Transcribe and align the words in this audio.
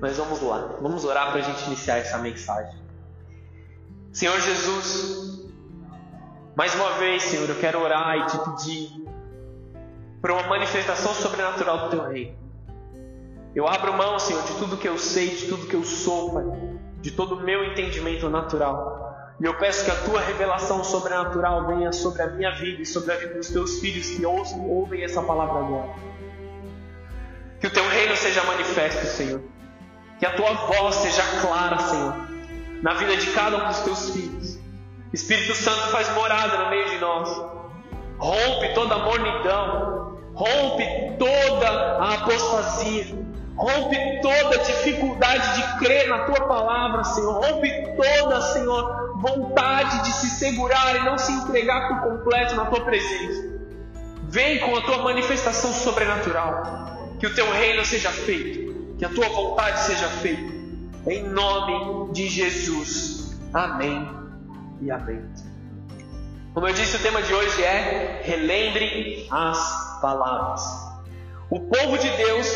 Mas 0.00 0.16
vamos 0.16 0.40
lá, 0.40 0.76
vamos 0.80 1.04
orar 1.04 1.30
para 1.32 1.40
a 1.40 1.42
gente 1.42 1.64
iniciar 1.66 1.98
essa 1.98 2.18
mensagem. 2.18 2.78
Senhor 4.12 4.40
Jesus, 4.40 5.48
mais 6.56 6.74
uma 6.74 6.92
vez, 6.92 7.22
Senhor, 7.24 7.48
eu 7.48 7.58
quero 7.58 7.80
orar 7.80 8.16
e 8.16 8.26
te 8.26 8.38
pedir 8.38 9.04
por 10.20 10.30
uma 10.30 10.42
manifestação 10.44 11.12
sobrenatural 11.14 11.84
do 11.84 11.90
teu 11.90 12.08
reino. 12.08 12.36
Eu 13.54 13.66
abro 13.66 13.92
mão, 13.92 14.18
Senhor, 14.18 14.42
de 14.42 14.54
tudo 14.54 14.76
que 14.76 14.88
eu 14.88 14.98
sei, 14.98 15.28
de 15.30 15.46
tudo 15.46 15.66
que 15.66 15.74
eu 15.74 15.82
sou, 15.82 16.32
Pai, 16.32 16.44
de 17.00 17.10
todo 17.10 17.36
o 17.36 17.40
meu 17.40 17.64
entendimento 17.64 18.28
natural. 18.28 19.34
E 19.40 19.44
eu 19.44 19.54
peço 19.56 19.84
que 19.84 19.90
a 19.90 19.96
tua 20.02 20.20
revelação 20.20 20.82
sobrenatural 20.82 21.66
venha 21.66 21.92
sobre 21.92 22.22
a 22.22 22.26
minha 22.28 22.50
vida 22.52 22.82
e 22.82 22.86
sobre 22.86 23.12
a 23.12 23.16
vida 23.16 23.34
dos 23.34 23.48
teus 23.48 23.78
filhos 23.78 24.10
que 24.10 24.24
ouvem 24.24 25.02
essa 25.02 25.22
palavra 25.22 25.60
agora. 25.60 25.94
Que 27.60 27.66
o 27.66 27.72
teu 27.72 27.88
reino 27.88 28.16
seja 28.16 28.42
manifesto, 28.44 29.06
Senhor. 29.06 29.57
Que 30.18 30.26
a 30.26 30.32
tua 30.32 30.52
voz 30.52 30.96
seja 30.96 31.22
clara, 31.40 31.78
Senhor, 31.78 32.14
na 32.82 32.94
vida 32.94 33.16
de 33.16 33.26
cada 33.32 33.56
um 33.56 33.68
dos 33.68 33.78
teus 33.80 34.10
filhos. 34.10 34.58
Espírito 35.12 35.54
Santo 35.54 35.88
faz 35.88 36.12
morada 36.14 36.58
no 36.58 36.70
meio 36.70 36.88
de 36.90 36.98
nós. 36.98 37.28
Rompe 38.18 38.74
toda 38.74 38.96
a 38.96 38.98
mornidão, 38.98 40.18
rompe 40.34 40.84
toda 41.18 41.68
a 41.68 42.14
apostasia, 42.14 43.16
rompe 43.56 44.20
toda 44.20 44.58
dificuldade 44.58 45.56
de 45.56 45.78
crer 45.78 46.08
na 46.08 46.24
tua 46.24 46.46
palavra, 46.46 47.04
Senhor. 47.04 47.32
Rompe 47.34 47.70
toda, 47.96 48.40
Senhor, 48.40 49.20
vontade 49.20 50.02
de 50.02 50.12
se 50.12 50.30
segurar 50.30 50.96
e 50.96 51.04
não 51.04 51.16
se 51.16 51.32
entregar 51.32 51.88
por 51.88 52.10
completo 52.10 52.54
na 52.56 52.66
tua 52.66 52.84
presença. 52.84 53.56
Vem 54.24 54.58
com 54.58 54.76
a 54.76 54.82
tua 54.82 54.98
manifestação 54.98 55.72
sobrenatural. 55.72 56.88
Que 57.18 57.26
o 57.26 57.34
teu 57.34 57.50
reino 57.50 57.84
seja 57.84 58.10
feito, 58.10 58.67
que 58.98 59.04
a 59.04 59.08
tua 59.08 59.28
vontade 59.28 59.80
seja 59.80 60.08
feita. 60.08 60.52
Em 61.06 61.22
nome 61.22 62.12
de 62.12 62.28
Jesus. 62.28 63.38
Amém 63.54 64.06
e 64.82 64.90
amém. 64.90 65.24
Como 66.52 66.66
eu 66.66 66.74
disse, 66.74 66.96
o 66.96 66.98
tema 67.00 67.22
de 67.22 67.32
hoje 67.32 67.62
é 67.62 68.20
Relembre 68.24 69.26
as 69.30 70.00
palavras. 70.02 70.62
O 71.48 71.60
povo 71.60 71.96
de 71.96 72.10
Deus 72.10 72.48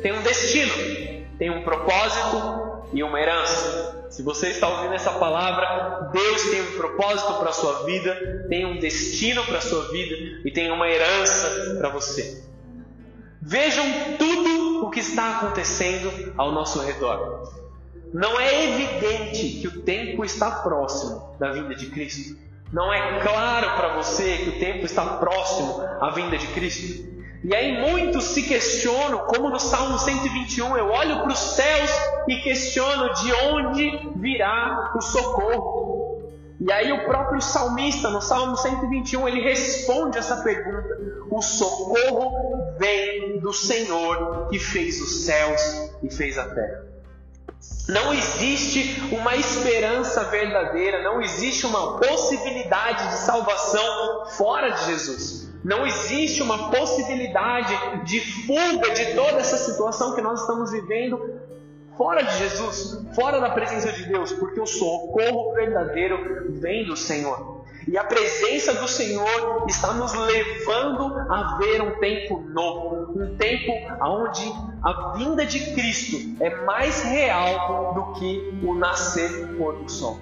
tem 0.00 0.12
um 0.12 0.22
destino, 0.22 0.72
tem 1.38 1.50
um 1.50 1.64
propósito 1.64 2.86
e 2.92 3.02
uma 3.02 3.20
herança. 3.20 4.06
Se 4.10 4.22
você 4.22 4.48
está 4.48 4.68
ouvindo 4.68 4.94
essa 4.94 5.10
palavra, 5.12 6.08
Deus 6.12 6.42
tem 6.50 6.62
um 6.62 6.76
propósito 6.76 7.34
para 7.34 7.50
a 7.50 7.52
sua 7.52 7.84
vida, 7.84 8.46
tem 8.48 8.64
um 8.64 8.78
destino 8.78 9.44
para 9.44 9.58
a 9.58 9.60
sua 9.60 9.90
vida 9.90 10.14
e 10.44 10.50
tem 10.50 10.70
uma 10.70 10.88
herança 10.88 11.76
para 11.78 11.90
você. 11.90 12.47
Vejam 13.40 13.84
tudo 14.18 14.86
o 14.86 14.90
que 14.90 15.00
está 15.00 15.38
acontecendo 15.38 16.32
ao 16.36 16.50
nosso 16.50 16.80
redor. 16.80 17.52
Não 18.12 18.40
é 18.40 18.64
evidente 18.64 19.60
que 19.60 19.68
o 19.68 19.82
tempo 19.82 20.24
está 20.24 20.50
próximo 20.50 21.36
da 21.38 21.52
vinda 21.52 21.74
de 21.74 21.86
Cristo? 21.86 22.36
Não 22.72 22.92
é 22.92 23.20
claro 23.20 23.76
para 23.76 23.96
você 23.96 24.38
que 24.38 24.50
o 24.50 24.58
tempo 24.58 24.84
está 24.84 25.04
próximo 25.18 25.82
à 26.00 26.10
vinda 26.10 26.36
de 26.36 26.46
Cristo? 26.48 27.06
E 27.44 27.54
aí 27.54 27.80
muitos 27.80 28.24
se 28.24 28.42
questionam, 28.42 29.20
como 29.20 29.48
no 29.48 29.60
Salmo 29.60 29.98
121, 29.98 30.76
eu 30.76 30.90
olho 30.90 31.20
para 31.20 31.32
os 31.32 31.38
céus 31.38 31.90
e 32.26 32.36
questiono 32.36 33.14
de 33.14 33.32
onde 33.32 34.10
virá 34.16 34.92
o 34.96 35.00
socorro. 35.00 35.98
E 36.60 36.72
aí 36.72 36.92
o 36.92 37.04
próprio 37.04 37.40
salmista, 37.40 38.10
no 38.10 38.20
Salmo 38.20 38.56
121, 38.56 39.28
ele 39.28 39.40
responde 39.40 40.18
essa 40.18 40.42
pergunta: 40.42 40.98
O 41.30 41.40
socorro 41.40 42.67
vem 42.78 43.38
do 43.40 43.52
Senhor 43.52 44.48
que 44.48 44.58
fez 44.58 45.00
os 45.00 45.24
céus 45.24 45.92
e 46.02 46.10
fez 46.10 46.38
a 46.38 46.44
terra. 46.44 46.88
Não 47.88 48.12
existe 48.12 49.02
uma 49.10 49.34
esperança 49.34 50.24
verdadeira, 50.24 51.02
não 51.02 51.20
existe 51.20 51.66
uma 51.66 51.98
possibilidade 51.98 53.08
de 53.08 53.16
salvação 53.18 54.26
fora 54.36 54.70
de 54.70 54.86
Jesus. 54.86 55.48
Não 55.64 55.86
existe 55.86 56.42
uma 56.42 56.70
possibilidade 56.70 58.04
de 58.04 58.20
fuga 58.46 58.90
de 58.90 59.14
toda 59.14 59.38
essa 59.38 59.56
situação 59.56 60.14
que 60.14 60.20
nós 60.20 60.40
estamos 60.42 60.70
vivendo 60.70 61.40
fora 61.96 62.22
de 62.22 62.38
Jesus, 62.38 63.02
fora 63.14 63.40
da 63.40 63.50
presença 63.50 63.90
de 63.92 64.04
Deus, 64.04 64.32
porque 64.32 64.60
o 64.60 64.66
socorro 64.66 65.52
verdadeiro 65.54 66.46
vem 66.60 66.86
do 66.86 66.96
Senhor. 66.96 67.57
E 67.90 67.96
a 67.96 68.04
presença 68.04 68.74
do 68.74 68.86
Senhor 68.86 69.64
está 69.66 69.94
nos 69.94 70.12
levando 70.12 71.04
a 71.32 71.56
ver 71.56 71.80
um 71.80 71.98
tempo 71.98 72.38
novo, 72.40 73.18
um 73.18 73.34
tempo 73.38 73.72
onde 74.02 74.44
a 74.84 75.14
vinda 75.16 75.46
de 75.46 75.72
Cristo 75.72 76.36
é 76.38 76.54
mais 76.66 77.02
real 77.02 77.94
do 77.94 78.12
que 78.20 78.60
o 78.62 78.74
nascer 78.74 79.56
pôr 79.56 79.74
do 79.76 79.90
sol. 79.90 80.20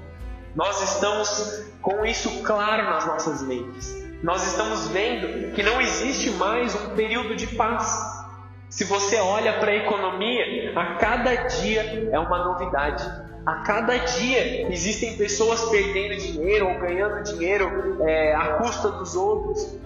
Nós 0.54 0.80
estamos 0.80 1.64
com 1.82 2.06
isso 2.06 2.44
claro 2.44 2.84
nas 2.84 3.04
nossas 3.04 3.42
mentes. 3.42 4.00
Nós 4.22 4.46
estamos 4.46 4.86
vendo 4.90 5.52
que 5.52 5.62
não 5.64 5.80
existe 5.80 6.30
mais 6.30 6.72
um 6.72 6.94
período 6.94 7.34
de 7.34 7.48
paz. 7.48 8.24
Se 8.70 8.84
você 8.84 9.16
olha 9.16 9.54
para 9.54 9.72
a 9.72 9.76
economia, 9.76 10.72
a 10.78 10.94
cada 10.94 11.34
dia 11.34 12.10
é 12.12 12.18
uma 12.20 12.44
novidade. 12.44 13.25
A 13.46 13.58
cada 13.58 13.96
dia 13.96 14.68
existem 14.72 15.16
pessoas 15.16 15.66
perdendo 15.66 16.20
dinheiro 16.20 16.68
ou 16.68 16.80
ganhando 16.80 17.22
dinheiro 17.22 17.96
é, 18.02 18.34
à 18.34 18.54
custa 18.54 18.90
dos 18.90 19.14
outros. 19.14 19.78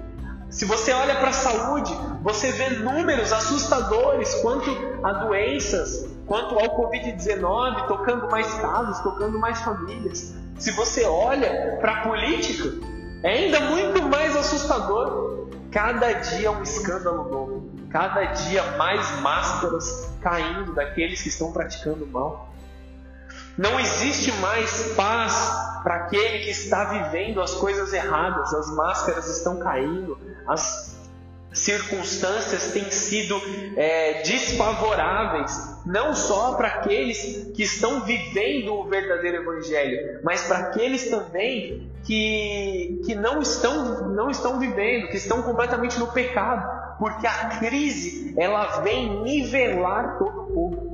Se 0.48 0.64
você 0.64 0.90
olha 0.94 1.16
para 1.16 1.28
a 1.28 1.32
saúde, 1.34 1.92
você 2.22 2.50
vê 2.52 2.70
números 2.70 3.30
assustadores 3.34 4.34
quanto 4.36 4.70
a 5.04 5.12
doenças, 5.12 6.08
quanto 6.26 6.58
ao 6.58 6.74
Covid-19, 6.74 7.86
tocando 7.86 8.30
mais 8.30 8.50
casos, 8.54 8.98
tocando 9.00 9.38
mais 9.38 9.60
famílias. 9.60 10.34
Se 10.58 10.70
você 10.70 11.04
olha 11.04 11.76
para 11.82 11.92
a 11.92 12.02
política, 12.08 12.66
é 13.22 13.28
ainda 13.28 13.60
muito 13.60 14.02
mais 14.08 14.34
assustador. 14.36 15.50
Cada 15.70 16.12
dia 16.12 16.48
é 16.48 16.50
um 16.50 16.62
escândalo 16.62 17.28
novo. 17.28 17.70
Cada 17.90 18.24
dia 18.24 18.62
mais 18.78 19.20
máscaras 19.20 20.14
caindo 20.22 20.72
daqueles 20.72 21.20
que 21.20 21.28
estão 21.28 21.52
praticando 21.52 22.06
mal. 22.06 22.48
Não 23.60 23.78
existe 23.78 24.32
mais 24.40 24.94
paz 24.96 25.34
para 25.82 25.96
aquele 25.96 26.38
que 26.38 26.48
está 26.48 26.84
vivendo 26.84 27.42
as 27.42 27.52
coisas 27.52 27.92
erradas, 27.92 28.54
as 28.54 28.74
máscaras 28.74 29.28
estão 29.36 29.58
caindo, 29.58 30.16
as 30.48 30.98
circunstâncias 31.52 32.72
têm 32.72 32.90
sido 32.90 33.38
é, 33.76 34.22
desfavoráveis, 34.22 35.78
não 35.84 36.14
só 36.14 36.54
para 36.54 36.68
aqueles 36.68 37.52
que 37.54 37.64
estão 37.64 38.00
vivendo 38.00 38.72
o 38.72 38.84
verdadeiro 38.88 39.42
Evangelho, 39.42 40.20
mas 40.24 40.44
para 40.44 40.60
aqueles 40.60 41.10
também 41.10 41.92
que, 42.04 43.02
que 43.04 43.14
não, 43.14 43.42
estão, 43.42 44.08
não 44.08 44.30
estão 44.30 44.58
vivendo, 44.58 45.08
que 45.08 45.18
estão 45.18 45.42
completamente 45.42 45.98
no 45.98 46.06
pecado, 46.06 46.96
porque 46.98 47.26
a 47.26 47.58
crise 47.58 48.32
ela 48.38 48.80
vem 48.80 49.22
nivelar 49.22 50.16
todo 50.18 50.44
o 50.44 50.46
povo. 50.46 50.89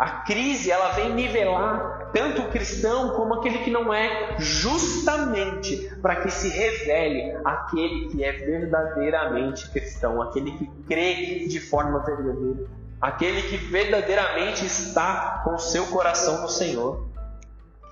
A 0.00 0.22
crise 0.22 0.70
ela 0.70 0.92
vem 0.92 1.12
nivelar 1.12 2.08
tanto 2.14 2.40
o 2.40 2.48
cristão 2.48 3.10
como 3.10 3.34
aquele 3.34 3.58
que 3.58 3.70
não 3.70 3.92
é, 3.92 4.34
justamente 4.38 5.94
para 6.00 6.16
que 6.16 6.30
se 6.30 6.48
revele 6.48 7.36
aquele 7.44 8.08
que 8.08 8.24
é 8.24 8.32
verdadeiramente 8.32 9.68
cristão, 9.68 10.22
aquele 10.22 10.52
que 10.52 10.66
crê 10.88 11.46
de 11.46 11.60
forma 11.60 11.98
verdadeira, 11.98 12.66
aquele 12.98 13.42
que 13.42 13.58
verdadeiramente 13.58 14.64
está 14.64 15.42
com 15.44 15.58
seu 15.58 15.86
coração 15.88 16.40
no 16.40 16.48
Senhor. 16.48 17.06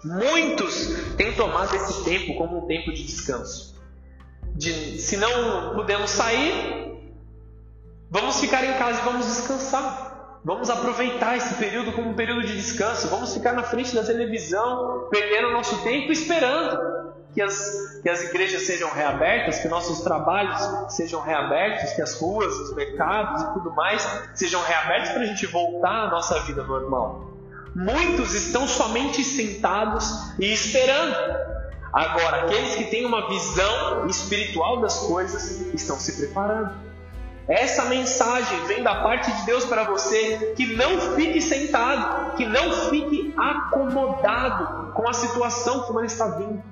Muitos 0.03 1.15
têm 1.19 1.35
tomado 1.35 1.77
esse 1.77 2.05
tempo 2.05 2.39
como 2.39 2.65
um 2.65 2.67
tempo 2.67 2.91
de 2.91 3.05
descanso. 3.05 3.79
De, 4.55 4.99
se 4.99 5.19
não 5.19 5.75
podemos 5.75 6.09
sair, 6.09 7.03
vamos 8.11 8.41
ficar 8.41 8.65
em 8.65 8.79
casa 8.79 8.99
e 8.99 9.05
vamos 9.05 9.27
descansar. 9.27 10.08
Vamos 10.45 10.71
aproveitar 10.71 11.37
esse 11.37 11.55
período 11.55 11.93
como 11.93 12.11
um 12.11 12.15
período 12.15 12.43
de 12.43 12.57
descanso. 12.57 13.09
Vamos 13.09 13.35
ficar 13.35 13.53
na 13.53 13.63
frente 13.63 13.95
da 13.95 14.03
televisão, 14.03 15.09
perdendo 15.11 15.53
nosso 15.53 15.83
tempo, 15.83 16.13
esperando 16.13 16.99
que 17.35 17.43
as, 17.43 18.01
que 18.03 18.09
as 18.09 18.23
igrejas 18.25 18.63
sejam 18.63 18.91
reabertas, 18.91 19.59
que 19.59 19.69
nossos 19.69 20.01
trabalhos 20.01 20.59
sejam 20.95 21.21
reabertos, 21.21 21.93
que 21.93 22.03
as 22.03 22.19
ruas, 22.19 22.53
os 22.55 22.75
mercados 22.75 23.43
e 23.43 23.53
tudo 23.55 23.75
mais 23.75 24.03
sejam 24.35 24.63
reabertos 24.63 25.11
para 25.11 25.23
a 25.23 25.27
gente 25.27 25.47
voltar 25.47 26.07
à 26.07 26.11
nossa 26.11 26.41
vida 26.41 26.63
normal. 26.63 27.31
Muitos 27.75 28.35
estão 28.35 28.67
somente 28.67 29.23
sentados 29.23 30.33
e 30.39 30.53
esperando. 30.53 31.17
Agora, 31.93 32.45
aqueles 32.45 32.75
que 32.75 32.85
têm 32.85 33.07
uma 33.07 33.29
visão 33.29 34.07
espiritual 34.07 34.81
das 34.81 34.99
coisas 35.01 35.73
estão 35.75 35.97
se 35.97 36.17
preparando. 36.17 36.73
Essa 37.49 37.87
mensagem 37.87 38.67
vem 38.67 38.83
da 38.83 38.97
parte 38.97 39.33
de 39.33 39.47
Deus 39.47 39.65
para 39.65 39.85
você 39.85 40.53
que 40.55 40.77
não 40.77 41.01
fique 41.17 41.41
sentado, 41.41 42.37
que 42.37 42.45
não 42.45 42.73
fique 42.91 43.35
acomodado 43.37 44.93
com 44.93 45.09
a 45.09 45.13
situação 45.13 45.81
como 45.83 45.99
ela 45.99 46.07
está 46.07 46.27
vindo. 46.37 46.63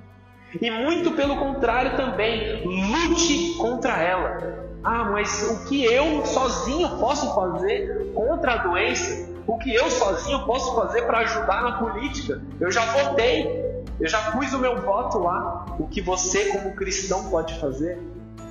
E 0.61 0.71
muito 0.71 1.13
pelo 1.13 1.37
contrário 1.37 1.97
também, 1.97 2.63
lute 2.65 3.55
contra 3.59 3.99
ela. 3.99 4.67
Ah, 4.85 5.05
mas 5.05 5.51
o 5.51 5.69
que 5.69 5.85
eu 5.85 6.25
sozinho 6.27 6.99
posso 6.99 7.35
fazer 7.35 8.13
contra 8.15 8.53
a 8.53 8.57
doença? 8.59 9.37
o 9.47 9.57
que 9.59 9.73
eu 9.73 9.89
sozinho 9.91 10.45
posso 10.45 10.75
fazer 10.75 11.03
para 11.03 11.19
ajudar 11.19 11.63
na 11.63 11.79
política. 11.79 12.43
Eu 12.59 12.71
já 12.71 12.85
votei, 12.85 13.85
eu 14.01 14.09
já 14.09 14.33
pus 14.33 14.53
o 14.53 14.59
meu 14.59 14.83
voto 14.83 15.19
lá. 15.19 15.67
O 15.79 15.87
que 15.87 16.01
você, 16.01 16.47
como 16.47 16.75
cristão, 16.75 17.31
pode 17.31 17.59
fazer 17.61 17.99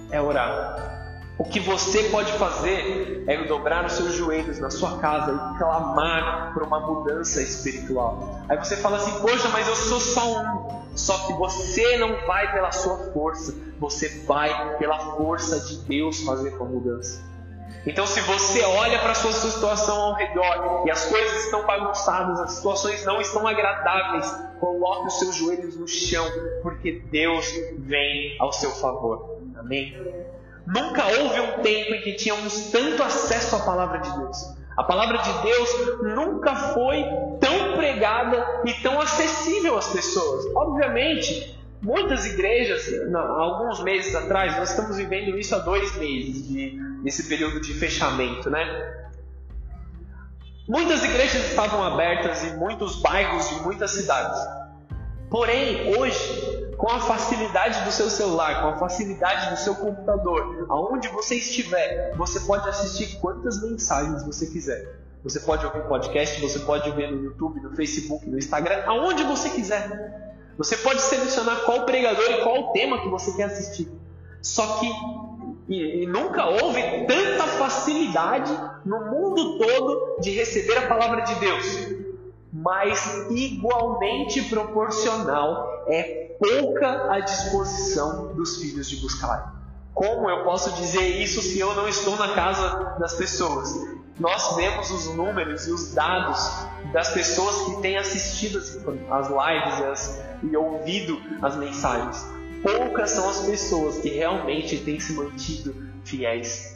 é 0.10 0.22
orar. 0.22 0.95
O 1.38 1.44
que 1.44 1.60
você 1.60 2.04
pode 2.10 2.32
fazer 2.34 3.26
é 3.28 3.44
dobrar 3.44 3.86
os 3.86 3.94
seus 3.94 4.14
joelhos 4.14 4.58
na 4.60 4.70
sua 4.70 5.00
casa 5.00 5.34
e 5.34 5.58
clamar 5.58 6.54
por 6.54 6.64
uma 6.64 6.80
mudança 6.80 7.42
espiritual. 7.42 8.40
Aí 8.48 8.58
você 8.58 8.78
fala 8.78 8.96
assim: 8.96 9.20
Poxa, 9.20 9.50
mas 9.50 9.68
eu 9.68 9.76
sou 9.76 10.00
só 10.00 10.42
um. 10.42 10.86
Só 10.96 11.28
que 11.28 11.34
você 11.34 11.98
não 11.98 12.26
vai 12.26 12.54
pela 12.54 12.72
sua 12.72 13.12
força, 13.12 13.54
você 13.78 14.24
vai 14.24 14.78
pela 14.78 14.98
força 15.18 15.60
de 15.60 15.78
Deus 15.80 16.22
fazer 16.22 16.56
uma 16.56 16.66
mudança. 16.66 17.22
Então, 17.86 18.08
se 18.08 18.22
você 18.22 18.64
olha 18.64 18.98
para 19.00 19.12
a 19.12 19.16
sua 19.16 19.34
situação 19.34 19.96
ao 19.96 20.14
redor 20.14 20.84
e 20.88 20.92
as 20.92 21.06
coisas 21.06 21.44
estão 21.44 21.68
bagunçadas, 21.68 22.40
as 22.40 22.54
situações 22.54 23.06
não 23.06 23.20
estão 23.22 23.46
agradáveis, 23.46 24.26
coloque 24.60 25.08
os 25.08 25.20
seus 25.20 25.36
joelhos 25.36 25.78
no 25.78 25.88
chão, 25.88 26.26
porque 26.64 27.04
Deus 27.12 27.46
vem 27.78 28.38
ao 28.40 28.52
seu 28.54 28.72
favor. 28.72 29.38
Amém? 29.56 29.94
Nunca 30.68 31.06
houve 31.06 31.40
um 31.40 31.62
tempo 31.62 31.94
em 31.94 32.02
que 32.02 32.14
tínhamos 32.14 32.72
tanto 32.72 33.04
acesso 33.04 33.56
à 33.56 33.60
palavra 33.60 34.00
de 34.00 34.18
Deus. 34.18 34.56
A 34.76 34.84
palavra 34.84 35.20
de 35.20 35.42
Deus 35.44 35.70
nunca 36.02 36.56
foi 36.56 37.04
tão 37.40 37.74
pregada 37.78 38.62
e 38.66 38.74
tão 38.82 39.00
acessível 39.00 39.78
às 39.78 39.88
pessoas. 39.88 40.46
Obviamente, 40.56 41.58
muitas 41.82 42.26
igrejas, 42.26 42.92
alguns 43.14 43.82
meses 43.84 44.14
atrás, 44.16 44.58
nós 44.58 44.72
estamos 44.72 44.98
vivendo 44.98 45.38
isso 45.38 45.56
há 45.56 45.60
dois 45.60 45.96
meses, 45.98 46.48
de, 46.48 46.78
nesse 47.04 47.30
período 47.30 47.62
de 47.62 47.74
fechamento, 47.74 48.50
né? 48.50 49.06
Muitas 50.68 51.04
igrejas 51.04 51.48
estavam 51.50 51.84
abertas 51.84 52.44
em 52.44 52.58
muitos 52.58 53.00
bairros 53.02 53.48
de 53.50 53.56
muitas 53.62 53.92
cidades. 53.92 54.40
Porém, 55.30 55.96
hoje, 55.96 56.55
com 56.78 56.90
a 56.90 57.00
facilidade 57.00 57.84
do 57.84 57.92
seu 57.92 58.10
celular, 58.10 58.62
com 58.62 58.68
a 58.70 58.78
facilidade 58.78 59.52
do 59.52 59.58
seu 59.58 59.76
computador, 59.76 60.66
aonde 60.70 61.08
você 61.10 61.36
estiver, 61.36 62.14
você 62.16 62.40
pode 62.42 62.68
assistir 62.70 63.18
quantas 63.20 63.62
mensagens 63.62 64.24
você 64.24 64.48
quiser. 64.48 65.00
Você 65.24 65.40
pode 65.40 65.66
ouvir 65.66 65.82
podcast, 65.88 66.40
você 66.40 66.60
pode 66.60 66.92
ver 66.92 67.12
no 67.12 67.24
YouTube, 67.24 67.60
no 67.60 67.76
Facebook, 67.76 68.30
no 68.30 68.38
Instagram, 68.38 68.84
aonde 68.86 69.24
você 69.24 69.50
quiser. 69.50 70.36
Você 70.58 70.78
pode 70.78 71.02
selecionar 71.02 71.62
qual 71.62 71.86
pregador 71.86 72.32
e 72.32 72.44
qual 72.44 72.72
tema 72.72 73.02
que 73.02 73.10
você 73.10 73.36
quer 73.36 73.46
assistir. 73.46 73.92
Só 74.42 74.80
que 74.80 74.88
e, 75.68 76.04
e, 76.04 76.06
nunca 76.06 76.46
houve 76.46 76.80
tanta 77.08 77.44
facilidade 77.44 78.52
no 78.86 79.06
mundo 79.06 79.58
todo 79.58 80.22
de 80.22 80.30
receber 80.30 80.78
a 80.78 80.88
palavra 80.88 81.22
de 81.22 81.34
Deus 81.36 81.96
mas 82.56 83.28
igualmente 83.32 84.42
proporcional 84.44 85.84
é 85.88 86.25
pouca 86.40 87.14
a 87.14 87.20
disposição 87.20 88.34
dos 88.34 88.58
filhos 88.58 88.90
de 88.90 88.98
buscar. 88.98 89.56
Como 89.94 90.30
eu 90.30 90.44
posso 90.44 90.74
dizer 90.74 91.22
isso 91.22 91.42
se 91.42 91.60
eu 91.60 91.74
não 91.74 91.88
estou 91.88 92.18
na 92.18 92.34
casa 92.34 92.96
das 93.00 93.14
pessoas? 93.14 93.74
Nós 94.20 94.56
vemos 94.56 94.92
os 94.92 95.16
números 95.16 95.68
e 95.68 95.72
os 95.72 95.94
dados 95.94 96.40
das 96.92 97.10
pessoas 97.10 97.66
que 97.66 97.82
têm 97.82 97.98
assistido 97.98 98.60
as 98.60 99.28
lives 99.28 99.82
as, 99.82 100.22
e 100.44 100.56
ouvido 100.56 101.22
as 101.42 101.56
mensagens. 101.56 102.26
Poucas 102.62 103.12
são 103.12 103.30
as 103.30 103.42
pessoas 103.42 103.98
que 103.98 104.10
realmente 104.10 104.78
têm 104.80 105.00
se 105.00 105.14
mantido 105.14 105.76
fiéis 106.04 106.75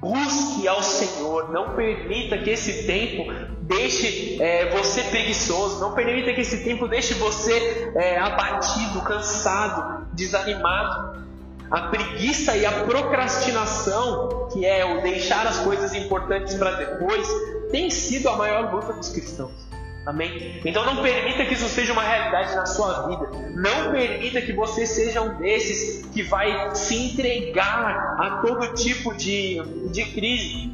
Busque 0.00 0.68
ao 0.68 0.80
Senhor, 0.82 1.50
não 1.50 1.74
permita 1.74 2.38
que 2.38 2.50
esse 2.50 2.86
tempo 2.86 3.32
deixe 3.62 4.40
é, 4.40 4.70
você 4.70 5.02
preguiçoso, 5.02 5.80
não 5.80 5.92
permita 5.92 6.32
que 6.32 6.40
esse 6.40 6.62
tempo 6.62 6.86
deixe 6.86 7.14
você 7.14 7.92
é, 7.96 8.18
abatido, 8.18 9.00
cansado, 9.02 10.06
desanimado. 10.12 11.26
A 11.70 11.88
preguiça 11.88 12.56
e 12.56 12.64
a 12.64 12.84
procrastinação, 12.84 14.48
que 14.52 14.64
é 14.64 14.84
o 14.84 15.02
deixar 15.02 15.46
as 15.46 15.58
coisas 15.58 15.92
importantes 15.94 16.54
para 16.54 16.70
depois, 16.70 17.28
tem 17.70 17.90
sido 17.90 18.28
a 18.30 18.36
maior 18.36 18.72
luta 18.72 18.94
dos 18.94 19.10
cristãos. 19.10 19.67
Amém? 20.08 20.58
Então 20.64 20.86
não 20.86 21.02
permita 21.02 21.44
que 21.44 21.52
isso 21.52 21.68
seja 21.68 21.92
uma 21.92 22.02
realidade 22.02 22.56
na 22.56 22.64
sua 22.64 23.08
vida. 23.08 23.28
Não 23.54 23.92
permita 23.92 24.40
que 24.40 24.54
você 24.54 24.86
seja 24.86 25.20
um 25.20 25.36
desses 25.36 26.06
que 26.06 26.22
vai 26.22 26.74
se 26.74 26.96
entregar 26.96 28.16
a 28.18 28.40
todo 28.40 28.72
tipo 28.72 29.14
de, 29.14 29.60
de 29.92 30.06
crise. 30.06 30.72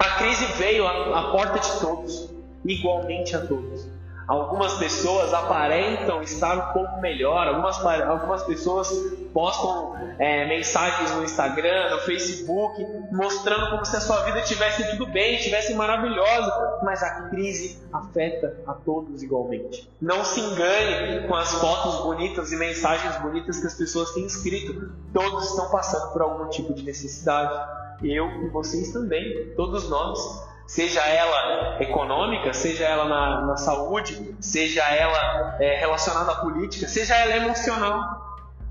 A 0.00 0.04
crise 0.16 0.46
veio 0.58 0.84
à, 0.84 1.20
à 1.20 1.22
porta 1.30 1.60
de 1.60 1.78
todos, 1.78 2.28
igualmente 2.64 3.36
a 3.36 3.46
todos. 3.46 3.86
Algumas 4.26 4.74
pessoas 4.74 5.32
aparentam 5.32 6.20
estar 6.20 6.56
um 6.58 6.72
pouco 6.72 7.00
melhor, 7.00 7.46
algumas, 7.46 7.78
algumas 7.84 8.42
pessoas 8.42 8.90
postam 9.32 9.94
é, 10.18 10.48
mensagens 10.48 11.12
no 11.12 11.22
Instagram, 11.22 11.90
no 11.90 11.98
Facebook, 12.00 12.84
mostrando 13.12 13.70
como 13.70 13.84
se 13.84 13.96
a 13.96 14.00
sua 14.00 14.24
vida 14.24 14.42
tivesse 14.42 14.90
tudo 14.90 15.06
bem, 15.12 15.38
tivesse 15.38 15.74
maravilhosa, 15.74 16.80
mas 16.82 17.04
a 17.04 17.28
crise 17.28 17.80
afeta 17.92 18.56
a 18.66 18.72
todos 18.74 19.22
igualmente. 19.22 19.88
Não 20.00 20.24
se 20.24 20.40
engane 20.40 21.28
com 21.28 21.34
as 21.36 21.52
fotos 21.52 22.02
bonitas 22.02 22.50
e 22.50 22.56
mensagens 22.56 23.16
bonitas 23.22 23.60
que 23.60 23.66
as 23.68 23.74
pessoas 23.74 24.12
têm 24.12 24.26
escrito, 24.26 24.90
todos 25.12 25.50
estão 25.50 25.70
passando 25.70 26.12
por 26.12 26.22
algum 26.22 26.48
tipo 26.48 26.74
de 26.74 26.82
necessidade. 26.82 27.54
Eu 28.02 28.26
e 28.42 28.48
vocês 28.48 28.92
também, 28.92 29.52
todos 29.54 29.88
nós 29.88 30.18
seja 30.66 31.00
ela 31.00 31.80
econômica, 31.80 32.52
seja 32.52 32.84
ela 32.84 33.04
na, 33.04 33.46
na 33.46 33.56
saúde, 33.56 34.34
seja 34.40 34.82
ela 34.82 35.56
é, 35.60 35.78
relacionada 35.78 36.32
à 36.32 36.36
política, 36.36 36.88
seja 36.88 37.14
ela 37.14 37.36
emocional. 37.36 38.24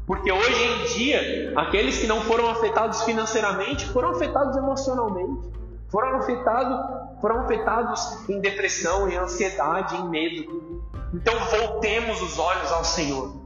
Porque 0.06 0.31
hoje 0.31 0.63
em 0.63 0.86
dia, 0.94 1.53
aqueles 1.56 1.97
que 1.97 2.06
não 2.06 2.21
foram 2.21 2.50
afetados 2.50 3.03
financeiramente 3.03 3.88
foram 3.88 4.09
afetados 4.12 4.56
emocionalmente, 4.56 5.50
foram 5.89 6.18
afetados, 6.18 7.21
foram 7.21 7.42
afetados 7.42 8.30
em 8.30 8.39
depressão, 8.39 9.09
em 9.09 9.15
ansiedade, 9.15 9.95
em 9.95 10.07
medo. 10.07 10.83
Então 11.13 11.33
voltemos 11.59 12.21
os 12.21 12.38
olhos 12.38 12.71
ao 12.71 12.83
Senhor. 12.83 13.44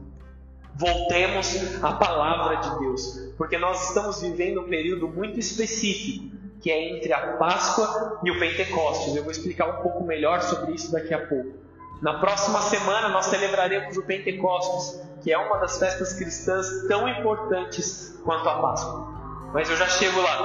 Voltemos 0.75 1.83
à 1.83 1.93
palavra 1.93 2.55
de 2.55 2.79
Deus, 2.79 3.33
porque 3.37 3.57
nós 3.57 3.89
estamos 3.89 4.21
vivendo 4.21 4.61
um 4.61 4.69
período 4.69 5.07
muito 5.07 5.39
específico 5.39 6.38
que 6.61 6.71
é 6.71 6.97
entre 6.97 7.13
a 7.13 7.37
Páscoa 7.37 8.19
e 8.23 8.31
o 8.31 8.39
Pentecostes. 8.39 9.15
Eu 9.15 9.23
vou 9.23 9.31
explicar 9.31 9.67
um 9.67 9.81
pouco 9.81 10.03
melhor 10.03 10.41
sobre 10.41 10.73
isso 10.73 10.91
daqui 10.91 11.13
a 11.13 11.25
pouco. 11.27 11.53
Na 12.01 12.19
próxima 12.19 12.61
semana 12.61 13.09
nós 13.09 13.25
celebraremos 13.25 13.97
o 13.97 14.03
Pentecostes, 14.03 15.01
que 15.21 15.31
é 15.31 15.37
uma 15.37 15.57
das 15.57 15.77
festas 15.77 16.13
cristãs 16.13 16.87
tão 16.87 17.07
importantes 17.07 18.19
quanto 18.23 18.47
a 18.47 18.61
Páscoa. 18.61 19.07
Mas 19.53 19.69
eu 19.69 19.75
já 19.75 19.87
chego 19.87 20.21
lá. 20.21 20.37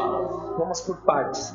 Vamos 0.58 0.80
por 0.80 0.96
partes. 0.98 1.54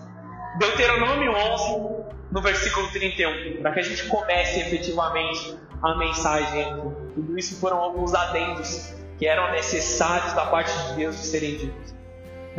Deuteronômio 0.57 1.31
11, 1.31 2.05
no 2.31 2.41
versículo 2.41 2.87
31, 2.91 3.61
para 3.61 3.71
que 3.71 3.79
a 3.79 3.83
gente 3.83 4.07
comece 4.07 4.59
efetivamente 4.61 5.57
a 5.81 5.95
mensagem. 5.95 6.93
Tudo 7.15 7.37
isso 7.37 7.59
foram 7.59 7.77
alguns 7.77 8.13
adendos 8.13 8.93
que 9.17 9.25
eram 9.25 9.51
necessários 9.51 10.33
da 10.33 10.45
parte 10.45 10.71
de 10.71 10.95
Deus 10.95 11.17
de 11.17 11.25
serem 11.25 11.57
ditos. 11.57 11.98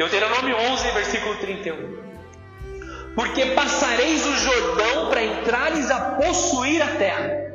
Deuteronômio 0.00 0.57
11, 0.57 0.90
versículo 0.92 1.35
31. 1.35 1.76
Porque 3.14 3.45
passareis 3.50 4.25
o 4.25 4.35
Jordão 4.35 5.11
para 5.11 5.23
entrares 5.23 5.90
a 5.90 6.12
possuir 6.12 6.80
a 6.80 6.97
terra 6.97 7.52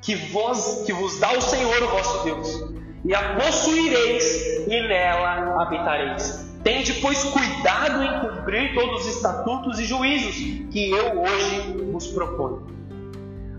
que 0.00 0.14
vos, 0.14 0.84
que 0.86 0.92
vos 0.94 1.20
dá 1.20 1.30
o 1.36 1.40
Senhor, 1.42 1.82
o 1.82 1.88
vosso 1.88 2.24
Deus, 2.24 2.64
e 3.04 3.14
a 3.14 3.34
possuireis 3.34 4.66
e 4.68 4.88
nela 4.88 5.60
habitareis. 5.60 6.48
Tende, 6.64 6.94
pois, 6.94 7.24
cuidado 7.24 8.04
em 8.04 8.20
cumprir 8.20 8.74
todos 8.74 9.02
os 9.02 9.16
estatutos 9.16 9.78
e 9.78 9.84
juízos 9.84 10.36
que 10.72 10.90
eu 10.90 11.20
hoje 11.20 11.90
vos 11.92 12.06
proponho. 12.06 12.79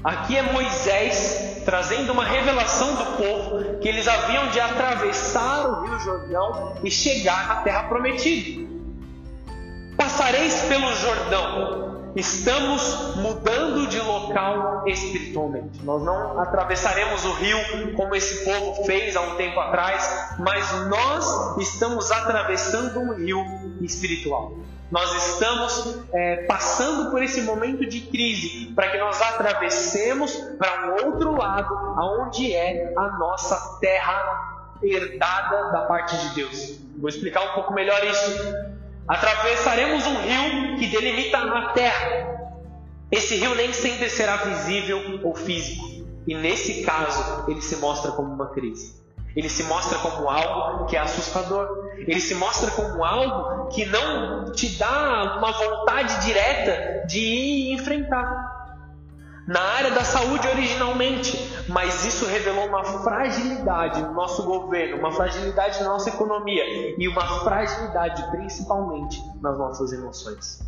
Aqui 0.04 0.36
é 0.36 0.42
Moisés 0.42 1.62
trazendo 1.64 2.12
uma 2.12 2.26
revelação 2.26 2.96
do 2.96 3.06
povo 3.18 3.80
que 3.80 3.88
eles 3.88 4.08
haviam 4.08 4.48
de 4.50 4.60
atravessar 4.60 5.68
o 5.68 5.84
Rio 5.84 6.00
Jordão 6.00 6.78
e 6.84 6.90
chegar 6.90 7.52
à 7.52 7.56
terra 7.58 7.84
prometida. 7.84 8.68
Passareis 9.96 10.64
pelo 10.64 10.92
Jordão. 10.96 11.91
Estamos 12.16 13.16
mudando 13.16 13.88
de 13.88 14.00
local 14.00 14.84
espiritualmente. 14.86 15.82
Nós 15.84 16.04
não 16.04 16.40
atravessaremos 16.40 17.24
o 17.24 17.34
rio 17.34 17.58
como 17.96 18.14
esse 18.16 18.44
povo 18.44 18.84
fez 18.84 19.16
há 19.16 19.22
um 19.22 19.36
tempo 19.36 19.60
atrás, 19.60 20.36
mas 20.40 20.88
nós 20.88 21.58
estamos 21.58 22.12
atravessando 22.12 23.00
um 23.00 23.14
rio 23.14 23.42
espiritual. 23.82 24.54
Nós 24.92 25.10
estamos 25.26 26.00
é, 26.12 26.44
passando 26.48 27.12
por 27.12 27.24
esse 27.24 27.44
momento 27.44 27.86
de 27.86 28.02
crise 28.02 28.74
para 28.76 28.90
que 28.90 28.98
nós 28.98 29.22
atravessemos 29.22 30.36
para 30.60 30.88
um 30.88 31.06
outro 31.08 31.32
lado, 31.38 31.74
aonde 31.98 32.54
é 32.54 32.94
a 32.98 33.18
nossa 33.18 33.80
terra 33.80 34.68
herdada 34.84 35.72
da 35.72 35.86
parte 35.86 36.18
de 36.18 36.36
Deus. 36.36 36.78
Vou 36.98 37.08
explicar 37.08 37.42
um 37.52 37.54
pouco 37.54 37.74
melhor 37.74 38.04
isso. 38.04 38.71
Atravessaremos 39.08 40.06
um 40.06 40.16
rio 40.22 40.78
que 40.78 40.88
delimita 40.88 41.38
a 41.38 41.70
terra. 41.70 42.40
Esse 43.12 43.36
rio 43.36 43.56
nem 43.56 43.74
sempre 43.74 44.10
será 44.10 44.38
visível 44.38 45.20
ou 45.24 45.36
físico, 45.36 45.86
e 46.26 46.34
nesse 46.34 46.84
caso 46.84 47.46
ele 47.50 47.62
se 47.62 47.76
mostra 47.78 48.12
como 48.12 48.34
uma 48.34 48.50
crise. 48.52 49.02
Ele 49.36 49.50
se 49.50 49.64
mostra 49.64 49.98
como 50.00 50.30
algo 50.30 50.86
que 50.86 50.96
é 50.96 51.00
assustador. 51.00 51.94
Ele 51.98 52.20
se 52.20 52.36
mostra 52.36 52.70
como 52.72 53.04
algo 53.04 53.68
que 53.68 53.86
não 53.86 54.52
te 54.52 54.78
dá 54.78 55.38
uma 55.38 55.52
vontade 55.52 56.26
direta 56.26 57.06
de 57.08 57.20
ir 57.20 57.74
enfrentar. 57.74 58.61
Na 59.52 59.60
área 59.60 59.92
da 59.92 60.06
saúde 60.06 60.48
originalmente, 60.48 61.38
mas 61.68 62.06
isso 62.06 62.26
revelou 62.26 62.68
uma 62.68 62.86
fragilidade 63.04 64.02
no 64.02 64.14
nosso 64.14 64.44
governo, 64.44 64.96
uma 64.96 65.12
fragilidade 65.12 65.84
na 65.84 65.90
nossa 65.90 66.08
economia 66.08 66.64
e 66.98 67.06
uma 67.06 67.42
fragilidade 67.42 68.32
principalmente 68.32 69.22
nas 69.42 69.58
nossas 69.58 69.92
emoções. 69.92 70.62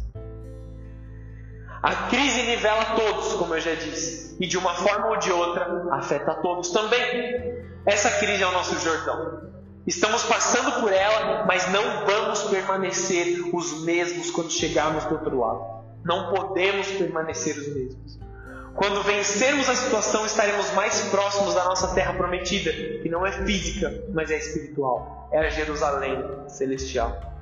A 1.81 1.95
crise 2.09 2.41
nivela 2.41 2.83
todos, 2.97 3.35
como 3.35 3.55
eu 3.55 3.61
já 3.61 3.73
disse, 3.73 4.35
e 4.37 4.45
de 4.45 4.57
uma 4.57 4.73
forma 4.73 5.11
ou 5.11 5.15
de 5.17 5.31
outra 5.31 5.87
afeta 5.93 6.33
todos 6.41 6.69
também. 6.71 7.63
Essa 7.85 8.11
crise 8.19 8.43
é 8.43 8.47
o 8.47 8.51
nosso 8.51 8.77
Jordão. 8.79 9.49
Estamos 9.87 10.23
passando 10.23 10.81
por 10.81 10.91
ela, 10.91 11.45
mas 11.45 11.71
não 11.71 12.05
vamos 12.05 12.43
permanecer 12.49 13.49
os 13.55 13.85
mesmos 13.85 14.29
quando 14.29 14.51
chegarmos 14.51 15.05
do 15.05 15.13
outro 15.13 15.39
lado. 15.39 15.85
Não 16.03 16.33
podemos 16.33 16.87
permanecer 16.87 17.57
os 17.57 17.73
mesmos. 17.73 18.32
Quando 18.75 19.03
vencermos 19.03 19.70
a 19.70 19.75
situação, 19.75 20.25
estaremos 20.25 20.72
mais 20.72 21.00
próximos 21.10 21.53
da 21.53 21.63
nossa 21.63 21.94
terra 21.94 22.13
prometida, 22.13 22.72
que 22.72 23.08
não 23.08 23.25
é 23.25 23.32
física, 23.32 23.94
mas 24.12 24.32
é 24.32 24.38
espiritual. 24.38 25.30
É 25.32 25.39
a 25.39 25.50
Jerusalém 25.50 26.18
celestial. 26.48 27.34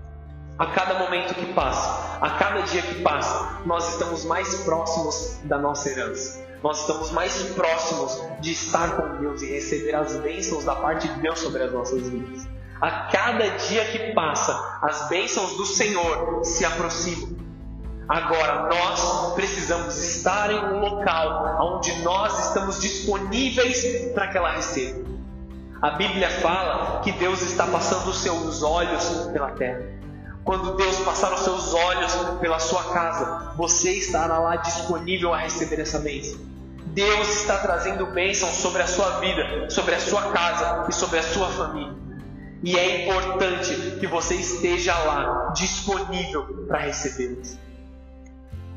A 0.60 0.66
cada 0.68 1.00
momento 1.00 1.34
que 1.34 1.54
passa, 1.54 2.20
a 2.20 2.32
cada 2.32 2.62
dia 2.62 2.82
que 2.82 3.02
passa, 3.02 3.62
nós 3.66 3.94
estamos 3.94 4.26
mais 4.26 4.64
próximos 4.64 5.40
da 5.46 5.58
nossa 5.58 5.90
herança. 5.90 6.46
Nós 6.62 6.82
estamos 6.82 7.12
mais 7.12 7.42
próximos 7.54 8.22
de 8.42 8.52
estar 8.52 8.98
com 8.98 9.22
Deus 9.22 9.42
e 9.42 9.48
receber 9.48 9.96
as 9.96 10.16
bênçãos 10.18 10.66
da 10.66 10.76
parte 10.76 11.08
de 11.08 11.22
Deus 11.22 11.40
sobre 11.40 11.64
as 11.64 11.72
nossas 11.72 12.08
vidas. 12.10 12.46
A 12.82 13.10
cada 13.10 13.48
dia 13.58 13.86
que 13.86 14.14
passa, 14.14 14.80
as 14.82 15.08
bênçãos 15.08 15.56
do 15.56 15.66
Senhor 15.66 16.44
se 16.44 16.66
aproximam. 16.66 17.51
Agora, 18.12 18.68
nós 18.68 19.34
precisamos 19.36 19.98
estar 20.04 20.52
em 20.52 20.62
um 20.66 20.80
local 20.82 21.58
onde 21.62 21.94
nós 22.02 22.48
estamos 22.48 22.82
disponíveis 22.82 24.12
para 24.14 24.28
que 24.28 24.38
ela 24.38 24.52
receba. 24.52 25.10
A 25.82 25.92
Bíblia 25.92 26.30
fala 26.30 27.00
que 27.00 27.14
Deus 27.14 27.42
está 27.42 27.66
passando 27.68 28.10
os 28.10 28.20
seus 28.20 28.64
olhos 28.64 29.30
pela 29.32 29.52
terra. 29.52 29.86
Quando 30.44 30.76
Deus 30.76 30.98
passar 31.06 31.32
os 31.32 31.40
seus 31.40 31.74
olhos 31.74 32.14
pela 32.42 32.60
sua 32.60 32.84
casa, 32.92 33.54
você 33.56 33.94
estará 33.94 34.40
lá 34.40 34.58
disponível 34.58 35.34
a 35.34 35.38
receber 35.38 35.80
essa 35.80 36.00
bênção. 36.00 36.38
Deus 36.88 37.30
está 37.30 37.60
trazendo 37.60 38.08
bênção 38.08 38.50
sobre 38.50 38.82
a 38.82 38.88
sua 38.88 39.22
vida, 39.22 39.70
sobre 39.70 39.96
a 39.96 40.00
sua 40.02 40.34
casa 40.34 40.86
e 40.90 40.94
sobre 40.94 41.18
a 41.18 41.24
sua 41.24 41.48
família. 41.48 41.96
E 42.62 42.78
é 42.78 43.06
importante 43.06 43.74
que 44.02 44.06
você 44.06 44.36
esteja 44.36 44.98
lá, 44.98 45.54
disponível 45.56 46.66
para 46.68 46.80
recebê-las. 46.80 47.71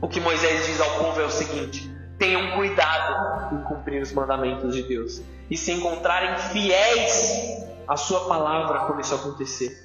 O 0.00 0.08
que 0.08 0.20
Moisés 0.20 0.66
diz 0.66 0.80
ao 0.80 0.90
povo 0.98 1.20
é 1.20 1.24
o 1.24 1.30
seguinte: 1.30 1.90
tenham 2.18 2.52
cuidado 2.56 3.54
em 3.54 3.62
cumprir 3.64 4.02
os 4.02 4.12
mandamentos 4.12 4.74
de 4.74 4.82
Deus 4.82 5.22
e 5.50 5.56
se 5.56 5.72
encontrarem 5.72 6.36
fiéis 6.50 7.64
à 7.86 7.96
sua 7.96 8.26
palavra 8.26 8.86
quando 8.86 9.00
isso 9.00 9.14
acontecer. 9.14 9.82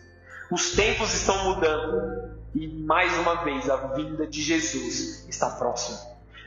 Os 0.51 0.71
tempos 0.71 1.13
estão 1.13 1.43
mudando 1.43 2.39
e 2.55 2.67
mais 2.67 3.15
uma 3.19 3.43
vez 3.43 3.69
a 3.69 3.75
vinda 3.93 4.25
de 4.25 4.41
Jesus 4.41 5.27
está 5.29 5.49
próxima. 5.51 5.99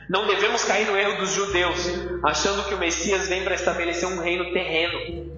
Não 0.09 0.27
devemos 0.27 0.65
cair 0.65 0.85
no 0.85 0.97
erro 0.97 1.19
dos 1.19 1.31
judeus, 1.31 1.79
achando 2.23 2.67
que 2.67 2.75
o 2.75 2.77
Messias 2.77 3.29
vem 3.29 3.43
para 3.43 3.55
estabelecer 3.55 4.07
um 4.07 4.19
reino 4.19 4.51
terreno. 4.51 5.31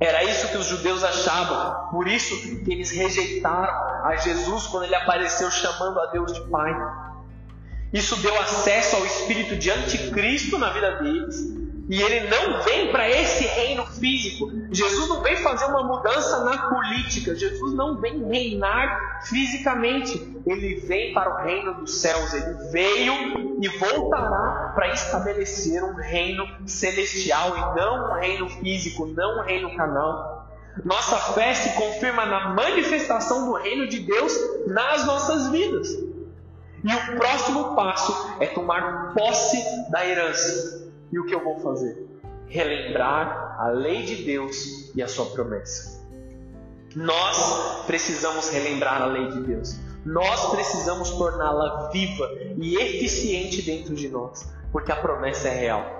Era 0.00 0.24
isso 0.24 0.48
que 0.48 0.56
os 0.56 0.66
judeus 0.66 1.04
achavam, 1.04 1.88
por 1.90 2.08
isso 2.08 2.64
que 2.64 2.72
eles 2.72 2.90
rejeitaram 2.90 4.04
a 4.04 4.16
Jesus 4.16 4.66
quando 4.66 4.84
ele 4.84 4.94
apareceu 4.94 5.50
chamando 5.50 6.00
a 6.00 6.06
Deus 6.06 6.32
de 6.32 6.40
Pai. 6.50 6.74
Isso 7.92 8.16
deu 8.16 8.38
acesso 8.40 8.96
ao 8.96 9.06
espírito 9.06 9.56
de 9.56 9.70
anticristo 9.70 10.58
na 10.58 10.70
vida 10.70 10.96
deles 10.96 11.66
e 11.88 12.02
ele 12.02 12.28
não 12.28 12.62
vem 12.62 12.90
para 12.90 13.08
esse 13.08 13.44
reino 13.44 13.86
físico. 13.86 14.50
Jesus 14.72 15.08
não 15.08 15.22
vem 15.22 15.36
fazer 15.36 15.66
uma 15.66 15.84
mudança 15.84 16.44
na 16.44 16.68
política. 16.68 17.34
Jesus 17.34 17.74
não 17.74 18.00
vem 18.00 18.24
reinar 18.28 19.22
fisicamente. 19.24 20.36
Ele 20.44 20.80
vem 20.80 21.14
para 21.14 21.32
o 21.32 21.44
reino 21.44 21.74
dos 21.74 21.94
céus. 22.00 22.34
Ele 22.34 22.54
veio 22.72 23.62
e 23.62 23.68
voltará 23.78 24.72
para 24.74 24.88
estabelecer 24.88 25.82
um 25.84 25.94
reino 25.94 26.44
celestial 26.66 27.56
e 27.56 27.80
não 27.80 28.10
um 28.10 28.14
reino 28.14 28.48
físico, 28.48 29.06
não 29.06 29.38
um 29.38 29.42
reino 29.42 29.76
canal. 29.76 30.44
Nossa 30.84 31.16
fé 31.34 31.54
se 31.54 31.70
confirma 31.76 32.26
na 32.26 32.48
manifestação 32.48 33.46
do 33.46 33.52
reino 33.54 33.88
de 33.88 34.00
Deus 34.00 34.36
nas 34.66 35.06
nossas 35.06 35.50
vidas. 35.50 35.88
E 36.84 36.94
o 36.94 37.16
próximo 37.16 37.74
passo 37.74 38.36
é 38.40 38.46
tomar 38.46 39.14
posse 39.14 39.90
da 39.90 40.06
herança. 40.06 40.90
E 41.10 41.18
o 41.18 41.26
que 41.26 41.34
eu 41.34 41.42
vou 41.42 41.58
fazer? 41.60 42.06
Relembrar 42.46 43.56
a 43.58 43.68
lei 43.68 44.04
de 44.04 44.24
Deus 44.24 44.94
e 44.94 45.02
a 45.02 45.08
sua 45.08 45.26
promessa. 45.26 46.04
Nós 46.94 47.84
precisamos 47.86 48.48
relembrar 48.50 49.02
a 49.02 49.06
lei 49.06 49.28
de 49.28 49.40
Deus. 49.42 49.78
Nós 50.04 50.50
precisamos 50.50 51.10
torná-la 51.10 51.90
viva 51.90 52.30
e 52.56 52.76
eficiente 52.76 53.60
dentro 53.62 53.94
de 53.94 54.08
nós, 54.08 54.48
porque 54.70 54.92
a 54.92 54.96
promessa 54.96 55.48
é 55.48 55.54
real. 55.58 55.96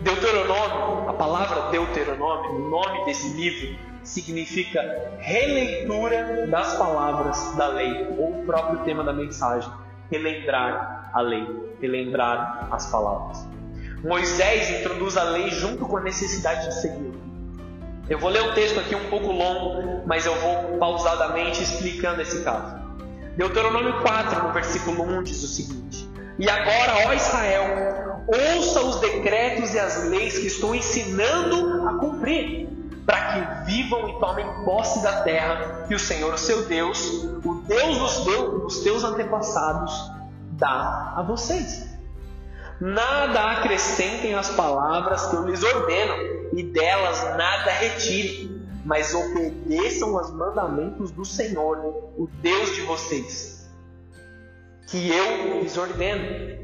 Deuteronômio, 0.00 1.10
a 1.10 1.12
palavra 1.14 1.70
Deuteronômio, 1.70 2.52
o 2.52 2.70
nome 2.70 3.04
desse 3.04 3.28
livro, 3.36 3.76
significa 4.04 4.80
releitura 5.18 6.46
das 6.46 6.76
palavras 6.76 7.54
da 7.56 7.68
lei, 7.68 8.06
ou 8.18 8.40
o 8.40 8.46
próprio 8.46 8.80
tema 8.80 9.04
da 9.04 9.12
mensagem, 9.12 9.70
relembrar 10.10 11.10
a 11.12 11.20
lei 11.20 11.68
relembrar 11.80 12.68
as 12.70 12.86
palavras. 12.90 13.46
Moisés 14.02 14.70
introduz 14.80 15.16
a 15.16 15.24
lei 15.24 15.50
junto 15.50 15.86
com 15.86 15.96
a 15.96 16.00
necessidade 16.00 16.66
de 16.66 16.74
seguir. 16.74 17.12
Eu 18.08 18.18
vou 18.18 18.30
ler 18.30 18.42
o 18.42 18.54
texto 18.54 18.78
aqui 18.78 18.94
um 18.94 19.08
pouco 19.10 19.32
longo, 19.32 20.06
mas 20.06 20.24
eu 20.24 20.34
vou 20.36 20.78
pausadamente 20.78 21.62
explicando 21.62 22.22
esse 22.22 22.42
caso. 22.42 22.76
Deuteronômio 23.36 24.00
4, 24.00 24.46
no 24.46 24.52
versículo 24.52 25.02
1, 25.02 25.22
diz 25.24 25.42
o 25.42 25.46
seguinte: 25.46 26.08
E 26.38 26.48
agora, 26.48 27.06
ó 27.06 27.12
Israel, 27.12 28.24
ouça 28.26 28.80
os 28.80 29.00
decretos 29.00 29.74
e 29.74 29.78
as 29.78 30.08
leis 30.08 30.38
que 30.38 30.46
estou 30.46 30.74
ensinando 30.74 31.86
a 31.86 31.94
cumprir, 31.98 32.68
para 33.08 33.32
que 33.32 33.64
vivam 33.64 34.06
e 34.10 34.20
tomem 34.20 34.44
posse 34.66 35.02
da 35.02 35.22
terra 35.22 35.86
que 35.88 35.94
o 35.94 35.98
Senhor, 35.98 36.34
o 36.34 36.36
seu 36.36 36.66
Deus, 36.66 37.24
o 37.42 37.62
Deus 37.66 37.96
dos, 37.96 38.24
teus, 38.26 38.62
dos 38.62 38.78
teus 38.80 39.02
antepassados, 39.02 40.12
dá 40.52 41.14
a 41.16 41.22
vocês. 41.22 41.88
Nada 42.78 43.52
acrescentem 43.52 44.34
às 44.34 44.50
palavras 44.50 45.24
que 45.24 45.36
eu 45.36 45.46
lhes 45.46 45.62
ordeno, 45.62 46.52
e 46.52 46.62
delas 46.62 47.22
nada 47.34 47.70
retirem, 47.70 48.62
mas 48.84 49.14
obedeçam 49.14 50.18
aos 50.18 50.30
mandamentos 50.30 51.10
do 51.10 51.24
Senhor, 51.24 51.78
o 51.78 52.28
Deus 52.42 52.74
de 52.74 52.82
vocês, 52.82 53.70
que 54.86 55.10
eu 55.10 55.62
lhes 55.62 55.78
ordeno. 55.78 56.58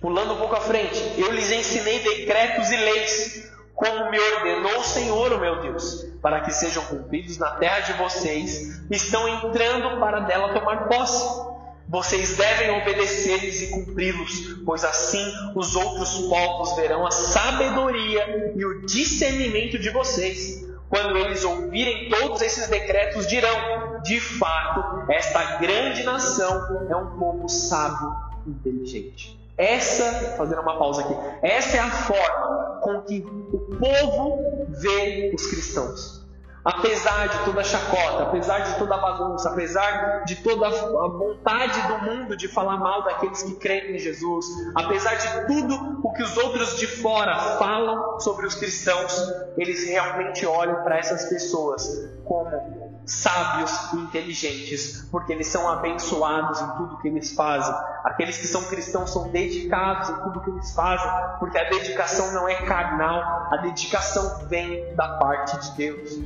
Pulando 0.00 0.34
um 0.34 0.38
pouco 0.38 0.54
à 0.54 0.60
frente, 0.60 1.02
eu 1.18 1.32
lhes 1.32 1.50
ensinei 1.50 1.98
decretos 1.98 2.70
e 2.70 2.76
leis, 2.76 3.57
como 3.78 4.10
me 4.10 4.18
ordenou 4.18 4.80
o 4.80 4.84
Senhor, 4.84 5.32
o 5.32 5.38
meu 5.38 5.62
Deus, 5.62 6.04
para 6.20 6.40
que 6.40 6.50
sejam 6.50 6.84
cumpridos 6.86 7.38
na 7.38 7.52
terra 7.52 7.78
de 7.78 7.92
vocês, 7.92 8.82
estão 8.90 9.28
entrando 9.28 10.00
para 10.00 10.18
dela 10.18 10.52
tomar 10.52 10.88
posse. 10.88 11.46
Vocês 11.88 12.36
devem 12.36 12.70
obedecer-lhes 12.82 13.62
e 13.62 13.70
cumpri-los, 13.70 14.62
pois 14.66 14.84
assim 14.84 15.24
os 15.54 15.76
outros 15.76 16.10
povos 16.28 16.74
verão 16.74 17.06
a 17.06 17.12
sabedoria 17.12 18.52
e 18.56 18.64
o 18.64 18.84
discernimento 18.84 19.78
de 19.78 19.90
vocês. 19.90 20.66
Quando 20.88 21.16
eles 21.16 21.44
ouvirem 21.44 22.08
todos 22.08 22.42
esses 22.42 22.66
decretos, 22.66 23.28
dirão: 23.28 24.00
de 24.02 24.18
fato, 24.18 25.08
esta 25.08 25.58
grande 25.58 26.02
nação 26.02 26.84
é 26.90 26.96
um 26.96 27.16
povo 27.16 27.48
sábio 27.48 28.12
e 28.44 28.50
inteligente. 28.50 29.38
Essa, 29.58 30.36
fazendo 30.36 30.62
uma 30.62 30.78
pausa 30.78 31.02
aqui, 31.02 31.14
essa 31.42 31.76
é 31.76 31.80
a 31.80 31.90
forma 31.90 32.78
com 32.80 33.02
que 33.02 33.26
o 33.52 33.58
povo 33.76 34.38
vê 34.68 35.32
os 35.34 35.46
cristãos. 35.48 36.18
Apesar 36.64 37.28
de 37.28 37.44
toda 37.44 37.60
a 37.60 37.64
chacota, 37.64 38.24
apesar 38.24 38.58
de 38.58 38.78
toda 38.78 38.94
a 38.94 38.98
bagunça, 38.98 39.48
apesar 39.48 40.24
de 40.24 40.36
toda 40.42 40.66
a 40.66 41.08
vontade 41.08 41.80
do 41.88 41.98
mundo 42.04 42.36
de 42.36 42.46
falar 42.46 42.76
mal 42.76 43.02
daqueles 43.04 43.42
que 43.42 43.54
creem 43.54 43.96
em 43.96 43.98
Jesus, 43.98 44.46
apesar 44.74 45.14
de 45.14 45.46
tudo 45.46 46.00
o 46.04 46.12
que 46.12 46.22
os 46.22 46.36
outros 46.36 46.76
de 46.76 46.86
fora 46.86 47.56
falam 47.58 48.20
sobre 48.20 48.46
os 48.46 48.54
cristãos, 48.54 49.32
eles 49.56 49.88
realmente 49.88 50.44
olham 50.46 50.82
para 50.82 50.98
essas 50.98 51.24
pessoas 51.28 52.10
como 52.24 52.77
sábios 53.08 53.92
e 53.94 53.96
inteligentes, 53.96 55.08
porque 55.10 55.32
eles 55.32 55.46
são 55.48 55.68
abençoados 55.68 56.60
em 56.60 56.68
tudo 56.76 56.98
que 56.98 57.08
eles 57.08 57.32
fazem. 57.32 57.74
Aqueles 58.04 58.38
que 58.38 58.46
são 58.46 58.62
cristãos 58.64 59.10
são 59.10 59.28
dedicados 59.30 60.10
em 60.10 60.14
tudo 60.22 60.40
que 60.40 60.50
eles 60.50 60.74
fazem, 60.74 61.10
porque 61.38 61.58
a 61.58 61.68
dedicação 61.70 62.32
não 62.32 62.48
é 62.48 62.54
carnal, 62.66 63.48
a 63.50 63.56
dedicação 63.56 64.46
vem 64.48 64.94
da 64.94 65.08
parte 65.16 65.58
de 65.58 65.76
Deus. 65.76 66.18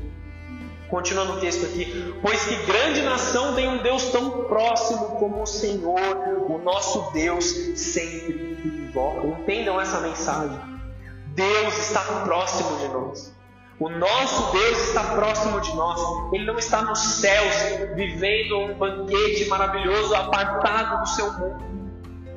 Continuando 0.90 1.34
o 1.34 1.40
texto 1.40 1.64
aqui, 1.64 2.14
pois 2.20 2.44
que 2.44 2.66
grande 2.66 3.00
nação 3.00 3.54
tem 3.54 3.66
um 3.66 3.82
Deus 3.82 4.10
tão 4.10 4.44
próximo 4.44 5.16
como 5.18 5.42
o 5.42 5.46
Senhor, 5.46 5.98
o 6.50 6.58
nosso 6.58 7.10
Deus 7.12 7.46
sempre 7.76 8.58
invoca. 8.62 9.26
Entendam 9.26 9.80
essa 9.80 10.00
mensagem. 10.00 10.60
Deus 11.28 11.78
está 11.78 12.00
próximo 12.24 12.76
de 12.78 12.88
nós. 12.88 13.41
O 13.78 13.88
nosso 13.88 14.52
Deus 14.52 14.88
está 14.88 15.02
próximo 15.14 15.60
de 15.60 15.74
nós. 15.74 16.00
Ele 16.32 16.44
não 16.44 16.58
está 16.58 16.82
nos 16.82 16.98
céus, 16.98 17.54
vivendo 17.94 18.58
um 18.58 18.74
banquete 18.74 19.46
maravilhoso, 19.46 20.14
apartado 20.14 21.00
do 21.00 21.08
seu 21.08 21.32
mundo. 21.32 21.72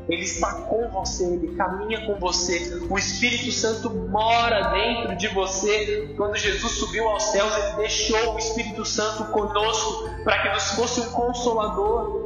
Ele 0.08 0.22
está 0.22 0.54
com 0.54 0.88
você, 0.90 1.26
ele 1.26 1.56
caminha 1.56 2.06
com 2.06 2.16
você. 2.20 2.80
O 2.90 2.98
Espírito 2.98 3.52
Santo 3.52 3.90
mora 3.90 4.70
dentro 4.70 5.16
de 5.16 5.28
você. 5.30 6.14
Quando 6.16 6.36
Jesus 6.38 6.74
subiu 6.74 7.08
aos 7.10 7.24
céus, 7.24 7.58
ele 7.58 7.78
deixou 7.78 8.36
o 8.36 8.38
Espírito 8.38 8.86
Santo 8.86 9.26
conosco 9.26 10.08
para 10.24 10.44
que 10.44 10.50
nos 10.50 10.72
fosse 10.72 11.02
um 11.02 11.12
consolador. 11.12 12.25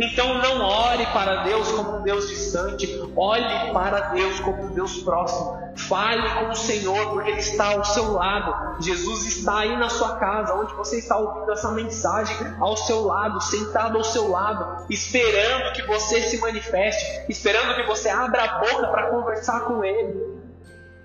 Então 0.00 0.38
não 0.38 0.64
ore 0.64 1.04
para 1.06 1.42
Deus 1.42 1.72
como 1.72 1.98
um 1.98 2.02
Deus 2.02 2.28
distante, 2.28 2.86
olhe 3.16 3.72
para 3.72 4.00
Deus 4.10 4.38
como 4.40 4.62
um 4.64 4.72
Deus 4.72 5.02
próximo. 5.02 5.58
Fale 5.76 6.28
com 6.38 6.50
o 6.50 6.56
Senhor, 6.56 7.10
porque 7.10 7.30
Ele 7.30 7.40
está 7.40 7.74
ao 7.74 7.84
seu 7.84 8.12
lado. 8.12 8.82
Jesus 8.82 9.26
está 9.26 9.58
aí 9.58 9.76
na 9.76 9.88
sua 9.88 10.16
casa, 10.16 10.54
onde 10.54 10.72
você 10.74 10.98
está 10.98 11.16
ouvindo 11.16 11.52
essa 11.52 11.72
mensagem, 11.72 12.36
ao 12.60 12.76
seu 12.76 13.04
lado, 13.04 13.40
sentado 13.40 13.96
ao 13.96 14.04
seu 14.04 14.28
lado, 14.28 14.86
esperando 14.88 15.72
que 15.72 15.82
você 15.82 16.22
se 16.22 16.38
manifeste, 16.38 17.24
esperando 17.28 17.74
que 17.74 17.86
você 17.86 18.08
abra 18.08 18.44
a 18.44 18.58
boca 18.58 18.88
para 18.88 19.10
conversar 19.10 19.60
com 19.66 19.84
Ele. 19.84 20.38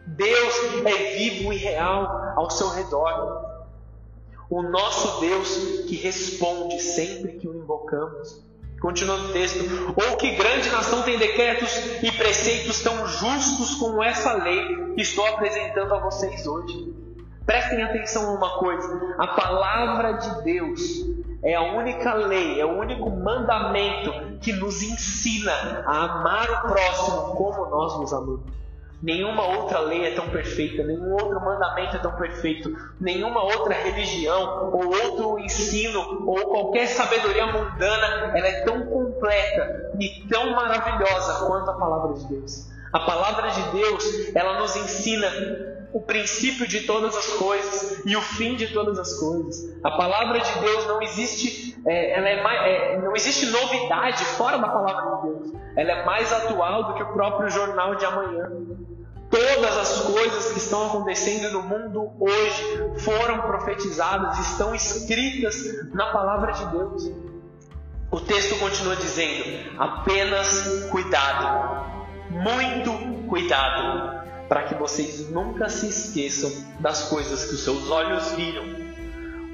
Deus 0.05 0.53
é 0.85 1.17
vivo 1.17 1.51
e 1.51 1.57
real 1.57 2.33
ao 2.35 2.49
seu 2.49 2.69
redor. 2.69 3.43
O 4.49 4.61
nosso 4.61 5.19
Deus 5.19 5.57
que 5.87 5.95
responde 5.95 6.79
sempre 6.79 7.33
que 7.33 7.47
o 7.47 7.55
invocamos. 7.55 8.52
Continuando 8.83 9.29
o 9.29 9.31
texto. 9.31 9.59
Ou 9.95 10.17
que 10.17 10.35
grande 10.35 10.69
nação 10.69 11.03
tem 11.03 11.17
decretos 11.17 12.03
e 12.03 12.11
preceitos 12.11 12.81
tão 12.81 13.07
justos 13.07 13.75
como 13.75 14.03
essa 14.03 14.33
lei 14.33 14.93
que 14.93 15.01
estou 15.01 15.25
apresentando 15.25 15.93
a 15.93 15.99
vocês 15.99 16.45
hoje. 16.45 16.93
Prestem 17.45 17.81
atenção 17.81 18.29
a 18.29 18.33
uma 18.33 18.59
coisa: 18.59 19.15
a 19.17 19.27
palavra 19.27 20.11
de 20.11 20.43
Deus 20.43 20.81
é 21.41 21.55
a 21.55 21.61
única 21.61 22.13
lei, 22.13 22.59
é 22.59 22.65
o 22.65 22.77
único 22.77 23.09
mandamento 23.09 24.11
que 24.41 24.51
nos 24.51 24.83
ensina 24.83 25.53
a 25.85 26.03
amar 26.03 26.51
o 26.51 26.67
próximo 26.67 27.35
como 27.37 27.69
nós 27.69 27.97
nos 28.01 28.11
amamos. 28.11 28.62
Nenhuma 29.03 29.43
outra 29.43 29.79
lei 29.79 30.05
é 30.05 30.11
tão 30.15 30.29
perfeita, 30.29 30.81
nenhum 30.81 31.11
outro 31.11 31.37
mandamento 31.41 31.97
é 31.97 31.99
tão 31.99 32.13
perfeito, 32.13 32.73
nenhuma 33.01 33.43
outra 33.43 33.73
religião 33.73 34.71
ou 34.71 34.85
outro 34.85 35.39
ensino 35.39 36.23
ou 36.25 36.37
qualquer 36.47 36.87
sabedoria 36.87 37.47
mundana 37.47 38.31
ela 38.33 38.47
é 38.47 38.61
tão 38.61 38.85
completa 38.85 39.91
e 39.99 40.25
tão 40.29 40.51
maravilhosa 40.51 41.45
quanto 41.45 41.69
a 41.69 41.73
palavra 41.73 42.13
de 42.13 42.27
Deus. 42.29 42.71
A 42.93 42.99
palavra 43.01 43.49
de 43.49 43.61
Deus, 43.71 44.33
ela 44.33 44.59
nos 44.59 44.73
ensina 44.77 45.27
o 45.91 45.99
princípio 45.99 46.65
de 46.65 46.81
todas 46.81 47.13
as 47.17 47.27
coisas 47.33 48.05
e 48.05 48.15
o 48.15 48.21
fim 48.21 48.55
de 48.55 48.71
todas 48.71 48.97
as 48.97 49.19
coisas. 49.19 49.75
A 49.83 49.91
palavra 49.91 50.39
de 50.39 50.59
Deus 50.59 50.87
não 50.87 51.01
existe, 51.01 51.77
é, 51.85 52.17
ela 52.17 52.29
é, 52.29 52.41
mais, 52.41 52.61
é, 52.61 52.97
não 52.99 53.13
existe 53.13 53.47
novidade 53.47 54.23
fora 54.37 54.57
da 54.57 54.69
palavra 54.69 55.17
de 55.17 55.27
Deus. 55.27 55.53
Ela 55.75 55.91
é 55.91 56.05
mais 56.05 56.31
atual 56.31 56.85
do 56.85 56.93
que 56.93 57.03
o 57.03 57.13
próprio 57.13 57.49
jornal 57.49 57.95
de 57.95 58.05
amanhã. 58.05 58.49
Todas 59.29 59.77
as 59.77 59.99
coisas 60.01 60.51
que 60.51 60.59
estão 60.59 60.85
acontecendo 60.85 61.51
no 61.53 61.63
mundo 61.63 62.11
hoje 62.19 62.99
foram 62.99 63.41
profetizadas, 63.41 64.37
estão 64.37 64.75
escritas 64.75 65.55
na 65.91 66.11
palavra 66.11 66.51
de 66.51 66.65
Deus. 66.67 67.11
O 68.11 68.19
texto 68.19 68.59
continua 68.59 68.95
dizendo: 68.95 69.71
apenas 69.79 70.87
cuidado, 70.91 71.83
muito 72.29 72.91
cuidado, 73.27 74.23
para 74.47 74.63
que 74.65 74.75
vocês 74.75 75.31
nunca 75.31 75.67
se 75.67 75.87
esqueçam 75.87 76.51
das 76.79 77.09
coisas 77.09 77.45
que 77.45 77.55
os 77.55 77.63
seus 77.63 77.89
olhos 77.89 78.31
viram. 78.33 78.63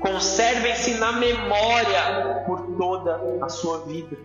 Conservem-se 0.02 0.96
na 0.96 1.14
memória 1.14 2.44
por 2.46 2.76
toda 2.78 3.22
a 3.42 3.48
sua 3.48 3.86
vida. 3.86 4.18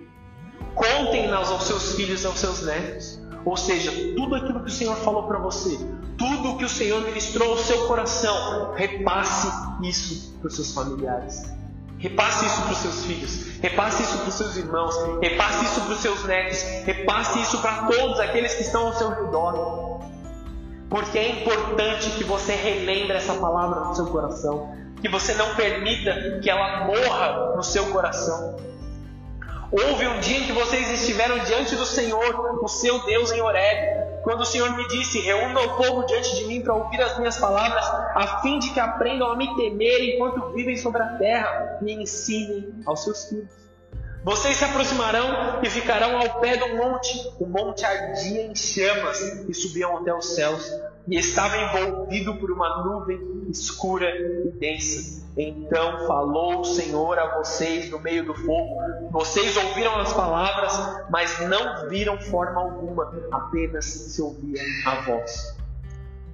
Contem-nas 0.75 1.49
aos 1.51 1.63
seus 1.63 1.95
filhos 1.95 2.25
e 2.25 2.27
aos 2.27 2.39
seus 2.41 2.63
netos. 2.63 3.24
Ou 3.45 3.57
seja, 3.57 3.93
tudo 4.17 4.35
aquilo 4.35 4.61
que 4.61 4.71
o 4.71 4.73
Senhor 4.73 4.97
falou 4.97 5.25
para 5.25 5.39
você, 5.39 5.79
tudo 6.17 6.57
que 6.57 6.65
o 6.65 6.69
Senhor 6.69 7.03
ministrou 7.03 7.53
ao 7.53 7.59
seu 7.59 7.87
coração, 7.87 8.73
repasse 8.75 9.49
isso 9.83 10.35
para 10.41 10.49
os 10.49 10.55
seus 10.55 10.73
familiares. 10.73 11.43
Repasse 11.99 12.45
isso 12.45 12.63
para 12.63 12.73
os 12.73 12.79
seus 12.79 13.05
filhos, 13.07 13.59
repasse 13.63 14.03
isso 14.03 14.19
para 14.19 14.29
os 14.29 14.35
seus 14.35 14.57
irmãos, 14.57 14.95
repasse 15.23 15.65
isso 15.65 15.81
para 15.81 15.93
os 15.93 16.01
seus 16.01 16.25
netos, 16.25 16.63
repasse 16.85 17.41
isso 17.41 17.59
para 17.63 17.85
todos 17.85 18.21
aqueles 18.21 18.55
que 18.55 18.63
estão 18.63 18.89
ao 18.89 18.93
seu 18.95 19.09
redor. 19.09 20.01
Porque 20.91 21.19
é 21.19 21.41
importante 21.41 22.11
que 22.11 22.25
você 22.25 22.55
relembre 22.55 23.17
essa 23.17 23.35
palavra 23.35 23.81
no 23.81 23.95
seu 23.95 24.07
coração, 24.07 24.75
que 25.01 25.09
você 25.09 25.35
não 25.35 25.55
permita 25.55 26.41
que 26.43 26.51
ela 26.51 26.87
morra 26.87 27.57
no 27.57 27.63
seu 27.63 27.87
coração. 27.87 28.57
Houve 29.71 30.07
um 30.07 30.21
dia 30.21 30.39
em 30.39 30.47
que 30.47 30.53
vocês 30.53 30.91
estiveram 30.91 31.39
diante 31.41 31.75
do 31.75 31.85
Senhor, 31.85 32.63
o 32.63 32.69
seu 32.69 33.05
Deus 33.05 33.33
em 33.33 33.41
Horeb, 33.41 34.23
quando 34.23 34.41
o 34.41 34.45
Senhor 34.45 34.77
me 34.77 34.87
disse: 34.89 35.21
Reúna 35.21 35.61
o 35.61 35.77
povo 35.77 36.07
diante 36.07 36.35
de 36.37 36.45
mim 36.47 36.63
para 36.63 36.75
ouvir 36.75 37.01
as 37.01 37.19
minhas 37.19 37.39
palavras, 37.39 37.85
a 38.15 38.41
fim 38.43 38.59
de 38.59 38.71
que 38.73 38.81
aprendam 38.81 39.31
a 39.31 39.37
me 39.37 39.55
temer 39.57 40.15
enquanto 40.15 40.53
vivem 40.53 40.77
sobre 40.77 41.03
a 41.03 41.17
terra 41.19 41.79
e 41.83 41.93
ensinem 41.93 42.83
aos 42.87 43.05
seus 43.05 43.29
filhos. 43.29 43.64
Vocês 44.25 44.57
se 44.57 44.65
aproximarão 44.65 45.61
e 45.63 45.69
ficarão 45.69 46.17
ao 46.19 46.41
pé 46.41 46.57
do 46.57 46.77
monte. 46.77 47.31
O 47.39 47.47
monte 47.47 47.85
ardia 47.85 48.47
em 48.47 48.55
chamas 48.55 49.21
e 49.47 49.53
subiam 49.53 49.99
até 49.99 50.15
os 50.15 50.35
céus, 50.35 50.67
e 51.07 51.19
estava 51.19 51.55
envolvido 51.59 52.35
por 52.37 52.51
uma 52.51 52.83
nuvem 52.83 53.45
escura 53.51 54.09
e 54.09 54.51
densa. 54.53 55.23
Então 55.37 56.07
falou 56.07 56.61
o 56.61 56.65
Senhor 56.65 57.19
a 57.19 57.37
vocês 57.37 57.91
no 57.91 57.99
meio 57.99 58.25
do 58.25 58.35
fogo. 58.35 59.11
Vocês 59.11 59.59
ouviram 59.59 60.01
as 60.01 60.15
palavras, 60.15 60.73
mas 61.11 61.47
não 61.47 61.87
viram 61.91 62.19
forma 62.19 62.63
alguma, 62.63 63.13
apenas 63.31 63.85
se 63.85 64.23
ouvia 64.23 64.63
a 64.87 65.03
voz. 65.03 65.55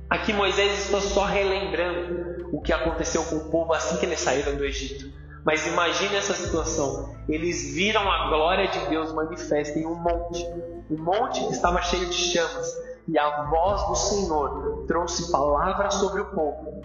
Aqui 0.08 0.32
Moisés 0.32 0.84
está 0.84 1.00
só 1.00 1.24
relembrando 1.24 2.46
o 2.52 2.60
que 2.60 2.72
aconteceu 2.72 3.24
com 3.24 3.36
o 3.36 3.50
povo 3.50 3.72
assim 3.72 3.96
que 3.96 4.06
eles 4.06 4.20
saíram 4.20 4.54
do 4.54 4.64
Egito. 4.64 5.10
Mas 5.44 5.66
imagine 5.66 6.16
essa 6.16 6.34
situação. 6.34 7.14
Eles 7.28 7.72
viram 7.72 8.10
a 8.10 8.28
glória 8.28 8.68
de 8.68 8.86
Deus 8.88 9.12
manifesta 9.12 9.78
em 9.78 9.86
um 9.86 9.94
monte. 9.94 10.44
Um 10.90 10.98
monte 10.98 11.40
que 11.46 11.52
estava 11.52 11.80
cheio 11.82 12.06
de 12.06 12.14
chamas. 12.14 12.76
E 13.08 13.18
a 13.18 13.44
voz 13.44 13.86
do 13.88 13.94
Senhor 13.94 14.84
trouxe 14.86 15.30
palavras 15.32 15.94
sobre 15.94 16.20
o 16.20 16.26
povo 16.26 16.82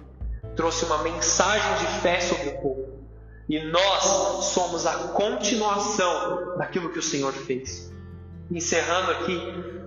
trouxe 0.56 0.86
uma 0.86 1.00
mensagem 1.00 1.76
de 1.76 2.02
fé 2.02 2.20
sobre 2.22 2.50
o 2.50 2.62
povo. 2.62 2.96
E 3.48 3.60
nós 3.60 4.04
somos 4.46 4.86
a 4.86 4.94
continuação 5.10 6.58
daquilo 6.58 6.90
que 6.90 7.00
o 7.00 7.04
Senhor 7.04 7.32
fez. 7.32 7.94
Encerrando 8.50 9.12
aqui 9.12 9.40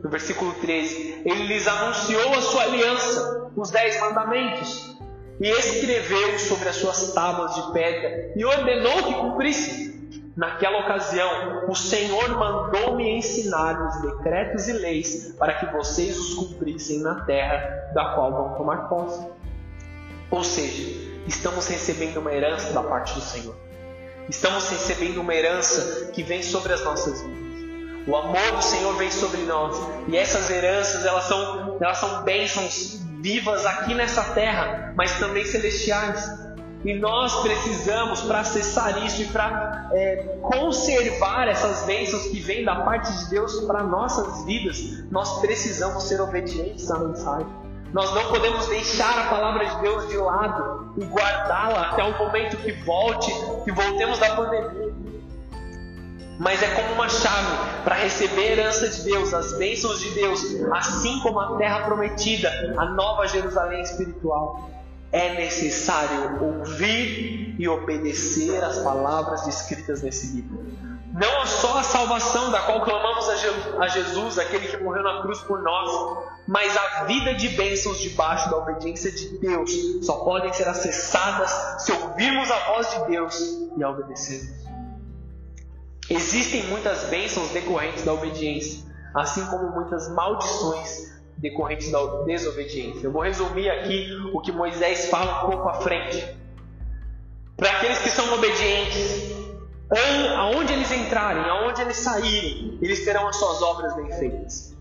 no 0.02 0.10
versículo 0.10 0.52
13, 0.54 1.22
ele 1.24 1.46
lhes 1.46 1.66
anunciou 1.66 2.34
a 2.34 2.40
sua 2.40 2.62
aliança, 2.62 3.50
os 3.56 3.70
dez 3.70 4.00
mandamentos, 4.00 4.96
e 5.40 5.48
escreveu 5.48 6.38
sobre 6.38 6.68
as 6.68 6.76
suas 6.76 7.12
tábuas 7.12 7.54
de 7.54 7.72
pedra 7.72 8.32
e 8.34 8.44
ordenou 8.44 9.04
que 9.04 9.14
cumprissem. 9.14 9.88
Naquela 10.36 10.78
ocasião, 10.80 11.68
o 11.68 11.74
Senhor 11.74 12.28
mandou-me 12.28 13.10
ensinar 13.10 13.88
os 13.88 14.00
decretos 14.02 14.68
e 14.68 14.72
leis 14.72 15.34
para 15.36 15.54
que 15.54 15.66
vocês 15.66 16.16
os 16.16 16.34
cumprissem 16.34 17.00
na 17.00 17.24
terra 17.24 17.90
da 17.92 18.14
qual 18.14 18.30
vão 18.30 18.54
tomar 18.54 18.88
posse. 18.88 19.26
Ou 20.30 20.44
seja, 20.44 20.96
estamos 21.26 21.66
recebendo 21.66 22.18
uma 22.18 22.32
herança 22.32 22.72
da 22.72 22.84
parte 22.84 23.14
do 23.14 23.20
Senhor. 23.20 23.56
Estamos 24.28 24.68
recebendo 24.68 25.20
uma 25.20 25.34
herança 25.34 26.12
que 26.12 26.22
vem 26.22 26.42
sobre 26.42 26.72
as 26.72 26.84
nossas 26.84 27.20
vidas. 27.20 28.06
O 28.06 28.14
amor 28.14 28.52
do 28.52 28.62
Senhor 28.62 28.94
vem 28.94 29.10
sobre 29.10 29.40
nós. 29.42 29.76
E 30.06 30.16
essas 30.16 30.50
heranças, 30.50 31.04
elas 31.04 31.24
são, 31.24 31.78
elas 31.80 31.98
são 31.98 32.22
bênçãos 32.22 33.07
vivas 33.20 33.66
aqui 33.66 33.94
nessa 33.94 34.22
terra, 34.34 34.92
mas 34.96 35.18
também 35.18 35.44
celestiais. 35.44 36.48
E 36.84 36.94
nós 36.94 37.42
precisamos, 37.42 38.20
para 38.22 38.40
acessar 38.40 39.04
isso 39.04 39.22
e 39.22 39.26
para 39.26 39.90
é, 39.92 40.16
conservar 40.40 41.48
essas 41.48 41.84
bênçãos 41.84 42.26
que 42.26 42.38
vêm 42.40 42.64
da 42.64 42.76
parte 42.82 43.12
de 43.12 43.30
Deus 43.30 43.60
para 43.64 43.82
nossas 43.82 44.44
vidas, 44.44 45.04
nós 45.10 45.40
precisamos 45.40 46.04
ser 46.04 46.20
obedientes 46.20 46.88
à 46.90 46.98
mensagem. 47.00 47.48
Nós 47.92 48.14
não 48.14 48.28
podemos 48.28 48.66
deixar 48.66 49.18
a 49.18 49.28
palavra 49.28 49.64
de 49.64 49.80
Deus 49.80 50.08
de 50.08 50.16
lado 50.18 50.92
e 50.98 51.04
guardá-la 51.06 51.90
até 51.90 52.04
o 52.04 52.18
momento 52.18 52.56
que 52.58 52.72
volte, 52.84 53.32
que 53.64 53.72
voltemos 53.72 54.18
da 54.18 54.36
pandemia. 54.36 54.87
Mas 56.38 56.62
é 56.62 56.68
como 56.68 56.92
uma 56.92 57.08
chave 57.08 57.82
para 57.82 57.96
receber 57.96 58.40
a 58.40 58.52
herança 58.52 58.88
de 58.88 59.02
Deus, 59.02 59.34
as 59.34 59.54
bênçãos 59.54 59.98
de 59.98 60.10
Deus, 60.10 60.40
assim 60.72 61.18
como 61.20 61.40
a 61.40 61.56
terra 61.56 61.80
prometida, 61.84 62.48
a 62.78 62.84
nova 62.86 63.26
Jerusalém 63.26 63.82
espiritual. 63.82 64.70
É 65.10 65.34
necessário 65.34 66.38
ouvir 66.40 67.56
e 67.58 67.66
obedecer 67.66 68.62
as 68.62 68.78
palavras 68.78 69.46
escritas 69.46 70.02
nesse 70.02 70.36
livro. 70.36 70.64
Não 71.14 71.46
só 71.46 71.78
a 71.78 71.82
salvação 71.82 72.50
da 72.50 72.60
qual 72.60 72.82
clamamos 72.82 73.26
a 73.80 73.88
Jesus, 73.88 74.38
aquele 74.38 74.68
que 74.68 74.76
morreu 74.76 75.02
na 75.02 75.22
cruz 75.22 75.40
por 75.40 75.62
nós, 75.62 76.18
mas 76.46 76.76
a 76.76 77.04
vida 77.04 77.34
de 77.34 77.48
bênçãos 77.48 77.98
debaixo 77.98 78.48
da 78.50 78.58
obediência 78.58 79.10
de 79.10 79.38
Deus 79.38 79.70
só 80.02 80.18
podem 80.18 80.52
ser 80.52 80.68
acessadas 80.68 81.82
se 81.82 81.90
ouvirmos 81.90 82.50
a 82.50 82.58
voz 82.72 82.90
de 82.90 83.08
Deus 83.08 83.40
e 83.76 83.82
a 83.82 83.90
obedecermos. 83.90 84.67
Existem 86.10 86.64
muitas 86.64 87.04
bênçãos 87.04 87.50
decorrentes 87.50 88.02
da 88.02 88.14
obediência, 88.14 88.82
assim 89.14 89.44
como 89.46 89.70
muitas 89.72 90.08
maldições 90.10 91.18
decorrentes 91.36 91.90
da 91.90 91.98
desobediência. 92.24 93.06
Eu 93.06 93.12
vou 93.12 93.22
resumir 93.22 93.68
aqui 93.68 94.08
o 94.32 94.40
que 94.40 94.50
Moisés 94.50 95.06
fala 95.10 95.44
um 95.44 95.50
pouco 95.50 95.68
à 95.68 95.74
frente. 95.74 96.26
Para 97.56 97.70
aqueles 97.72 97.98
que 97.98 98.08
são 98.08 98.32
obedientes, 98.34 99.32
aonde 100.36 100.72
eles 100.72 100.90
entrarem, 100.92 101.42
aonde 101.44 101.82
eles 101.82 101.98
saírem, 101.98 102.78
eles 102.80 103.04
terão 103.04 103.28
as 103.28 103.36
suas 103.36 103.60
obras 103.60 103.94
bem 103.96 104.10
feitas. 104.12 104.74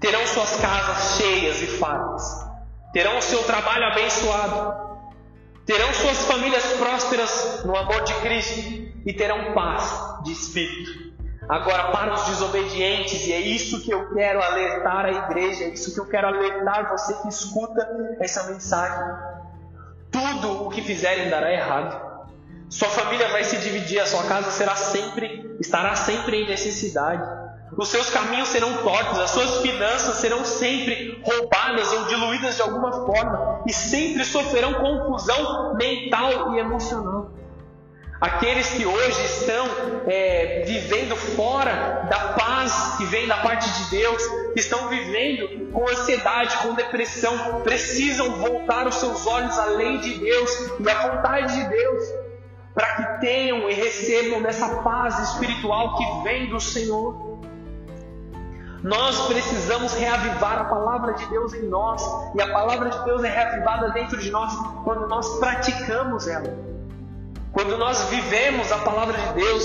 Terão 0.00 0.24
suas 0.26 0.56
casas 0.56 1.16
cheias 1.18 1.60
e 1.62 1.66
fartas. 1.66 2.46
Terão 2.92 3.18
o 3.18 3.22
seu 3.22 3.42
trabalho 3.44 3.86
abençoado. 3.86 4.92
Terão 5.66 5.92
suas 5.94 6.18
famílias 6.24 6.64
prósperas 6.74 7.64
no 7.64 7.76
amor 7.76 8.02
de 8.02 8.14
Cristo 8.14 8.81
e 9.04 9.12
terão 9.12 9.52
paz 9.52 10.22
de 10.24 10.32
espírito. 10.32 11.12
Agora, 11.48 11.90
para 11.90 12.14
os 12.14 12.24
desobedientes, 12.26 13.26
e 13.26 13.32
é 13.32 13.40
isso 13.40 13.82
que 13.82 13.92
eu 13.92 14.12
quero 14.14 14.40
alertar 14.42 15.06
a 15.06 15.10
igreja, 15.10 15.64
é 15.64 15.68
isso 15.68 15.92
que 15.92 16.00
eu 16.00 16.06
quero 16.06 16.28
alertar 16.28 16.90
você 16.90 17.14
que 17.14 17.28
escuta 17.28 17.86
essa 18.20 18.44
mensagem. 18.44 19.04
Tudo 20.10 20.66
o 20.66 20.70
que 20.70 20.82
fizerem 20.82 21.28
dará 21.28 21.52
errado. 21.52 22.12
Sua 22.68 22.88
família 22.88 23.28
vai 23.28 23.44
se 23.44 23.58
dividir, 23.58 23.98
a 24.00 24.06
sua 24.06 24.22
casa 24.24 24.50
será 24.50 24.76
sempre, 24.76 25.56
estará 25.60 25.94
sempre 25.96 26.42
em 26.42 26.48
necessidade. 26.48 27.42
Os 27.76 27.88
seus 27.88 28.08
caminhos 28.10 28.48
serão 28.48 28.82
tortos, 28.82 29.18
as 29.18 29.30
suas 29.30 29.62
finanças 29.62 30.16
serão 30.16 30.44
sempre 30.44 31.20
roubadas 31.24 31.92
ou 31.92 32.04
diluídas 32.04 32.56
de 32.56 32.62
alguma 32.62 32.92
forma 33.06 33.62
e 33.66 33.72
sempre 33.72 34.24
sofrerão 34.24 34.74
confusão 34.74 35.74
mental 35.74 36.54
e 36.54 36.58
emocional. 36.58 37.41
Aqueles 38.22 38.68
que 38.70 38.86
hoje 38.86 39.24
estão 39.24 39.66
é, 40.06 40.62
vivendo 40.64 41.16
fora 41.16 42.06
da 42.08 42.34
paz 42.34 42.96
que 42.96 43.04
vem 43.06 43.26
da 43.26 43.38
parte 43.38 43.68
de 43.68 43.90
Deus, 43.90 44.24
que 44.54 44.60
estão 44.60 44.88
vivendo 44.88 45.72
com 45.72 45.88
ansiedade, 45.88 46.56
com 46.58 46.72
depressão, 46.74 47.62
precisam 47.62 48.36
voltar 48.36 48.86
os 48.86 48.94
seus 48.94 49.26
olhos 49.26 49.58
lei 49.76 49.98
de 49.98 50.20
Deus 50.20 50.70
e 50.78 50.88
à 50.88 51.10
vontade 51.10 51.52
de 51.52 51.68
Deus 51.68 52.04
para 52.72 52.86
que 52.94 53.20
tenham 53.22 53.68
e 53.68 53.74
recebam 53.74 54.40
dessa 54.40 54.68
paz 54.84 55.18
espiritual 55.30 55.96
que 55.96 56.22
vem 56.22 56.48
do 56.48 56.60
Senhor. 56.60 57.40
Nós 58.84 59.26
precisamos 59.26 59.94
reavivar 59.94 60.60
a 60.60 60.64
palavra 60.66 61.14
de 61.14 61.26
Deus 61.26 61.54
em 61.54 61.68
nós, 61.68 62.00
e 62.36 62.40
a 62.40 62.52
palavra 62.52 62.88
de 62.88 63.04
Deus 63.04 63.24
é 63.24 63.28
reavivada 63.28 63.90
dentro 63.90 64.16
de 64.16 64.30
nós 64.30 64.52
quando 64.84 65.08
nós 65.08 65.40
praticamos 65.40 66.28
ela. 66.28 66.71
Quando 67.52 67.76
nós 67.76 68.04
vivemos 68.04 68.70
a 68.72 68.78
palavra 68.78 69.16
de 69.16 69.34
Deus, 69.34 69.64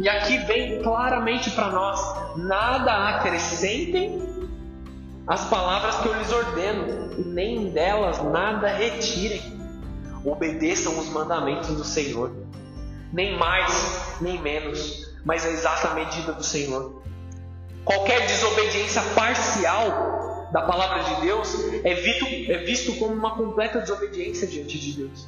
e 0.00 0.08
aqui 0.08 0.38
vem 0.38 0.82
claramente 0.82 1.50
para 1.50 1.70
nós: 1.70 2.00
nada 2.36 3.16
acrescentem 3.16 4.22
as 5.26 5.44
palavras 5.48 5.96
que 5.96 6.08
eu 6.08 6.14
lhes 6.14 6.32
ordeno, 6.32 7.12
e 7.18 7.22
nem 7.22 7.70
delas 7.70 8.22
nada 8.22 8.68
retirem. 8.68 9.42
Obedeçam 10.24 10.98
os 10.98 11.08
mandamentos 11.08 11.68
do 11.68 11.84
Senhor 11.84 12.46
nem 13.12 13.36
mais, 13.38 14.20
nem 14.20 14.40
menos, 14.40 15.14
mas 15.24 15.44
a 15.44 15.50
exata 15.50 15.94
medida 15.94 16.32
do 16.32 16.44
Senhor. 16.44 17.02
Qualquer 17.84 18.26
desobediência 18.26 19.02
parcial 19.14 20.48
da 20.52 20.62
palavra 20.62 21.02
de 21.04 21.20
Deus 21.22 21.54
é 21.84 21.94
visto, 21.94 22.26
é 22.50 22.58
visto 22.58 22.94
como 22.98 23.14
uma 23.14 23.36
completa 23.36 23.80
desobediência 23.80 24.46
diante 24.46 24.78
de 24.78 24.92
Deus. 24.92 25.26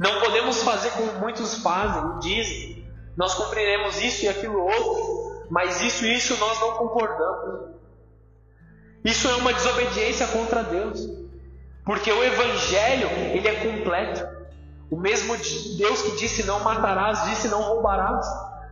Não 0.00 0.18
podemos 0.18 0.62
fazer 0.62 0.92
como 0.92 1.12
muitos 1.20 1.56
fazem 1.56 2.20
dizem, 2.20 2.90
nós 3.14 3.34
cumpriremos 3.34 4.00
isso 4.00 4.24
e 4.24 4.28
aquilo 4.30 4.58
outro, 4.58 5.44
mas 5.50 5.82
isso 5.82 6.06
e 6.06 6.16
isso 6.16 6.38
nós 6.38 6.58
não 6.58 6.72
concordamos. 6.78 7.68
Isso 9.04 9.28
é 9.28 9.34
uma 9.34 9.52
desobediência 9.52 10.26
contra 10.28 10.62
Deus, 10.62 11.06
porque 11.84 12.10
o 12.10 12.24
Evangelho 12.24 13.10
ele 13.34 13.46
é 13.46 13.54
completo. 13.56 14.26
O 14.90 14.96
mesmo 14.96 15.36
Deus 15.76 16.00
que 16.00 16.16
disse 16.16 16.44
não 16.44 16.60
matarás, 16.60 17.24
disse 17.28 17.48
não 17.48 17.60
roubarás. 17.60 18.26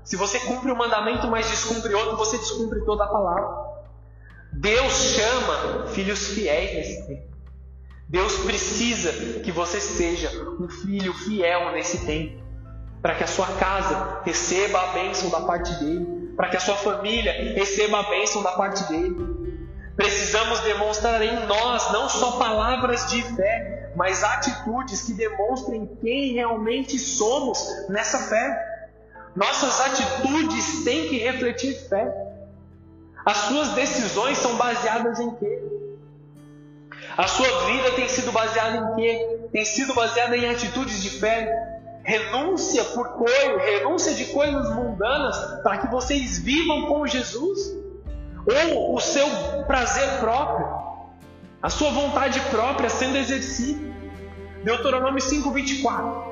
Se 0.05 0.17
você 0.17 0.41
cumpre 0.41 0.73
um 0.73 0.77
mandamento, 0.77 1.29
mas 1.29 1.51
descumpre 1.51 1.93
outro, 1.93 2.17
você 2.17 2.39
descumpre 2.39 2.81
toda 2.87 3.05
a 3.05 3.09
palavra. 3.09 3.69
Deus 4.51 4.93
chama 4.95 5.89
filhos 5.89 6.29
fiéis 6.29 6.75
nesse 6.75 7.07
tempo. 7.07 7.28
Deus 8.09 8.39
precisa 8.39 9.13
que 9.41 9.53
você 9.53 9.79
seja 9.79 10.31
um 10.59 10.67
filho 10.67 11.13
fiel 11.13 11.73
nesse 11.73 12.07
tempo, 12.07 12.43
para 13.03 13.15
que 13.15 13.23
a 13.23 13.27
sua 13.27 13.47
casa 13.59 14.23
receba 14.25 14.81
a 14.81 14.87
bênção 14.93 15.29
da 15.29 15.43
parte 15.43 15.75
dele, 15.75 16.33
para 16.35 16.49
que 16.49 16.57
a 16.57 16.61
sua 16.61 16.77
família 16.77 17.33
receba 17.55 18.01
a 18.01 18.03
bênção 18.05 18.43
da 18.43 18.53
parte 18.53 18.83
dele. 18.85 19.15
Precisamos 19.95 20.61
demonstrar 20.61 21.21
em 21.21 21.47
nós 21.47 21.93
não 21.93 22.09
só 22.09 22.39
palavras 22.39 23.11
de 23.11 23.21
fé, 23.35 23.93
mas 23.95 24.25
atitudes 24.25 25.03
que 25.03 25.13
demonstrem 25.13 25.87
quem 26.01 26.33
realmente 26.33 26.99
somos 26.99 27.59
nessa 27.91 28.21
fé. 28.21 28.87
Nossas 29.37 29.83
atitudes 29.83 30.83
têm 30.83 31.09
que 31.09 31.19
refletir 31.19 31.75
fé. 31.89 32.11
As 33.27 33.37
suas 33.37 33.69
decisões 33.71 34.39
são 34.39 34.57
baseadas 34.57 35.21
em 35.21 35.31
quê? 35.35 35.78
A 37.19 37.27
sua 37.27 37.67
vida 37.67 37.91
tem 37.97 38.09
sido 38.09 38.31
baseada 38.31 38.77
em 38.77 38.95
quê? 38.95 39.41
Tem 39.53 39.65
sido 39.65 39.93
baseada 39.93 40.37
em 40.37 40.49
atitudes 40.49 41.03
de 41.03 41.11
fé. 41.19 41.53
Renúncia 42.05 42.85
por 42.85 43.09
coisas, 43.15 43.61
renúncia 43.61 44.15
de 44.15 44.27
coisas 44.27 44.73
mundanas 44.73 45.37
para 45.65 45.79
que 45.79 45.89
vocês 45.89 46.39
vivam 46.39 46.87
com 46.87 47.05
Jesus. 47.09 47.77
Ou 48.47 48.95
o 48.95 49.01
seu 49.01 49.27
prazer 49.67 50.21
próprio 50.21 50.79
a 51.61 51.69
sua 51.69 51.91
vontade 51.91 52.41
própria 52.51 52.89
sendo 52.89 53.17
exercida. 53.17 53.81
Deuteronômio 54.63 55.21
5:24. 55.21 56.23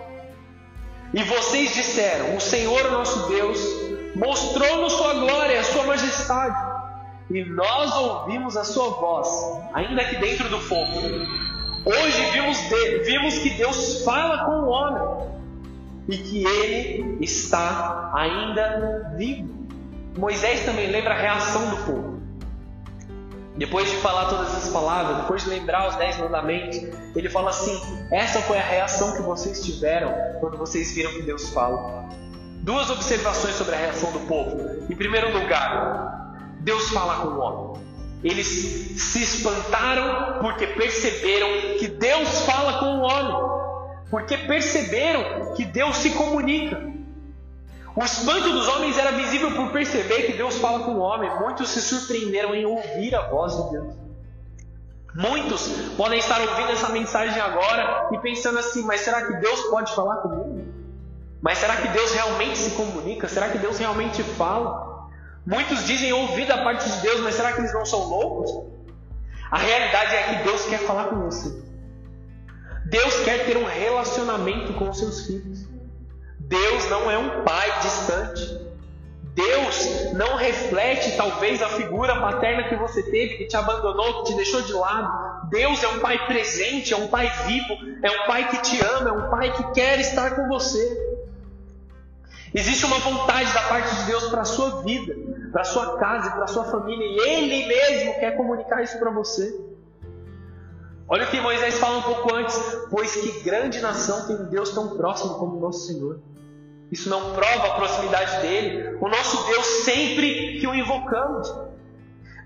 E 1.12 1.22
vocês 1.24 1.74
disseram: 1.74 2.36
O 2.36 2.40
Senhor 2.40 2.92
nosso 2.92 3.26
Deus 3.28 3.58
mostrou-nos 4.14 4.92
sua 4.92 5.14
glória, 5.14 5.58
a 5.58 5.64
sua 5.64 5.82
majestade, 5.82 6.75
e 7.30 7.44
nós 7.44 7.96
ouvimos 7.96 8.56
a 8.56 8.64
sua 8.64 8.90
voz, 8.90 9.28
ainda 9.74 10.04
que 10.04 10.16
dentro 10.16 10.48
do 10.48 10.60
fogo. 10.60 10.92
Hoje 11.84 12.30
vimos, 12.32 12.58
de, 12.68 12.98
vimos 13.04 13.38
que 13.38 13.50
Deus 13.50 14.02
fala 14.04 14.44
com 14.44 14.52
o 14.62 14.68
homem 14.68 15.28
e 16.08 16.18
que 16.18 16.44
ele 16.44 17.18
está 17.20 18.12
ainda 18.14 19.12
vivo. 19.16 19.54
Moisés 20.16 20.64
também 20.64 20.90
lembra 20.90 21.14
a 21.14 21.16
reação 21.16 21.70
do 21.70 21.76
povo. 21.84 22.16
Depois 23.56 23.90
de 23.90 23.96
falar 23.96 24.26
todas 24.28 24.48
essas 24.48 24.72
palavras, 24.72 25.16
depois 25.18 25.42
de 25.42 25.50
lembrar 25.50 25.88
os 25.88 25.96
dez 25.96 26.18
mandamentos, 26.18 26.78
ele 27.14 27.28
fala 27.28 27.50
assim: 27.50 27.80
essa 28.12 28.40
foi 28.42 28.58
a 28.58 28.62
reação 28.62 29.16
que 29.16 29.22
vocês 29.22 29.64
tiveram 29.64 30.12
quando 30.40 30.58
vocês 30.58 30.94
viram 30.94 31.10
que 31.12 31.22
Deus 31.22 31.48
fala. 31.50 32.06
Duas 32.62 32.90
observações 32.90 33.54
sobre 33.54 33.74
a 33.74 33.78
reação 33.78 34.12
do 34.12 34.20
povo. 34.20 34.84
Em 34.90 34.96
primeiro 34.96 35.32
lugar, 35.32 36.25
Deus 36.66 36.90
fala 36.90 37.22
com 37.22 37.28
o 37.28 37.38
homem. 37.38 37.82
Eles 38.24 38.44
se 38.44 39.22
espantaram 39.22 40.40
porque 40.40 40.66
perceberam 40.66 41.78
que 41.78 41.86
Deus 41.86 42.40
fala 42.40 42.80
com 42.80 42.86
o 42.86 43.02
homem, 43.02 43.36
porque 44.10 44.36
perceberam 44.36 45.54
que 45.54 45.64
Deus 45.64 45.94
se 45.98 46.10
comunica. 46.10 46.82
O 47.94 48.02
espanto 48.02 48.50
dos 48.50 48.66
homens 48.66 48.98
era 48.98 49.12
visível 49.12 49.52
por 49.52 49.70
perceber 49.70 50.22
que 50.22 50.32
Deus 50.32 50.58
fala 50.58 50.80
com 50.80 50.96
o 50.96 50.98
homem. 50.98 51.30
Muitos 51.38 51.68
se 51.68 51.80
surpreenderam 51.80 52.52
em 52.52 52.66
ouvir 52.66 53.14
a 53.14 53.28
voz 53.28 53.54
de 53.54 53.70
Deus. 53.70 53.94
Muitos 55.14 55.68
podem 55.96 56.18
estar 56.18 56.40
ouvindo 56.40 56.72
essa 56.72 56.88
mensagem 56.88 57.40
agora 57.40 58.08
e 58.10 58.18
pensando 58.18 58.58
assim: 58.58 58.82
mas 58.82 59.02
será 59.02 59.24
que 59.24 59.34
Deus 59.34 59.60
pode 59.70 59.94
falar 59.94 60.16
comigo? 60.16 60.64
Mas 61.40 61.58
será 61.58 61.76
que 61.76 61.88
Deus 61.88 62.12
realmente 62.12 62.58
se 62.58 62.70
comunica? 62.72 63.28
Será 63.28 63.50
que 63.50 63.58
Deus 63.58 63.78
realmente 63.78 64.20
fala? 64.24 64.95
Muitos 65.46 65.86
dizem 65.86 66.12
ouvir 66.12 66.46
da 66.46 66.58
parte 66.64 66.90
de 66.90 67.00
Deus, 67.02 67.20
mas 67.20 67.36
será 67.36 67.52
que 67.52 67.60
eles 67.60 67.72
não 67.72 67.86
são 67.86 68.00
loucos? 68.00 68.50
A 69.50 69.58
realidade 69.58 70.14
é 70.16 70.22
que 70.22 70.44
Deus 70.44 70.66
quer 70.66 70.80
falar 70.80 71.04
com 71.04 71.22
você. 71.22 71.64
Deus 72.86 73.14
quer 73.24 73.46
ter 73.46 73.56
um 73.56 73.64
relacionamento 73.64 74.72
com 74.74 74.90
os 74.90 74.98
seus 74.98 75.26
filhos. 75.26 75.66
Deus 76.40 76.90
não 76.90 77.08
é 77.10 77.18
um 77.18 77.44
pai 77.44 77.80
distante. 77.80 78.66
Deus 79.34 80.12
não 80.14 80.36
reflete 80.36 81.16
talvez 81.16 81.62
a 81.62 81.68
figura 81.68 82.20
paterna 82.20 82.68
que 82.68 82.76
você 82.76 83.02
teve, 83.04 83.36
que 83.36 83.46
te 83.46 83.56
abandonou, 83.56 84.24
que 84.24 84.32
te 84.32 84.36
deixou 84.36 84.62
de 84.62 84.72
lado. 84.72 85.48
Deus 85.50 85.82
é 85.84 85.88
um 85.88 86.00
pai 86.00 86.26
presente, 86.26 86.92
é 86.92 86.96
um 86.96 87.06
pai 87.06 87.30
vivo, 87.46 87.74
é 88.02 88.10
um 88.10 88.26
pai 88.26 88.48
que 88.48 88.62
te 88.62 88.84
ama, 88.84 89.10
é 89.10 89.12
um 89.12 89.30
pai 89.30 89.52
que 89.52 89.72
quer 89.72 90.00
estar 90.00 90.34
com 90.34 90.48
você. 90.48 91.05
Existe 92.56 92.86
uma 92.86 92.98
vontade 93.00 93.52
da 93.52 93.60
parte 93.64 93.94
de 93.94 94.04
Deus 94.04 94.30
para 94.30 94.40
a 94.40 94.44
sua 94.46 94.82
vida, 94.82 95.14
para 95.52 95.60
a 95.60 95.64
sua 95.64 95.98
casa 95.98 96.30
para 96.30 96.44
a 96.44 96.46
sua 96.46 96.64
família, 96.64 97.04
e 97.04 97.28
Ele 97.28 97.66
mesmo 97.66 98.14
quer 98.14 98.34
comunicar 98.34 98.82
isso 98.82 98.98
para 98.98 99.10
você. 99.10 99.54
Olha 101.06 101.24
o 101.24 101.30
que 101.30 101.38
Moisés 101.38 101.78
fala 101.78 101.98
um 101.98 102.02
pouco 102.02 102.34
antes: 102.34 102.58
pois 102.90 103.14
que 103.14 103.42
grande 103.42 103.78
nação 103.80 104.26
tem 104.26 104.36
um 104.36 104.48
Deus 104.48 104.70
tão 104.70 104.96
próximo 104.96 105.34
como 105.34 105.58
o 105.58 105.60
nosso 105.60 105.86
Senhor. 105.86 106.18
Isso 106.90 107.10
não 107.10 107.34
prova 107.34 107.66
a 107.66 107.74
proximidade 107.74 108.40
dele. 108.40 108.96
O 109.02 109.08
nosso 109.08 109.46
Deus 109.48 109.66
sempre 109.84 110.58
que 110.58 110.66
o 110.66 110.74
invocamos. 110.74 111.54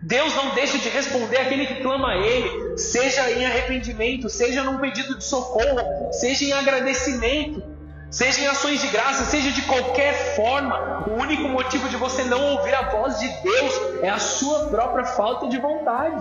Deus 0.02 0.34
não 0.34 0.54
deixa 0.56 0.76
de 0.76 0.88
responder 0.88 1.36
aquele 1.36 1.66
que 1.66 1.82
clama 1.82 2.08
a 2.08 2.16
Ele, 2.16 2.76
seja 2.76 3.30
em 3.30 3.46
arrependimento, 3.46 4.28
seja 4.28 4.64
num 4.64 4.78
pedido 4.78 5.16
de 5.16 5.22
socorro, 5.22 6.10
seja 6.10 6.46
em 6.46 6.52
agradecimento. 6.52 7.69
Seja 8.10 8.40
em 8.40 8.46
ações 8.48 8.80
de 8.80 8.88
graça, 8.88 9.24
seja 9.24 9.52
de 9.52 9.62
qualquer 9.62 10.34
forma, 10.34 11.04
o 11.08 11.14
único 11.14 11.48
motivo 11.48 11.88
de 11.88 11.96
você 11.96 12.24
não 12.24 12.56
ouvir 12.56 12.74
a 12.74 12.90
voz 12.90 13.20
de 13.20 13.28
Deus 13.28 13.72
é 14.02 14.08
a 14.08 14.18
sua 14.18 14.66
própria 14.66 15.04
falta 15.04 15.46
de 15.46 15.58
vontade. 15.58 16.20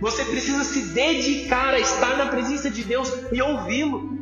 Você 0.00 0.24
precisa 0.24 0.62
se 0.62 0.94
dedicar 0.94 1.74
a 1.74 1.78
estar 1.80 2.16
na 2.16 2.26
presença 2.26 2.70
de 2.70 2.84
Deus 2.84 3.12
e 3.32 3.42
ouvi-lo. 3.42 4.16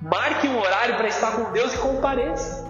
Marque 0.00 0.46
um 0.46 0.60
horário 0.60 0.96
para 0.96 1.08
estar 1.08 1.32
com 1.32 1.50
Deus 1.50 1.74
e 1.74 1.78
compareça. 1.78 2.61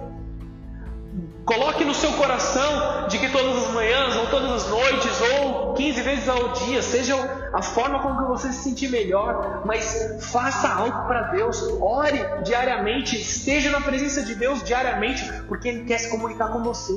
Coloque 1.45 1.85
no 1.85 1.93
seu 1.93 2.13
coração 2.13 3.09
de 3.09 3.19
que 3.19 3.29
todas 3.31 3.65
as 3.65 3.73
manhãs, 3.73 4.17
ou 4.17 4.27
todas 4.29 4.51
as 4.53 4.69
noites, 4.69 5.21
ou 5.21 5.75
15 5.75 6.03
vezes 6.03 6.29
ao 6.29 6.53
dia, 6.53 6.81
seja 6.81 7.17
a 7.53 7.61
forma 7.61 8.01
como 8.01 8.23
que 8.23 8.29
você 8.29 8.53
se 8.53 8.63
sentir 8.63 8.89
melhor, 8.89 9.63
mas 9.65 10.19
faça 10.21 10.69
algo 10.69 11.07
para 11.09 11.33
Deus. 11.33 11.61
Ore 11.81 12.19
diariamente, 12.45 13.21
esteja 13.21 13.71
na 13.71 13.81
presença 13.81 14.23
de 14.23 14.37
Deus 14.37 14.63
diariamente, 14.63 15.25
porque 15.49 15.69
Ele 15.69 15.85
quer 15.85 15.99
se 15.99 16.11
comunicar 16.11 16.53
com 16.53 16.63
você. 16.63 16.93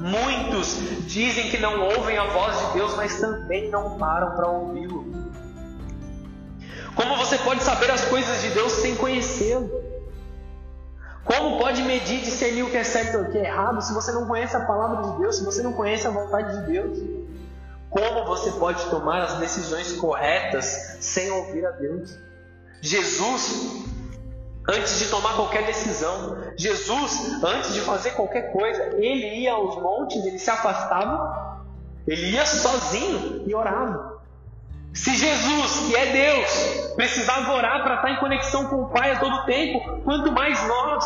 Muitos 0.00 0.78
dizem 1.06 1.50
que 1.50 1.58
não 1.58 1.80
ouvem 1.82 2.18
a 2.18 2.24
voz 2.24 2.58
de 2.58 2.72
Deus, 2.72 2.96
mas 2.96 3.20
também 3.20 3.70
não 3.70 3.98
param 3.98 4.34
para 4.34 4.48
ouvi-lo. 4.48 5.04
Como 6.96 7.16
você 7.16 7.38
pode 7.38 7.62
saber 7.62 7.90
as 7.90 8.04
coisas 8.06 8.42
de 8.42 8.48
Deus 8.48 8.72
sem 8.72 8.96
conhecê-lo? 8.96 9.89
Como 11.40 11.56
pode 11.56 11.82
medir, 11.84 12.20
discernir 12.20 12.64
o 12.64 12.70
que 12.70 12.76
é 12.76 12.84
certo 12.84 13.16
e 13.16 13.20
o 13.22 13.30
que 13.30 13.38
é 13.38 13.46
errado 13.46 13.80
se 13.80 13.94
você 13.94 14.12
não 14.12 14.26
conhece 14.26 14.54
a 14.54 14.60
palavra 14.60 15.10
de 15.10 15.20
Deus, 15.20 15.38
se 15.38 15.44
você 15.44 15.62
não 15.62 15.72
conhece 15.72 16.06
a 16.06 16.10
vontade 16.10 16.60
de 16.60 16.66
Deus? 16.70 16.98
Como 17.88 18.26
você 18.26 18.50
pode 18.52 18.84
tomar 18.90 19.22
as 19.22 19.34
decisões 19.38 19.90
corretas 19.92 20.98
sem 21.00 21.30
ouvir 21.30 21.64
a 21.64 21.70
Deus? 21.70 22.14
Jesus, 22.82 23.86
antes 24.68 24.98
de 24.98 25.08
tomar 25.08 25.34
qualquer 25.34 25.64
decisão, 25.64 26.36
Jesus, 26.58 27.42
antes 27.42 27.72
de 27.72 27.80
fazer 27.80 28.10
qualquer 28.10 28.52
coisa, 28.52 28.96
ele 28.98 29.40
ia 29.40 29.54
aos 29.54 29.80
montes, 29.80 30.22
ele 30.22 30.38
se 30.38 30.50
afastava, 30.50 31.64
ele 32.06 32.32
ia 32.32 32.44
sozinho 32.44 33.44
e 33.46 33.54
orava. 33.54 34.19
Se 34.92 35.14
Jesus, 35.14 35.86
que 35.86 35.96
é 35.96 36.12
Deus, 36.12 36.92
precisava 36.96 37.52
orar 37.52 37.82
para 37.82 37.96
estar 37.96 38.10
em 38.10 38.16
conexão 38.16 38.66
com 38.66 38.82
o 38.82 38.88
Pai 38.88 39.12
a 39.12 39.20
todo 39.20 39.44
tempo, 39.44 40.00
quanto 40.02 40.32
mais 40.32 40.60
nós. 40.66 41.04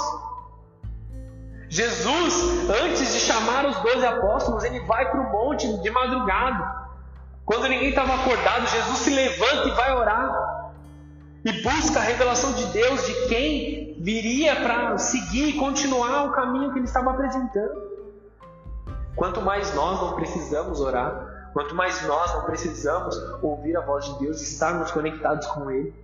Jesus, 1.68 2.70
antes 2.70 3.12
de 3.12 3.20
chamar 3.20 3.66
os 3.66 3.76
doze 3.80 4.06
apóstolos, 4.06 4.64
ele 4.64 4.80
vai 4.80 5.10
para 5.10 5.20
o 5.20 5.30
monte 5.30 5.66
de 5.82 5.90
madrugada. 5.90 6.84
Quando 7.44 7.68
ninguém 7.68 7.90
estava 7.90 8.14
acordado, 8.14 8.66
Jesus 8.66 8.98
se 8.98 9.10
levanta 9.10 9.68
e 9.68 9.72
vai 9.72 9.92
orar. 9.94 10.72
E 11.44 11.52
busca 11.62 11.98
a 11.98 12.02
revelação 12.02 12.52
de 12.54 12.64
Deus 12.66 13.04
de 13.06 13.28
quem 13.28 13.98
viria 14.00 14.56
para 14.56 14.96
seguir 14.96 15.48
e 15.48 15.52
continuar 15.58 16.24
o 16.24 16.32
caminho 16.32 16.72
que 16.72 16.78
ele 16.78 16.86
estava 16.86 17.10
apresentando. 17.10 17.92
Quanto 19.14 19.42
mais 19.42 19.74
nós 19.74 20.00
não 20.00 20.14
precisamos 20.14 20.80
orar, 20.80 21.33
Quanto 21.54 21.72
mais 21.72 22.02
nós 22.02 22.34
não 22.34 22.42
precisamos 22.42 23.16
ouvir 23.40 23.76
a 23.76 23.80
voz 23.80 24.04
de 24.04 24.18
Deus, 24.18 24.42
estarmos 24.42 24.90
conectados 24.90 25.46
com 25.46 25.70
Ele. 25.70 25.94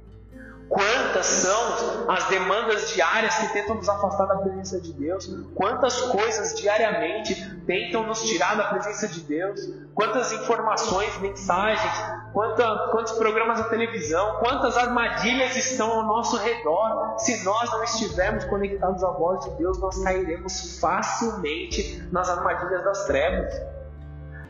Quantas 0.69 1.27
são 1.27 2.09
as 2.09 2.29
demandas 2.29 2.91
diárias 2.91 3.35
que 3.35 3.53
tentam 3.53 3.75
nos 3.75 3.89
afastar 3.89 4.27
da 4.27 4.37
presença 4.37 4.81
de 4.81 4.93
Deus? 4.93 5.29
Quantas 5.57 6.01
coisas 6.03 6.55
diariamente 6.55 7.35
tentam 7.67 8.07
nos 8.07 8.23
tirar 8.23 8.57
da 8.57 8.69
presença 8.69 9.09
de 9.09 9.21
Deus? 9.23 9.69
Quantas 9.93 10.31
informações, 10.31 11.19
mensagens, 11.19 11.93
quanta, 12.33 12.89
quantos 12.93 13.15
programas 13.15 13.59
na 13.59 13.65
televisão, 13.65 14.37
quantas 14.37 14.77
armadilhas 14.77 15.57
estão 15.57 15.91
ao 15.91 16.05
nosso 16.05 16.37
redor? 16.37 17.19
Se 17.19 17.45
nós 17.45 17.69
não 17.73 17.83
estivermos 17.83 18.45
conectados 18.45 19.03
à 19.03 19.11
voz 19.11 19.45
de 19.45 19.51
Deus, 19.57 19.77
nós 19.81 20.01
cairemos 20.05 20.79
facilmente 20.79 22.01
nas 22.13 22.31
armadilhas 22.31 22.85
das 22.85 23.07
trevas. 23.07 23.70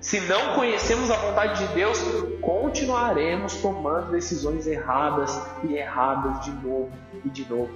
Se 0.00 0.18
não 0.20 0.54
conhecemos 0.54 1.10
a 1.10 1.16
vontade 1.16 1.66
de 1.66 1.74
Deus, 1.74 1.98
continuaremos 2.40 3.56
tomando 3.56 4.12
decisões 4.12 4.66
erradas 4.66 5.38
e 5.64 5.74
erradas 5.74 6.42
de 6.44 6.50
novo 6.52 6.90
e 7.22 7.28
de 7.28 7.48
novo. 7.48 7.70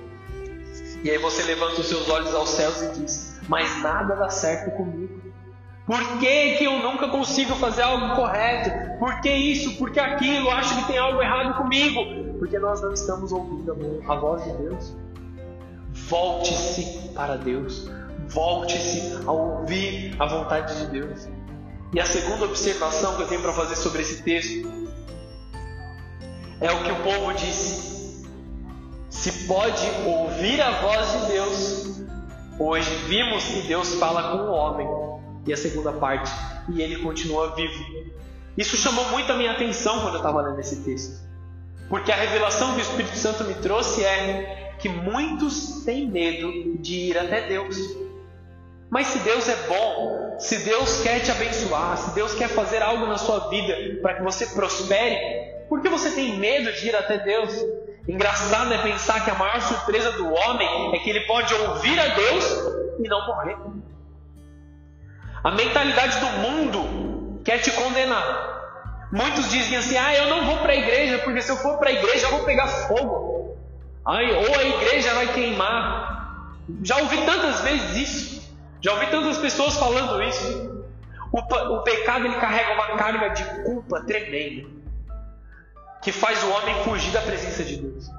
E 1.03 1.11
aí 1.11 1.19
você 1.19 1.43
levanta 1.43 1.83
os 1.83 1.87
seus 1.87 2.09
olhos 2.09 2.35
aos 2.35 2.49
céus 2.49 2.83
e 2.83 3.01
diz: 3.01 3.41
Mas 3.47 3.83
nada 3.83 4.17
dá 4.17 4.31
certo 4.31 4.75
comigo. 4.75 5.23
Por 5.87 6.19
que, 6.19 6.55
que 6.57 6.65
eu 6.65 6.79
nunca 6.79 7.09
consigo 7.09 7.55
fazer 7.57 7.83
algo 7.83 8.15
correto? 8.17 8.99
Por 8.99 9.21
que 9.21 9.31
isso? 9.31 9.77
Por 9.77 9.91
que 9.91 10.01
aquilo? 10.01 10.51
Acho 10.51 10.77
que 10.77 10.87
tem 10.87 10.97
algo 10.97 11.21
errado 11.21 11.59
comigo. 11.59 12.01
Porque 12.39 12.59
nós 12.59 12.81
não 12.81 12.95
estamos 12.95 13.33
ouvindo 13.33 14.03
a 14.09 14.15
voz 14.15 14.43
de 14.45 14.53
Deus. 14.55 14.97
Volte-se 15.93 17.11
para 17.11 17.37
Deus. 17.37 17.91
Volte-se 18.29 19.19
a 19.27 19.31
ouvir 19.31 20.17
a 20.19 20.25
vontade 20.25 20.75
de 20.81 20.87
Deus. 20.87 21.29
E 21.95 22.01
a 22.01 22.05
segunda 22.05 22.45
observação 22.47 23.15
que 23.15 23.23
eu 23.23 23.29
tenho 23.29 23.41
para 23.41 23.53
fazer 23.53 23.77
sobre 23.77 24.03
esse 24.03 24.23
texto 24.25 24.69
é 26.61 26.73
o 26.73 26.83
que 26.83 26.91
o 26.91 26.97
povo 27.05 27.33
disse. 27.35 28.27
Se 29.09 29.47
pode 29.47 29.87
ouvir 30.05 30.61
a 30.61 30.81
voz 30.81 31.13
de 31.13 31.33
Deus, 31.33 32.01
hoje 32.59 32.91
vimos 33.07 33.45
que 33.45 33.61
Deus 33.69 33.95
fala 33.95 34.33
com 34.33 34.45
o 34.45 34.51
homem. 34.51 34.89
E 35.47 35.53
a 35.53 35.57
segunda 35.57 35.93
parte, 35.93 36.33
e 36.69 36.83
ele 36.83 36.97
continua 36.97 37.55
vivo. 37.55 37.85
Isso 38.57 38.77
chamou 38.77 39.09
muito 39.11 39.31
a 39.31 39.37
minha 39.37 39.53
atenção 39.53 40.01
quando 40.01 40.15
eu 40.15 40.21
estava 40.21 40.41
lendo 40.41 40.59
esse 40.59 40.83
texto. 40.83 41.23
Porque 41.89 42.11
a 42.11 42.17
revelação 42.17 42.73
que 42.73 42.81
o 42.81 42.83
Espírito 42.83 43.17
Santo 43.17 43.45
me 43.45 43.55
trouxe 43.55 44.03
é 44.03 44.75
que 44.81 44.89
muitos 44.89 45.85
têm 45.85 46.11
medo 46.11 46.77
de 46.79 47.11
ir 47.11 47.19
até 47.19 47.47
Deus. 47.47 47.77
Mas 48.91 49.09
se 49.09 49.19
Deus 49.21 49.49
é 49.49 49.57
bom, 49.67 50.37
se 50.39 50.59
Deus 50.59 51.03
quer 51.03 51.21
te 51.21 51.31
abençoar, 51.31 51.97
se 51.97 52.15
Deus 52.15 52.35
quer 52.35 52.49
fazer 52.49 52.83
algo 52.83 53.07
na 53.07 53.19
sua 53.19 53.49
vida 53.49 53.75
para 54.01 54.15
que 54.15 54.23
você 54.23 54.47
prospere, 54.47 55.19
por 55.69 55.81
que 55.81 55.89
você 55.89 56.11
tem 56.11 56.39
medo 56.39 56.73
de 56.73 56.89
ir 56.89 56.97
até 56.97 57.19
Deus? 57.19 57.53
Engraçado 58.07 58.73
é 58.73 58.79
pensar 58.79 59.25
que 59.25 59.31
a 59.31 59.35
maior 59.35 59.61
surpresa 59.63 60.13
do 60.13 60.33
homem 60.33 60.95
é 60.95 60.99
que 60.99 61.09
ele 61.09 61.21
pode 61.21 61.53
ouvir 61.55 61.99
a 61.99 62.09
Deus 62.09 62.45
e 62.99 63.09
não 63.09 63.27
morrer. 63.27 63.57
A 65.43 65.51
mentalidade 65.51 66.19
do 66.21 66.27
mundo 66.27 67.41
quer 67.45 67.59
te 67.59 67.71
condenar. 67.73 68.55
Muitos 69.11 69.51
dizem 69.51 69.79
assim: 69.79 69.97
ah, 69.97 70.15
eu 70.15 70.29
não 70.29 70.45
vou 70.47 70.59
para 70.59 70.73
a 70.73 70.77
igreja, 70.77 71.19
porque 71.19 71.41
se 71.41 71.51
eu 71.51 71.57
for 71.57 71.79
para 71.79 71.91
a 71.91 71.93
igreja 71.93 72.27
eu 72.27 72.31
vou 72.31 72.45
pegar 72.45 72.67
fogo. 72.67 73.57
Ai, 74.05 74.33
ou 74.33 74.59
a 74.59 74.65
igreja 74.65 75.15
vai 75.15 75.33
queimar. 75.33 76.57
Já 76.83 76.97
ouvi 76.99 77.25
tantas 77.25 77.61
vezes 77.61 77.97
isso. 77.97 78.34
Já 78.85 78.93
ouvi 78.93 79.07
tantas 79.07 79.39
pessoas 79.39 79.79
falando 79.79 80.23
isso. 80.23 80.85
O, 81.33 81.39
o 81.39 81.83
pecado 81.85 82.27
ele 82.27 82.37
carrega 82.37 82.75
uma 82.75 82.99
carga 82.99 83.31
de 83.31 83.43
culpa 83.65 84.03
tremenda 84.03 84.69
que 86.03 86.13
faz 86.13 86.45
o 86.45 86.51
homem 86.51 86.85
fugir 86.85 87.11
da 87.11 87.23
presença 87.23 87.65
de 87.65 87.79
Deus, 87.79 88.11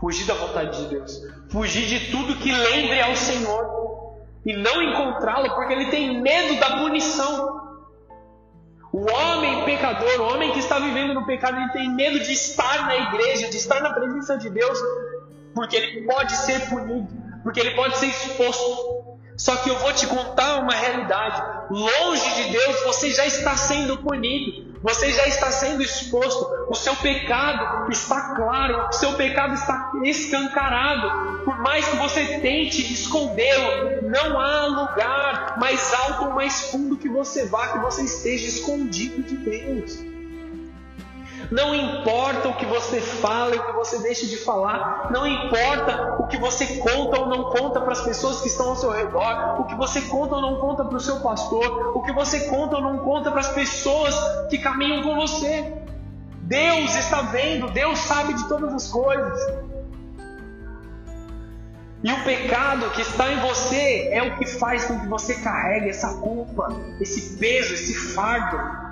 fugir 0.00 0.24
da 0.24 0.32
vontade 0.32 0.82
de 0.82 0.88
Deus, 0.88 1.22
fugir 1.50 1.86
de 1.86 2.10
tudo 2.10 2.36
que 2.36 2.50
lembre 2.50 2.98
ao 3.02 3.14
Senhor 3.14 4.16
e 4.46 4.56
não 4.56 4.82
encontrá-lo 4.82 5.54
porque 5.54 5.74
ele 5.74 5.90
tem 5.90 6.22
medo 6.22 6.58
da 6.58 6.78
punição. 6.78 7.76
O 8.90 9.04
homem 9.12 9.66
pecador, 9.66 10.20
o 10.22 10.32
homem 10.32 10.52
que 10.52 10.60
está 10.60 10.78
vivendo 10.78 11.12
no 11.12 11.26
pecado, 11.26 11.58
ele 11.58 11.72
tem 11.72 11.94
medo 11.94 12.18
de 12.18 12.32
estar 12.32 12.86
na 12.86 12.96
igreja, 12.96 13.50
de 13.50 13.58
estar 13.58 13.82
na 13.82 13.92
presença 13.92 14.38
de 14.38 14.48
Deus, 14.48 14.78
porque 15.54 15.76
ele 15.76 16.06
pode 16.06 16.34
ser 16.34 16.66
punido, 16.70 17.08
porque 17.42 17.60
ele 17.60 17.72
pode 17.72 17.98
ser 17.98 18.06
exposto. 18.06 18.97
Só 19.38 19.56
que 19.56 19.70
eu 19.70 19.78
vou 19.78 19.92
te 19.92 20.06
contar 20.08 20.58
uma 20.58 20.74
realidade. 20.74 21.42
Longe 21.70 22.42
de 22.42 22.50
Deus 22.50 22.82
você 22.82 23.12
já 23.12 23.24
está 23.24 23.56
sendo 23.56 23.96
punido. 23.98 24.68
Você 24.82 25.12
já 25.12 25.26
está 25.26 25.50
sendo 25.50 25.82
exposto, 25.82 26.46
o 26.68 26.74
seu 26.74 26.94
pecado 26.96 27.90
está 27.90 28.34
claro, 28.36 28.88
o 28.88 28.92
seu 28.92 29.14
pecado 29.14 29.54
está 29.54 29.92
escancarado. 30.04 31.44
Por 31.44 31.58
mais 31.58 31.86
que 31.86 31.96
você 31.96 32.38
tente 32.40 32.92
escondê-lo, 32.92 34.08
não 34.08 34.38
há 34.38 34.66
lugar 34.66 35.58
mais 35.58 35.92
alto 35.94 36.26
ou 36.26 36.30
mais 36.30 36.70
fundo 36.70 36.96
que 36.96 37.08
você 37.08 37.46
vá 37.46 37.68
que 37.68 37.78
você 37.78 38.02
esteja 38.02 38.46
escondido 38.46 39.22
de 39.22 39.36
Deus. 39.36 40.17
Não 41.50 41.74
importa 41.74 42.48
o 42.48 42.54
que 42.54 42.66
você 42.66 43.00
fala 43.00 43.54
e 43.54 43.58
o 43.58 43.66
que 43.66 43.72
você 43.72 43.98
deixa 44.00 44.26
de 44.26 44.36
falar. 44.36 45.10
Não 45.10 45.26
importa 45.26 46.16
o 46.18 46.26
que 46.26 46.36
você 46.36 46.78
conta 46.78 47.20
ou 47.20 47.26
não 47.26 47.44
conta 47.44 47.80
para 47.80 47.92
as 47.92 48.02
pessoas 48.02 48.42
que 48.42 48.48
estão 48.48 48.70
ao 48.70 48.76
seu 48.76 48.90
redor. 48.90 49.60
O 49.60 49.64
que 49.64 49.74
você 49.74 50.02
conta 50.02 50.34
ou 50.34 50.42
não 50.42 50.56
conta 50.56 50.84
para 50.84 50.96
o 50.96 51.00
seu 51.00 51.20
pastor. 51.20 51.96
O 51.96 52.02
que 52.02 52.12
você 52.12 52.48
conta 52.48 52.76
ou 52.76 52.82
não 52.82 52.98
conta 52.98 53.30
para 53.30 53.40
as 53.40 53.48
pessoas 53.48 54.14
que 54.50 54.58
caminham 54.58 55.02
com 55.02 55.14
você. 55.16 55.74
Deus 56.42 56.94
está 56.94 57.22
vendo, 57.22 57.70
Deus 57.70 57.98
sabe 57.98 58.34
de 58.34 58.48
todas 58.48 58.72
as 58.72 58.88
coisas. 58.88 59.68
E 62.02 62.12
o 62.12 62.24
pecado 62.24 62.90
que 62.90 63.02
está 63.02 63.32
em 63.32 63.40
você 63.40 64.08
é 64.12 64.22
o 64.22 64.36
que 64.36 64.46
faz 64.46 64.84
com 64.84 65.00
que 65.00 65.08
você 65.08 65.34
carregue 65.34 65.88
essa 65.88 66.14
culpa, 66.18 66.68
esse 67.00 67.36
peso, 67.38 67.74
esse 67.74 67.94
fardo. 68.14 68.87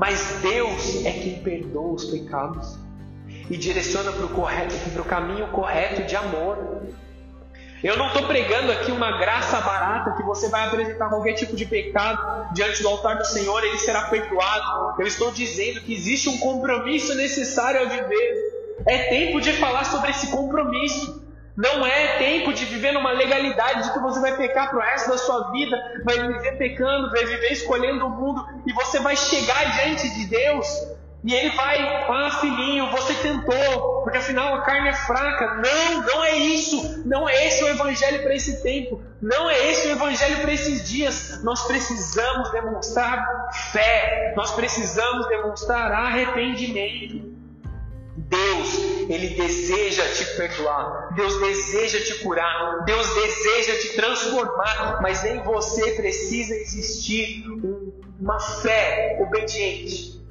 Mas 0.00 0.38
Deus 0.40 1.04
é 1.04 1.12
quem 1.12 1.42
perdoa 1.42 1.92
os 1.92 2.06
pecados 2.06 2.78
e 3.50 3.56
direciona 3.58 4.10
para 4.10 4.24
o 4.24 5.04
caminho 5.04 5.46
correto 5.48 6.04
de 6.06 6.16
amor. 6.16 6.56
Eu 7.84 7.98
não 7.98 8.06
estou 8.06 8.26
pregando 8.26 8.72
aqui 8.72 8.90
uma 8.90 9.18
graça 9.18 9.60
barata 9.60 10.12
que 10.12 10.22
você 10.22 10.48
vai 10.48 10.66
apresentar 10.66 11.10
qualquer 11.10 11.34
tipo 11.34 11.54
de 11.54 11.66
pecado 11.66 12.50
diante 12.54 12.82
do 12.82 12.88
altar 12.88 13.18
do 13.18 13.26
Senhor, 13.26 13.62
ele 13.62 13.76
será 13.76 14.04
perdoado. 14.04 14.98
Eu 14.98 15.06
estou 15.06 15.30
dizendo 15.32 15.82
que 15.82 15.92
existe 15.92 16.30
um 16.30 16.38
compromisso 16.38 17.14
necessário 17.14 17.82
a 17.82 17.84
viver. 17.84 18.78
É 18.86 19.10
tempo 19.10 19.38
de 19.38 19.52
falar 19.52 19.84
sobre 19.84 20.12
esse 20.12 20.28
compromisso. 20.28 21.22
Não 21.60 21.86
é 21.86 22.16
tempo 22.16 22.54
de 22.54 22.64
viver 22.64 22.92
numa 22.92 23.12
legalidade 23.12 23.84
de 23.84 23.92
que 23.92 23.98
você 23.98 24.18
vai 24.18 24.34
pecar 24.36 24.70
pro 24.70 24.80
resto 24.80 25.10
da 25.10 25.18
sua 25.18 25.50
vida, 25.52 25.76
vai 26.04 26.18
viver 26.18 26.56
pecando, 26.56 27.10
vai 27.10 27.24
viver 27.24 27.52
escolhendo 27.52 28.06
o 28.06 28.10
mundo 28.10 28.46
e 28.66 28.72
você 28.72 28.98
vai 28.98 29.14
chegar 29.14 29.76
diante 29.76 30.08
de 30.14 30.26
Deus 30.26 30.66
e 31.22 31.34
ele 31.34 31.50
vai, 31.50 31.78
ah 32.08 32.30
filhinho, 32.40 32.90
você 32.90 33.12
tentou, 33.14 34.02
porque 34.02 34.16
afinal 34.16 34.54
a 34.54 34.62
carne 34.62 34.88
é 34.88 34.94
fraca. 34.94 35.54
Não, 35.56 36.02
não 36.02 36.24
é 36.24 36.38
isso. 36.38 37.06
Não 37.06 37.28
é 37.28 37.46
esse 37.46 37.62
o 37.62 37.68
evangelho 37.68 38.22
para 38.22 38.34
esse 38.34 38.62
tempo. 38.62 39.02
Não 39.20 39.50
é 39.50 39.70
esse 39.70 39.88
o 39.88 39.90
evangelho 39.90 40.40
para 40.40 40.52
esses 40.52 40.88
dias. 40.88 41.44
Nós 41.44 41.66
precisamos 41.66 42.50
demonstrar 42.52 43.22
fé. 43.70 44.32
Nós 44.34 44.52
precisamos 44.52 45.28
demonstrar 45.28 45.92
arrependimento. 45.92 47.29
Deus, 48.30 48.78
Ele 49.08 49.30
deseja 49.30 50.04
te 50.14 50.24
perdoar, 50.36 51.12
Deus 51.16 51.40
deseja 51.40 51.98
te 51.98 52.22
curar, 52.22 52.84
Deus 52.84 53.12
deseja 53.14 53.76
te 53.80 53.96
transformar, 53.96 55.00
mas 55.02 55.24
em 55.24 55.42
você 55.42 55.92
precisa 55.92 56.54
existir 56.54 57.44
uma 58.20 58.38
fé 58.38 59.18
obediente, 59.20 60.22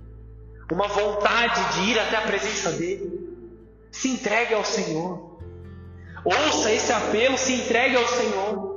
uma 0.71 0.87
vontade 0.87 1.73
de 1.73 1.91
ir 1.91 1.99
até 1.99 2.15
a 2.15 2.21
presença 2.21 2.71
dEle. 2.71 3.27
Se 3.91 4.07
entregue 4.07 4.53
ao 4.53 4.63
Senhor, 4.63 5.37
ouça 6.23 6.71
esse 6.71 6.93
apelo, 6.93 7.37
se 7.37 7.53
entregue 7.53 7.97
ao 7.97 8.07
Senhor. 8.07 8.68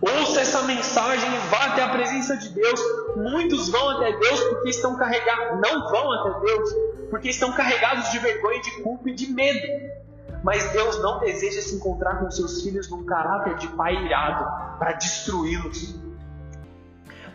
Ouça 0.00 0.40
essa 0.40 0.62
mensagem 0.62 1.28
e 1.34 1.38
vá 1.48 1.66
até 1.66 1.82
a 1.82 1.88
presença 1.88 2.36
de 2.36 2.50
Deus. 2.50 2.80
Muitos 3.16 3.68
vão 3.68 3.90
até 3.90 4.12
Deus 4.18 4.40
porque 4.40 4.70
estão 4.70 4.96
carregados, 4.96 5.60
não 5.60 5.88
vão 5.90 6.12
até 6.12 6.40
Deus 6.40 6.70
porque 7.10 7.30
estão 7.30 7.52
carregados 7.52 8.10
de 8.10 8.18
vergonha, 8.18 8.60
de 8.60 8.82
culpa 8.82 9.08
e 9.08 9.14
de 9.14 9.28
medo. 9.28 9.66
Mas 10.42 10.70
Deus 10.72 11.02
não 11.02 11.18
deseja 11.20 11.62
se 11.62 11.76
encontrar 11.76 12.20
com 12.20 12.30
seus 12.30 12.62
filhos 12.62 12.90
num 12.90 13.04
caráter 13.04 13.56
de 13.56 13.68
pai 13.68 13.94
irado 14.04 14.44
para 14.78 14.92
destruí-los. 14.92 15.96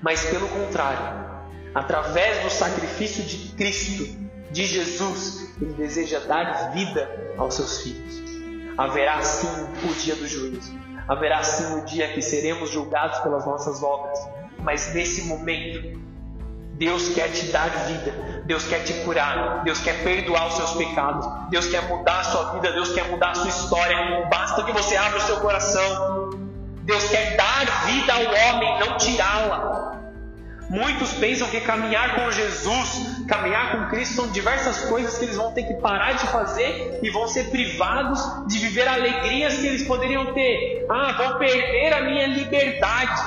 Mas 0.01 0.23
pelo 0.25 0.47
contrário, 0.47 1.29
através 1.73 2.43
do 2.43 2.49
sacrifício 2.49 3.23
de 3.23 3.53
Cristo, 3.55 4.05
de 4.51 4.65
Jesus, 4.65 5.55
Ele 5.61 5.73
deseja 5.73 6.19
dar 6.19 6.71
vida 6.71 7.33
aos 7.37 7.55
seus 7.55 7.81
filhos. 7.81 8.21
Haverá 8.77 9.21
sim 9.21 9.47
o 9.89 9.93
dia 9.95 10.15
do 10.15 10.27
juízo, 10.27 10.73
haverá 11.11 11.43
sim 11.43 11.77
o 11.77 11.83
dia 11.83 12.07
que 12.13 12.21
seremos 12.21 12.69
julgados 12.69 13.19
pelas 13.19 13.45
nossas 13.45 13.83
obras, 13.83 14.17
mas 14.59 14.93
nesse 14.93 15.23
momento 15.27 15.99
Deus 16.75 17.09
quer 17.09 17.29
te 17.29 17.47
dar 17.47 17.69
vida, 17.85 18.43
Deus 18.45 18.65
quer 18.65 18.79
te 18.85 18.93
curar, 19.03 19.61
Deus 19.65 19.79
quer 19.81 20.01
perdoar 20.03 20.47
os 20.47 20.53
seus 20.53 20.71
pecados, 20.71 21.27
Deus 21.49 21.67
quer 21.67 21.81
mudar 21.89 22.21
a 22.21 22.23
sua 22.23 22.53
vida, 22.53 22.71
Deus 22.71 22.93
quer 22.93 23.09
mudar 23.11 23.31
a 23.31 23.35
sua 23.35 23.49
história. 23.49 24.25
Basta 24.31 24.63
que 24.63 24.71
você 24.71 24.95
abra 24.95 25.19
o 25.19 25.21
seu 25.21 25.41
coração. 25.41 26.29
Deus 26.83 27.03
quer 27.09 27.35
dar 27.35 27.85
vida 27.85 28.13
ao 28.13 28.21
homem, 28.21 28.79
não 28.79 28.97
tirá-la. 28.97 30.00
Muitos 30.71 31.11
pensam 31.15 31.49
que 31.49 31.59
caminhar 31.59 32.15
com 32.15 32.31
Jesus, 32.31 33.25
caminhar 33.27 33.73
com 33.73 33.89
Cristo, 33.89 34.15
são 34.15 34.31
diversas 34.31 34.85
coisas 34.85 35.17
que 35.17 35.25
eles 35.25 35.35
vão 35.35 35.51
ter 35.51 35.63
que 35.63 35.73
parar 35.73 36.13
de 36.13 36.25
fazer 36.27 36.97
e 37.03 37.09
vão 37.09 37.27
ser 37.27 37.49
privados 37.49 38.47
de 38.47 38.57
viver 38.57 38.87
alegrias 38.87 39.55
que 39.55 39.67
eles 39.67 39.85
poderiam 39.85 40.33
ter. 40.33 40.85
Ah, 40.89 41.11
vou 41.11 41.39
perder 41.39 41.91
a 41.91 42.01
minha 42.03 42.25
liberdade. 42.27 43.21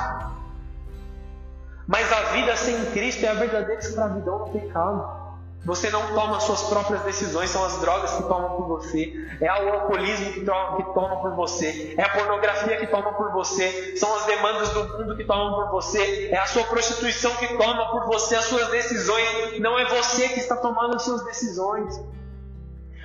Mas 1.85 2.11
a 2.11 2.21
vida 2.31 2.55
sem 2.55 2.83
Cristo 2.85 3.23
é 3.23 3.29
a 3.29 3.35
verdadeira 3.35 3.79
escravidão 3.79 4.45
do 4.45 4.49
pecado. 4.49 5.24
Você 5.65 5.89
não 5.89 6.13
toma 6.13 6.39
suas 6.39 6.61
próprias 6.63 7.01
decisões, 7.01 7.49
são 7.49 7.65
as 7.65 7.81
drogas 7.81 8.11
que 8.11 8.23
tomam 8.23 8.55
por 8.55 8.67
você, 8.67 9.13
é 9.41 9.51
o 9.63 9.73
alcoolismo 9.73 10.33
que 10.33 10.41
toma, 10.41 10.77
que 10.77 10.83
toma 10.93 11.21
por 11.21 11.31
você, 11.35 11.95
é 11.97 12.03
a 12.03 12.09
pornografia 12.09 12.77
que 12.77 12.85
toma 12.85 13.13
por 13.13 13.31
você, 13.31 13.97
são 13.97 14.15
as 14.15 14.25
demandas 14.25 14.69
do 14.69 14.87
mundo 14.87 15.17
que 15.17 15.23
tomam 15.23 15.55
por 15.55 15.71
você, 15.71 16.29
é 16.31 16.37
a 16.37 16.45
sua 16.45 16.63
prostituição 16.65 17.31
que 17.37 17.57
toma 17.57 17.89
por 17.89 18.05
você 18.05 18.35
as 18.35 18.45
suas 18.45 18.67
decisões. 18.67 19.59
Não 19.59 19.79
é 19.79 19.85
você 19.85 20.29
que 20.29 20.39
está 20.39 20.55
tomando 20.55 20.97
as 20.97 21.03
suas 21.03 21.25
decisões. 21.25 21.99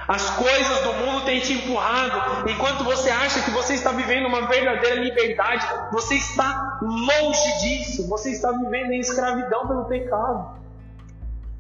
As 0.07 0.29
coisas 0.31 0.83
do 0.83 0.93
mundo 0.95 1.25
têm 1.25 1.41
te 1.41 1.55
empurrado. 1.55 2.51
Enquanto 2.51 2.85
você 2.85 3.09
acha 3.09 3.43
que 3.43 3.51
você 3.53 3.75
está 3.75 3.93
vivendo 3.93 4.27
uma 4.27 4.47
verdadeira 4.49 4.97
liberdade, 4.97 5.67
você 5.93 6.17
está 6.17 6.79
longe 6.83 7.61
disso. 7.61 8.07
Você 8.09 8.33
está 8.33 8.53
vivendo 8.53 8.93
em 8.93 9.01
escravidão 9.01 9.67
pelo 9.67 9.85
pecado. 9.87 10.60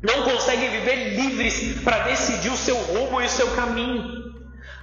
Não 0.02 0.22
consegue 0.22 0.68
viver 0.68 1.14
livres 1.14 1.82
para 1.82 2.04
decidir 2.04 2.50
o 2.50 2.56
seu 2.56 2.76
rumo 2.76 3.20
e 3.20 3.26
o 3.26 3.28
seu 3.28 3.50
caminho. 3.52 4.30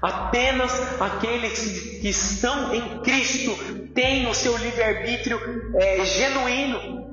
Apenas 0.02 0.72
aqueles 1.02 2.00
que 2.02 2.10
estão 2.10 2.74
em 2.74 3.00
Cristo 3.00 3.56
têm 3.96 4.28
o 4.28 4.34
seu 4.34 4.56
livre-arbítrio 4.58 5.40
é, 5.76 6.06
genuíno 6.06 7.08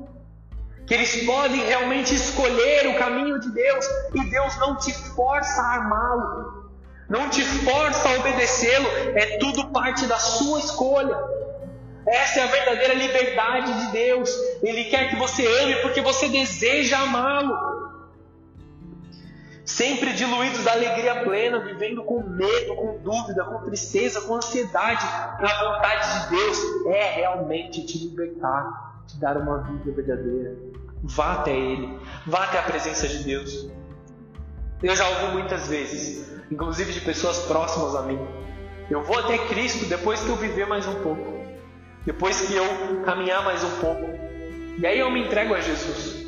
que 0.86 0.94
eles 0.94 1.24
podem 1.24 1.64
realmente 1.64 2.14
escolher 2.14 2.88
o 2.88 2.98
caminho 2.98 3.40
de 3.40 3.50
Deus 3.52 3.86
e 4.14 4.24
Deus 4.24 4.56
não 4.58 4.76
te 4.76 4.92
força 4.92 5.62
a 5.62 5.76
amá-lo, 5.76 6.70
não 7.08 7.30
te 7.30 7.42
força 7.42 8.08
a 8.08 8.18
obedecê-lo, 8.18 8.86
é 9.14 9.38
tudo 9.38 9.68
parte 9.68 10.06
da 10.06 10.18
sua 10.18 10.58
escolha. 10.58 11.16
Essa 12.06 12.40
é 12.40 12.42
a 12.42 12.48
verdadeira 12.48 12.94
liberdade 12.94 13.72
de 13.72 13.92
Deus. 13.92 14.30
Ele 14.62 14.84
quer 14.84 15.08
que 15.08 15.16
você 15.16 15.46
ame 15.62 15.76
porque 15.76 16.02
você 16.02 16.28
deseja 16.28 16.98
amá-lo. 16.98 17.73
Sempre 19.64 20.12
diluídos 20.12 20.62
da 20.62 20.72
alegria 20.72 21.24
plena, 21.24 21.58
vivendo 21.58 22.02
com 22.04 22.22
medo, 22.22 22.76
com 22.76 22.98
dúvida, 22.98 23.44
com 23.44 23.64
tristeza, 23.64 24.20
com 24.22 24.34
ansiedade, 24.34 25.04
a 25.04 25.64
vontade 25.64 26.28
de 26.28 26.36
Deus 26.36 26.58
é 26.86 27.10
realmente 27.12 27.84
te 27.86 27.98
libertar 27.98 28.94
te 29.06 29.18
dar 29.18 29.36
uma 29.36 29.58
vida 29.58 29.92
verdadeira. 29.92 30.56
Vá 31.02 31.34
até 31.34 31.52
Ele, 31.52 31.98
vá 32.26 32.44
até 32.44 32.58
a 32.58 32.62
presença 32.62 33.06
de 33.06 33.24
Deus. 33.24 33.68
Eu 34.82 34.96
já 34.96 35.08
ouvi 35.08 35.32
muitas 35.32 35.68
vezes, 35.68 36.32
inclusive 36.50 36.92
de 36.92 37.00
pessoas 37.00 37.40
próximas 37.40 37.94
a 37.94 38.02
mim. 38.02 38.18
Eu 38.90 39.02
vou 39.02 39.18
até 39.18 39.38
Cristo 39.48 39.86
depois 39.86 40.20
que 40.20 40.28
eu 40.28 40.36
viver 40.36 40.66
mais 40.66 40.86
um 40.86 41.02
pouco, 41.02 41.40
depois 42.04 42.40
que 42.42 42.54
eu 42.54 43.02
caminhar 43.04 43.44
mais 43.44 43.62
um 43.64 43.80
pouco. 43.80 44.10
E 44.78 44.86
aí 44.86 44.98
eu 44.98 45.10
me 45.10 45.24
entrego 45.24 45.54
a 45.54 45.60
Jesus. 45.60 46.23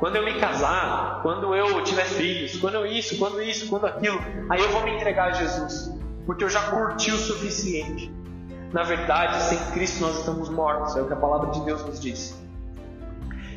Quando 0.00 0.16
eu 0.16 0.24
me 0.24 0.40
casar, 0.40 1.20
quando 1.22 1.54
eu 1.54 1.84
tiver 1.84 2.06
filhos, 2.06 2.56
quando 2.56 2.74
eu 2.74 2.86
isso, 2.86 3.18
quando 3.18 3.40
isso, 3.42 3.68
quando 3.68 3.86
aquilo, 3.86 4.18
aí 4.48 4.60
eu 4.60 4.70
vou 4.70 4.82
me 4.82 4.96
entregar 4.96 5.28
a 5.28 5.32
Jesus, 5.32 5.92
porque 6.24 6.42
eu 6.42 6.48
já 6.48 6.70
curti 6.70 7.12
o 7.12 7.18
suficiente. 7.18 8.10
Na 8.72 8.82
verdade, 8.82 9.42
sem 9.42 9.58
Cristo 9.72 10.00
nós 10.00 10.18
estamos 10.18 10.48
mortos, 10.48 10.96
é 10.96 11.02
o 11.02 11.06
que 11.06 11.12
a 11.12 11.16
palavra 11.16 11.50
de 11.50 11.60
Deus 11.66 11.84
nos 11.84 12.00
diz. 12.00 12.34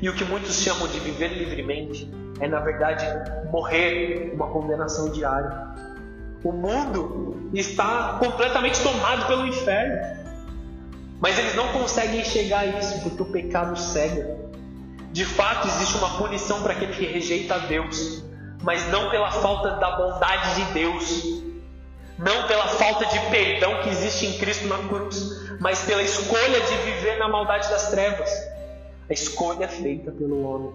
E 0.01 0.09
o 0.09 0.13
que 0.13 0.25
muitos 0.25 0.61
chamam 0.61 0.85
de 0.89 0.99
viver 0.99 1.29
livremente 1.29 2.11
é, 2.41 2.47
na 2.47 2.59
verdade, 2.59 3.05
morrer 3.49 4.33
uma 4.33 4.47
condenação 4.47 5.09
diária. 5.09 5.67
O 6.43 6.51
mundo 6.51 7.49
está 7.53 8.17
completamente 8.19 8.83
tomado 8.83 9.27
pelo 9.27 9.47
inferno. 9.47 10.23
Mas 11.21 11.39
eles 11.39 11.55
não 11.55 11.69
conseguem 11.69 12.19
enxergar 12.19 12.65
isso 12.65 13.01
porque 13.01 13.21
o 13.21 13.25
pecado 13.25 13.79
cega. 13.79 14.51
De 15.13 15.23
fato, 15.25 15.67
existe 15.67 15.95
uma 15.97 16.17
punição 16.17 16.63
para 16.63 16.73
aquele 16.73 16.91
que 16.91 17.05
rejeita 17.05 17.53
a 17.53 17.59
Deus, 17.59 18.23
mas 18.63 18.87
não 18.89 19.11
pela 19.11 19.29
falta 19.29 19.75
da 19.75 19.91
bondade 19.95 20.55
de 20.55 20.73
Deus, 20.73 21.23
não 22.17 22.47
pela 22.47 22.67
falta 22.67 23.05
de 23.05 23.19
perdão 23.29 23.83
que 23.83 23.89
existe 23.89 24.25
em 24.25 24.39
Cristo 24.39 24.65
na 24.67 24.79
cruz, 24.79 25.55
mas 25.59 25.83
pela 25.83 26.01
escolha 26.01 26.59
de 26.61 26.75
viver 26.77 27.19
na 27.19 27.27
maldade 27.27 27.69
das 27.69 27.91
trevas. 27.91 28.27
A 29.07 29.13
escolha 29.13 29.65
é 29.65 29.67
feita 29.67 30.11
pelo 30.11 30.41
homem. 30.47 30.73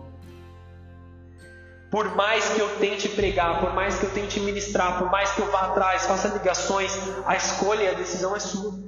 Por 1.91 2.14
mais 2.14 2.49
que 2.51 2.61
eu 2.61 2.76
tente 2.76 3.09
pregar, 3.09 3.59
por 3.59 3.74
mais 3.74 3.99
que 3.99 4.05
eu 4.05 4.11
tente 4.11 4.39
ministrar, 4.39 4.99
por 4.99 5.11
mais 5.11 5.32
que 5.32 5.41
eu 5.41 5.51
vá 5.51 5.62
atrás, 5.62 6.07
faça 6.07 6.28
ligações, 6.28 6.97
a 7.26 7.34
escolha 7.34 7.82
e 7.82 7.89
a 7.89 7.95
decisão 7.95 8.36
é 8.36 8.39
sua. 8.39 8.78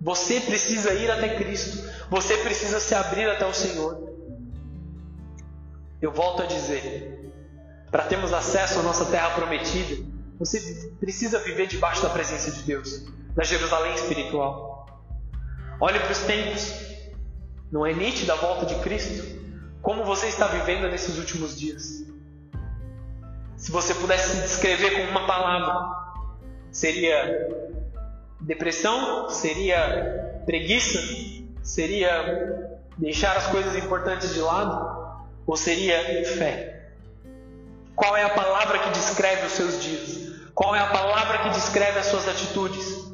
Você 0.00 0.38
precisa 0.38 0.92
ir 0.92 1.10
até 1.10 1.34
Cristo. 1.36 1.90
Você 2.08 2.36
precisa 2.36 2.78
se 2.78 2.94
abrir 2.94 3.28
até 3.28 3.44
o 3.44 3.52
Senhor. 3.52 4.05
Eu 6.00 6.12
volto 6.12 6.42
a 6.42 6.46
dizer: 6.46 7.32
para 7.90 8.04
termos 8.04 8.32
acesso 8.32 8.80
à 8.80 8.82
nossa 8.82 9.06
terra 9.06 9.30
prometida, 9.30 10.04
você 10.38 10.90
precisa 11.00 11.38
viver 11.38 11.66
debaixo 11.66 12.02
da 12.02 12.10
presença 12.10 12.50
de 12.50 12.62
Deus, 12.62 13.06
na 13.34 13.42
Jerusalém 13.42 13.94
espiritual. 13.94 14.86
Olhe 15.80 15.98
para 15.98 16.12
os 16.12 16.20
tempos. 16.20 16.86
Não 17.70 17.84
é 17.84 17.92
nítida 17.92 18.32
a 18.32 18.36
volta 18.36 18.64
de 18.66 18.76
Cristo? 18.76 19.36
Como 19.82 20.04
você 20.04 20.26
está 20.26 20.46
vivendo 20.46 20.88
nesses 20.88 21.18
últimos 21.18 21.58
dias? 21.58 22.06
Se 23.56 23.70
você 23.72 23.94
pudesse 23.94 24.36
se 24.36 24.42
descrever 24.42 24.90
com 24.90 25.10
uma 25.10 25.26
palavra, 25.26 26.22
seria 26.70 27.48
depressão? 28.40 29.28
Seria 29.30 30.42
preguiça? 30.44 31.00
Seria 31.62 32.78
deixar 32.96 33.36
as 33.36 33.46
coisas 33.48 33.74
importantes 33.76 34.32
de 34.34 34.40
lado? 34.40 34.95
Ou 35.46 35.56
seria 35.56 36.02
fé? 36.36 36.90
Qual 37.94 38.16
é 38.16 38.24
a 38.24 38.30
palavra 38.30 38.78
que 38.80 38.90
descreve 38.90 39.46
os 39.46 39.52
seus 39.52 39.82
dias? 39.82 40.26
Qual 40.54 40.74
é 40.74 40.80
a 40.80 40.86
palavra 40.86 41.38
que 41.38 41.50
descreve 41.50 41.98
as 41.98 42.06
suas 42.06 42.28
atitudes? 42.28 43.06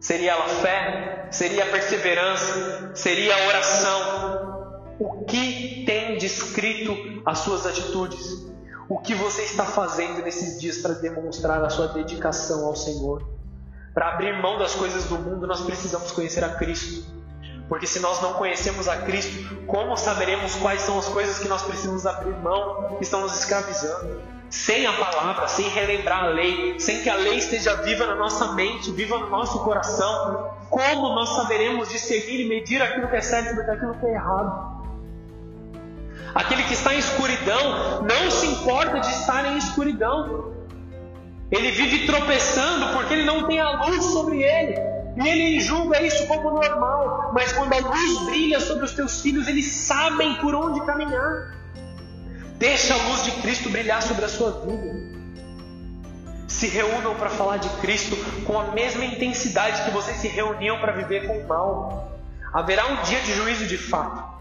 Seria 0.00 0.32
ela 0.32 0.48
fé? 0.48 1.28
Seria 1.30 1.66
perseverança? 1.66 2.92
Seria 2.94 3.46
oração? 3.46 4.84
O 4.98 5.24
que 5.24 5.84
tem 5.86 6.18
descrito 6.18 7.22
as 7.24 7.38
suas 7.38 7.66
atitudes? 7.66 8.46
O 8.88 8.98
que 8.98 9.14
você 9.14 9.42
está 9.42 9.64
fazendo 9.64 10.22
nesses 10.22 10.60
dias 10.60 10.78
para 10.78 10.94
demonstrar 10.94 11.64
a 11.64 11.70
sua 11.70 11.88
dedicação 11.88 12.66
ao 12.66 12.76
Senhor? 12.76 13.26
Para 13.94 14.14
abrir 14.14 14.40
mão 14.40 14.58
das 14.58 14.74
coisas 14.74 15.04
do 15.04 15.18
mundo, 15.18 15.46
nós 15.46 15.60
precisamos 15.60 16.10
conhecer 16.12 16.44
a 16.44 16.50
Cristo. 16.50 17.04
Porque 17.72 17.86
se 17.86 18.00
nós 18.00 18.20
não 18.20 18.34
conhecemos 18.34 18.86
a 18.86 18.98
Cristo, 18.98 19.56
como 19.66 19.96
saberemos 19.96 20.54
quais 20.56 20.82
são 20.82 20.98
as 20.98 21.08
coisas 21.08 21.38
que 21.38 21.48
nós 21.48 21.62
precisamos 21.62 22.04
abrir 22.04 22.36
mão 22.36 22.96
que 22.98 23.02
estão 23.02 23.22
nos 23.22 23.34
escravizando? 23.38 24.20
Sem 24.50 24.84
a 24.84 24.92
palavra, 24.92 25.48
sem 25.48 25.66
relembrar 25.70 26.24
a 26.24 26.26
lei, 26.26 26.78
sem 26.78 27.00
que 27.00 27.08
a 27.08 27.14
lei 27.14 27.38
esteja 27.38 27.76
viva 27.76 28.04
na 28.04 28.14
nossa 28.14 28.52
mente, 28.52 28.90
viva 28.90 29.16
no 29.16 29.30
nosso 29.30 29.60
coração, 29.60 30.50
como 30.68 31.14
nós 31.14 31.30
saberemos 31.30 31.88
discernir 31.88 32.44
e 32.44 32.48
medir 32.50 32.82
aquilo 32.82 33.08
que 33.08 33.16
é 33.16 33.22
certo 33.22 33.56
daquilo 33.64 33.94
que 33.94 34.04
é 34.04 34.16
errado? 34.16 34.84
Aquele 36.34 36.64
que 36.64 36.74
está 36.74 36.92
em 36.94 36.98
escuridão 36.98 38.02
não 38.02 38.30
se 38.30 38.48
importa 38.48 39.00
de 39.00 39.08
estar 39.08 39.46
em 39.46 39.56
escuridão. 39.56 40.52
Ele 41.50 41.70
vive 41.70 42.04
tropeçando 42.04 42.92
porque 42.92 43.14
ele 43.14 43.24
não 43.24 43.46
tem 43.46 43.60
a 43.60 43.86
luz 43.86 44.04
sobre 44.04 44.42
ele. 44.42 45.01
E 45.16 45.28
ele 45.28 45.60
julga 45.60 46.00
isso 46.02 46.26
como 46.26 46.50
normal. 46.50 47.32
Mas 47.34 47.52
quando 47.52 47.72
a 47.72 47.78
luz 47.78 48.18
brilha 48.24 48.60
sobre 48.60 48.84
os 48.84 48.92
teus 48.92 49.20
filhos, 49.20 49.46
eles 49.46 49.66
sabem 49.66 50.36
por 50.36 50.54
onde 50.54 50.84
caminhar. 50.86 51.54
Deixa 52.58 52.94
a 52.94 53.08
luz 53.08 53.24
de 53.24 53.30
Cristo 53.42 53.68
brilhar 53.68 54.02
sobre 54.02 54.24
a 54.24 54.28
sua 54.28 54.64
vida. 54.64 55.12
Se 56.48 56.68
reúnam 56.68 57.14
para 57.14 57.30
falar 57.30 57.56
de 57.56 57.68
Cristo 57.80 58.16
com 58.44 58.58
a 58.58 58.68
mesma 58.72 59.04
intensidade 59.04 59.82
que 59.84 59.90
vocês 59.90 60.18
se 60.18 60.28
reuniam 60.28 60.78
para 60.78 60.92
viver 60.92 61.26
com 61.26 61.38
o 61.38 61.48
mal. 61.48 62.12
Haverá 62.52 62.86
um 62.86 63.02
dia 63.02 63.20
de 63.20 63.32
juízo 63.34 63.66
de 63.66 63.78
fato. 63.78 64.32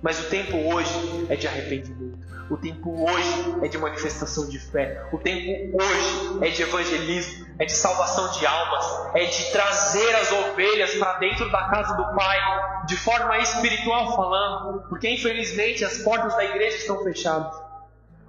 Mas 0.00 0.20
o 0.20 0.24
tempo 0.24 0.56
hoje 0.56 1.26
é 1.28 1.36
de 1.36 1.48
arrependimento. 1.48 2.17
O 2.50 2.56
tempo 2.56 3.04
hoje 3.04 3.56
é 3.62 3.68
de 3.68 3.76
manifestação 3.76 4.48
de 4.48 4.58
fé. 4.58 5.06
O 5.12 5.18
tempo 5.18 5.76
hoje 5.76 6.38
é 6.40 6.48
de 6.48 6.62
evangelismo, 6.62 7.46
é 7.58 7.66
de 7.66 7.72
salvação 7.72 8.30
de 8.38 8.46
almas, 8.46 9.14
é 9.14 9.24
de 9.26 9.52
trazer 9.52 10.16
as 10.16 10.32
ovelhas 10.32 10.94
para 10.94 11.18
dentro 11.18 11.50
da 11.50 11.68
casa 11.68 11.94
do 11.94 12.14
Pai, 12.14 12.38
de 12.86 12.96
forma 12.96 13.38
espiritual 13.38 14.16
falando, 14.16 14.88
porque 14.88 15.10
infelizmente 15.10 15.84
as 15.84 15.98
portas 15.98 16.34
da 16.36 16.44
igreja 16.44 16.78
estão 16.78 17.02
fechadas. 17.04 17.54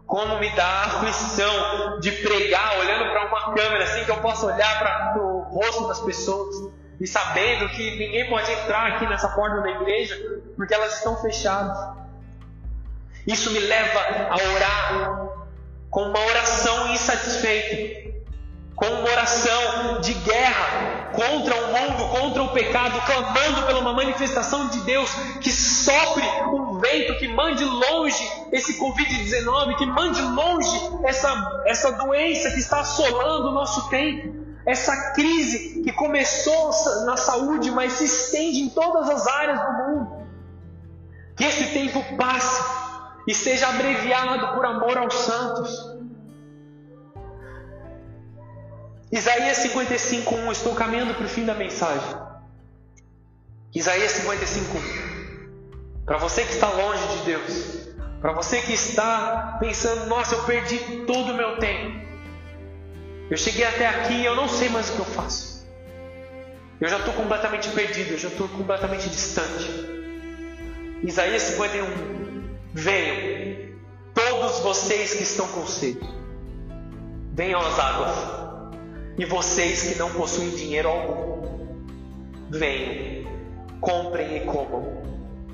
Como 0.06 0.38
me 0.40 0.50
dá 0.54 0.84
aflição 0.86 2.00
de 2.00 2.12
pregar 2.12 2.78
olhando 2.80 3.10
para 3.12 3.28
uma 3.28 3.54
câmera 3.54 3.84
assim 3.86 4.04
que 4.04 4.12
eu 4.12 4.18
posso 4.18 4.48
olhar 4.48 4.80
para 4.80 5.22
o 5.22 5.44
rosto 5.44 5.88
das 5.88 6.02
pessoas 6.02 6.74
e 7.00 7.08
sabendo 7.08 7.70
que 7.70 7.92
ninguém 7.92 8.28
pode 8.28 8.52
entrar 8.52 8.88
aqui 8.88 9.08
nessa 9.08 9.30
porta 9.30 9.62
da 9.62 9.70
igreja 9.70 10.18
porque 10.58 10.74
elas 10.74 10.98
estão 10.98 11.16
fechadas. 11.22 11.78
Isso 13.26 13.52
me 13.52 13.60
leva 13.60 14.00
a 14.30 14.36
orar 14.36 15.30
com 15.90 16.04
uma 16.04 16.20
oração 16.20 16.94
insatisfeita, 16.94 18.10
com 18.76 18.86
uma 18.86 19.10
oração 19.10 20.02
de 20.02 20.14
guerra 20.14 21.10
contra 21.14 21.56
o 21.56 21.68
mundo, 21.68 22.10
contra 22.10 22.44
o 22.44 22.50
pecado, 22.50 23.02
clamando 23.06 23.64
por 23.64 23.76
uma 23.76 23.94
manifestação 23.94 24.70
de 24.70 24.80
Deus 24.82 25.12
que 25.42 25.52
sopre 25.52 26.24
um 26.54 26.80
vento, 26.80 27.18
que 27.18 27.28
mande 27.28 27.64
longe 27.66 28.24
esse 28.52 28.80
Covid-19, 28.80 29.76
que 29.78 29.86
mande 29.86 30.22
longe 30.22 30.92
essa, 31.04 31.62
essa 31.66 31.92
doença 31.92 32.52
que 32.52 32.60
está 32.60 32.80
assolando 32.80 33.50
o 33.50 33.52
nosso 33.52 33.90
tempo 33.90 34.40
essa 34.66 35.14
crise 35.14 35.82
que 35.82 35.92
começou 35.92 36.72
na 37.06 37.18
saúde, 37.18 37.72
mas 37.72 37.94
se 37.94 38.06
estende 38.06 38.60
em 38.60 38.70
todas 38.70 39.10
as 39.10 39.26
áreas 39.26 39.60
do 39.60 39.72
mundo. 39.74 40.28
Que 41.36 41.46
esse 41.46 41.74
tempo 41.74 42.04
passe 42.18 42.79
e 43.30 43.36
seja 43.36 43.68
abreviado 43.68 44.56
por 44.56 44.66
amor 44.66 44.98
aos 44.98 45.14
santos. 45.14 45.70
Isaías 49.12 49.58
55:1, 49.58 50.52
estou 50.52 50.74
caminhando 50.74 51.14
para 51.14 51.26
o 51.26 51.30
fim 51.30 51.46
da 51.46 51.54
mensagem. 51.54 52.18
Isaías 53.72 54.14
55:1. 54.14 54.82
Para 56.08 56.18
você 56.18 56.44
que 56.44 56.54
está 56.54 56.70
longe 56.72 57.08
de 57.18 57.26
Deus, 57.26 57.90
para 58.20 58.32
você 58.32 58.64
que 58.64 58.74
está 58.74 59.58
pensando, 59.60 60.08
nossa, 60.08 60.34
eu 60.34 60.44
perdi 60.46 60.80
todo 61.06 61.32
o 61.32 61.36
meu 61.36 61.60
tempo. 61.60 62.00
Eu 63.30 63.38
cheguei 63.38 63.64
até 63.64 63.86
aqui 63.90 64.14
e 64.14 64.26
eu 64.26 64.36
não 64.36 64.48
sei 64.48 64.70
mais 64.70 64.90
o 64.90 64.94
que 64.94 65.00
eu 65.02 65.06
faço. 65.06 65.68
Eu 66.82 66.90
já 66.90 66.98
estou 66.98 67.14
completamente 67.14 67.70
perdido, 67.70 68.14
eu 68.14 68.18
já 68.18 68.30
estou 68.30 68.48
completamente 68.48 69.08
distante. 69.08 69.70
Isaías 71.04 71.44
51. 71.44 72.29
Venham, 72.74 73.74
todos 74.14 74.60
vocês 74.60 75.16
que 75.16 75.24
estão 75.24 75.48
com 75.48 75.66
sede, 75.66 76.08
venham 77.34 77.60
às 77.60 77.80
águas. 77.80 78.40
E 79.18 79.26
vocês 79.26 79.84
que 79.84 80.00
não 80.00 80.14
possuem 80.14 80.52
dinheiro 80.52 80.88
algum, 80.88 81.76
venham, 82.50 83.28
comprem 83.82 84.38
e 84.38 84.40
comam. 84.42 85.00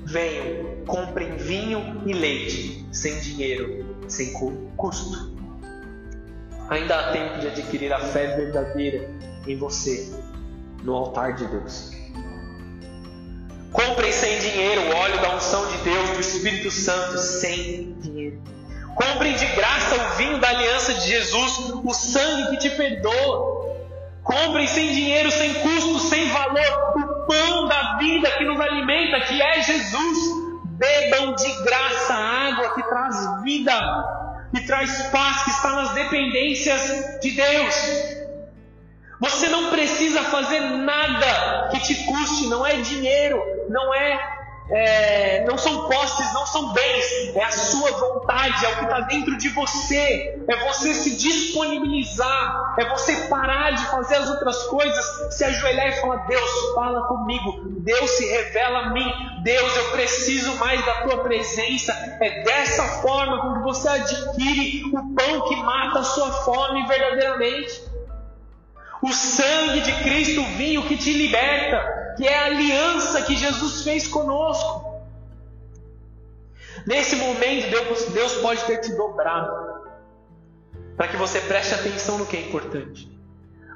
Venham, 0.04 0.84
comprem 0.86 1.36
vinho 1.36 2.02
e 2.06 2.12
leite, 2.12 2.86
sem 2.92 3.18
dinheiro, 3.18 3.96
sem 4.06 4.32
custo. 4.76 5.34
Ainda 6.68 6.96
há 6.96 7.12
tempo 7.12 7.40
de 7.40 7.48
adquirir 7.48 7.92
a 7.92 7.98
fé 7.98 8.36
verdadeira 8.36 9.10
em 9.46 9.56
você, 9.56 10.12
no 10.84 10.94
altar 10.94 11.34
de 11.34 11.46
Deus. 11.46 11.90
Comprem 13.76 14.10
sem 14.10 14.38
dinheiro 14.38 14.80
o 14.80 14.96
óleo 14.96 15.20
da 15.20 15.34
unção 15.36 15.66
de 15.66 15.76
Deus, 15.78 16.10
do 16.10 16.20
Espírito 16.20 16.70
Santo, 16.70 17.18
sem 17.18 17.92
dinheiro. 18.00 18.42
Comprem 18.94 19.34
de 19.34 19.44
graça 19.48 19.94
o 19.94 20.16
vinho 20.16 20.40
da 20.40 20.48
aliança 20.48 20.94
de 20.94 21.06
Jesus, 21.06 21.58
o 21.84 21.92
sangue 21.92 22.52
que 22.52 22.56
te 22.56 22.70
perdoa. 22.70 23.76
Comprem 24.22 24.66
sem 24.66 24.92
dinheiro, 24.92 25.30
sem 25.30 25.52
custo, 25.54 25.98
sem 26.00 26.26
valor, 26.30 26.94
o 26.96 27.26
pão 27.26 27.68
da 27.68 27.98
vida 27.98 28.30
que 28.32 28.44
nos 28.44 28.58
alimenta, 28.58 29.20
que 29.20 29.42
é 29.42 29.62
Jesus. 29.62 30.18
Bebam 30.64 31.34
de 31.34 31.64
graça 31.64 32.14
a 32.14 32.48
água 32.48 32.74
que 32.74 32.82
traz 32.82 33.42
vida 33.42 33.72
que 34.54 34.66
traz 34.66 35.02
paz, 35.08 35.44
que 35.44 35.50
está 35.50 35.72
nas 35.72 35.94
dependências 35.94 37.20
de 37.20 37.30
Deus. 37.32 38.15
Você 39.20 39.48
não 39.48 39.70
precisa 39.70 40.22
fazer 40.24 40.60
nada 40.60 41.68
que 41.70 41.80
te 41.80 41.94
custe, 42.04 42.46
não 42.48 42.66
é 42.66 42.76
dinheiro, 42.76 43.42
não 43.68 43.94
é 43.94 44.36
é, 44.68 45.44
não 45.44 45.56
são 45.56 45.88
posses, 45.88 46.34
não 46.34 46.44
são 46.46 46.72
bens, 46.72 47.36
é 47.36 47.44
a 47.44 47.50
sua 47.50 47.90
vontade, 47.92 48.64
é 48.64 48.68
o 48.70 48.76
que 48.78 48.84
está 48.84 49.00
dentro 49.00 49.36
de 49.38 49.48
você, 49.50 50.42
é 50.48 50.56
você 50.68 50.92
se 50.92 51.16
disponibilizar, 51.16 52.74
é 52.78 52.84
você 52.86 53.28
parar 53.28 53.70
de 53.72 53.84
fazer 53.86 54.16
as 54.16 54.28
outras 54.28 54.64
coisas, 54.64 55.34
se 55.36 55.44
ajoelhar 55.44 55.88
e 55.88 56.00
falar: 56.00 56.26
Deus, 56.26 56.50
fala 56.74 57.06
comigo, 57.06 57.60
Deus 57.80 58.10
se 58.10 58.26
revela 58.26 58.78
a 58.80 58.90
mim, 58.90 59.12
Deus, 59.42 59.76
eu 59.76 59.90
preciso 59.92 60.56
mais 60.56 60.84
da 60.84 61.02
tua 61.02 61.18
presença. 61.22 61.92
É 62.20 62.42
dessa 62.42 62.82
forma 63.00 63.54
que 63.54 63.62
você 63.62 63.88
adquire 63.88 64.82
o 64.86 65.14
pão 65.14 65.48
que 65.48 65.56
mata 65.56 66.00
a 66.00 66.04
sua 66.04 66.32
fome 66.32 66.86
verdadeiramente. 66.88 67.95
O 69.06 69.12
sangue 69.12 69.82
de 69.82 69.92
Cristo, 70.02 70.40
o 70.40 70.56
vinho 70.56 70.82
que 70.82 70.96
te 70.96 71.12
liberta, 71.12 72.14
que 72.16 72.26
é 72.26 72.36
a 72.36 72.46
aliança 72.46 73.22
que 73.22 73.36
Jesus 73.36 73.84
fez 73.84 74.08
conosco. 74.08 75.00
Nesse 76.84 77.14
momento, 77.14 77.70
Deus, 77.70 78.04
Deus 78.06 78.34
pode 78.38 78.64
ter 78.64 78.78
te 78.78 78.92
dobrado, 78.96 79.84
para 80.96 81.06
que 81.06 81.16
você 81.16 81.40
preste 81.40 81.72
atenção 81.72 82.18
no 82.18 82.26
que 82.26 82.36
é 82.36 82.40
importante. 82.40 83.08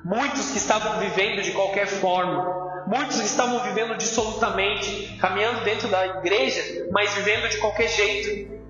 Muitos 0.04 0.50
que 0.50 0.58
estavam 0.58 0.98
vivendo 0.98 1.42
de 1.42 1.52
qualquer 1.52 1.86
forma, 1.86 2.82
muitos 2.88 3.20
que 3.20 3.26
estavam 3.26 3.60
vivendo 3.60 3.96
dissolutamente, 3.96 5.16
caminhando 5.20 5.62
dentro 5.62 5.86
da 5.86 6.08
igreja, 6.08 6.88
mas 6.90 7.14
vivendo 7.14 7.48
de 7.48 7.58
qualquer 7.58 7.88
jeito. 7.88 8.60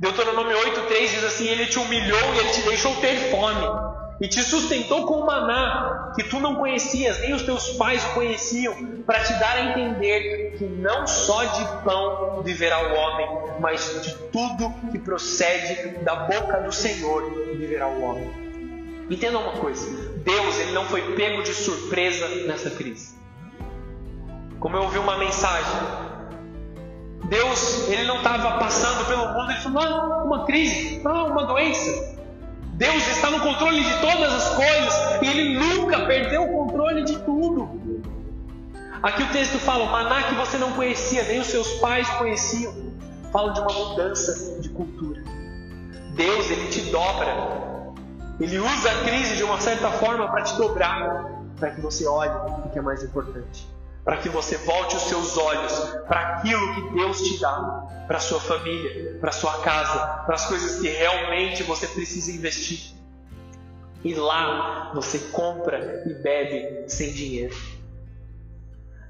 Deuteronômio 0.00 0.56
8,3 0.56 1.08
diz 1.10 1.22
assim: 1.22 1.46
Ele 1.46 1.66
te 1.66 1.78
humilhou 1.78 2.34
e 2.34 2.38
ele 2.40 2.50
te 2.50 2.62
deixou 2.62 2.92
ter 2.96 3.30
fome 3.30 3.86
e 4.20 4.28
te 4.28 4.42
sustentou 4.42 5.06
com 5.06 5.26
maná 5.26 6.12
que 6.14 6.22
tu 6.24 6.40
não 6.40 6.54
conhecias, 6.54 7.18
nem 7.20 7.34
os 7.34 7.42
teus 7.42 7.70
pais 7.72 8.02
o 8.04 8.14
conheciam, 8.14 8.74
para 9.04 9.22
te 9.22 9.32
dar 9.34 9.56
a 9.56 9.64
entender 9.70 10.56
que 10.56 10.64
não 10.64 11.06
só 11.06 11.44
de 11.44 11.64
pão 11.84 12.42
viverá 12.42 12.80
o 12.80 12.94
homem, 12.94 13.28
mas 13.60 14.02
de 14.02 14.14
tudo 14.32 14.72
que 14.90 14.98
procede 14.98 15.98
da 15.98 16.14
boca 16.14 16.60
do 16.60 16.72
Senhor 16.72 17.22
viverá 17.56 17.86
o 17.88 18.02
homem. 18.02 18.46
Entenda 19.10 19.38
uma 19.38 19.52
coisa: 19.52 19.86
Deus 20.24 20.58
ele 20.58 20.72
não 20.72 20.86
foi 20.86 21.14
pego 21.14 21.42
de 21.42 21.54
surpresa 21.54 22.26
nessa 22.46 22.70
crise. 22.70 23.14
Como 24.58 24.76
eu 24.76 24.82
ouvi 24.82 24.98
uma 24.98 25.18
mensagem, 25.18 25.80
Deus 27.28 27.88
ele 27.88 28.04
não 28.04 28.16
estava 28.16 28.58
passando 28.58 29.06
pelo 29.06 29.28
mundo 29.28 29.52
e 29.52 29.56
falou: 29.56 29.82
ah, 29.82 30.24
uma 30.24 30.44
crise, 30.46 31.02
ah, 31.04 31.24
uma 31.24 31.44
doença. 31.44 32.15
Deus 32.76 33.08
está 33.08 33.30
no 33.30 33.40
controle 33.40 33.82
de 33.82 34.00
todas 34.02 34.32
as 34.34 34.48
coisas 34.54 35.22
e 35.22 35.26
Ele 35.26 35.58
nunca 35.58 36.04
perdeu 36.04 36.42
o 36.42 36.66
controle 36.66 37.04
de 37.04 37.18
tudo. 37.20 38.02
Aqui 39.02 39.22
o 39.22 39.28
texto 39.28 39.58
fala: 39.58 39.86
maná 39.86 40.24
que 40.24 40.34
você 40.34 40.58
não 40.58 40.72
conhecia, 40.72 41.22
nem 41.22 41.40
os 41.40 41.46
seus 41.46 41.72
pais 41.78 42.06
conheciam. 42.10 42.74
Fala 43.32 43.54
de 43.54 43.60
uma 43.60 43.72
mudança 43.72 44.60
de 44.60 44.68
cultura. 44.68 45.22
Deus, 46.14 46.50
Ele 46.50 46.68
te 46.68 46.82
dobra. 46.90 47.34
Ele 48.38 48.58
usa 48.58 48.90
a 48.90 49.04
crise 49.04 49.36
de 49.36 49.42
uma 49.42 49.58
certa 49.58 49.90
forma 49.92 50.28
para 50.28 50.42
te 50.42 50.54
dobrar, 50.56 51.32
para 51.58 51.70
que 51.70 51.80
você 51.80 52.06
olhe 52.06 52.30
o 52.66 52.68
que 52.68 52.78
é 52.78 52.82
mais 52.82 53.02
importante 53.02 53.75
para 54.06 54.18
que 54.18 54.28
você 54.28 54.56
volte 54.58 54.94
os 54.94 55.02
seus 55.02 55.36
olhos 55.36 55.72
para 56.06 56.20
aquilo 56.20 56.74
que 56.76 56.94
Deus 56.94 57.20
te 57.22 57.40
dá, 57.40 58.04
para 58.06 58.20
sua 58.20 58.38
família, 58.38 59.18
para 59.20 59.32
sua 59.32 59.58
casa, 59.62 60.22
para 60.24 60.36
as 60.36 60.46
coisas 60.46 60.80
que 60.80 60.86
realmente 60.86 61.64
você 61.64 61.88
precisa 61.88 62.30
investir. 62.30 62.94
E 64.04 64.14
lá 64.14 64.92
você 64.94 65.18
compra 65.32 66.04
e 66.06 66.14
bebe 66.14 66.88
sem 66.88 67.12
dinheiro. 67.12 67.56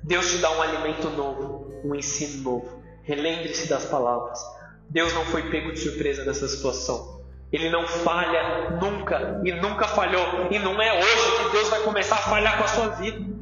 Deus 0.02 0.30
te 0.30 0.38
dá 0.38 0.50
um 0.50 0.62
alimento 0.62 1.10
novo, 1.10 1.74
um 1.84 1.94
ensino 1.94 2.42
novo. 2.42 2.82
Relembre-se 3.02 3.68
das 3.68 3.84
palavras. 3.84 4.40
Deus 4.88 5.12
não 5.12 5.26
foi 5.26 5.50
pego 5.50 5.72
de 5.72 5.78
surpresa 5.78 6.24
nessa 6.24 6.48
situação. 6.48 7.20
Ele 7.52 7.68
não 7.68 7.86
falha 7.86 8.70
nunca 8.80 9.42
e 9.44 9.52
nunca 9.52 9.86
falhou. 9.86 10.50
E 10.50 10.58
não 10.58 10.80
é 10.80 10.98
hoje 10.98 11.44
que 11.44 11.52
Deus 11.52 11.68
vai 11.68 11.80
começar 11.80 12.16
a 12.16 12.22
falhar 12.22 12.56
com 12.56 12.64
a 12.64 12.68
sua 12.68 12.88
vida. 12.88 13.36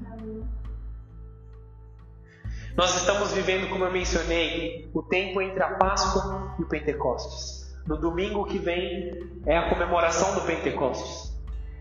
Nós 2.77 2.97
estamos 2.97 3.33
vivendo, 3.33 3.69
como 3.69 3.85
eu 3.85 3.93
mencionei, 3.93 4.91
o 4.93 5.01
tempo 5.01 5.41
entre 5.41 5.63
a 5.63 5.75
Páscoa 5.75 6.57
e 6.59 6.63
o 6.63 6.67
Pentecostes. 6.67 7.73
No 7.87 7.97
domingo 7.97 8.45
que 8.47 8.59
vem 8.59 9.13
é 9.47 9.57
a 9.57 9.69
comemoração 9.69 10.35
do 10.35 10.41
Pentecostes. 10.41 11.33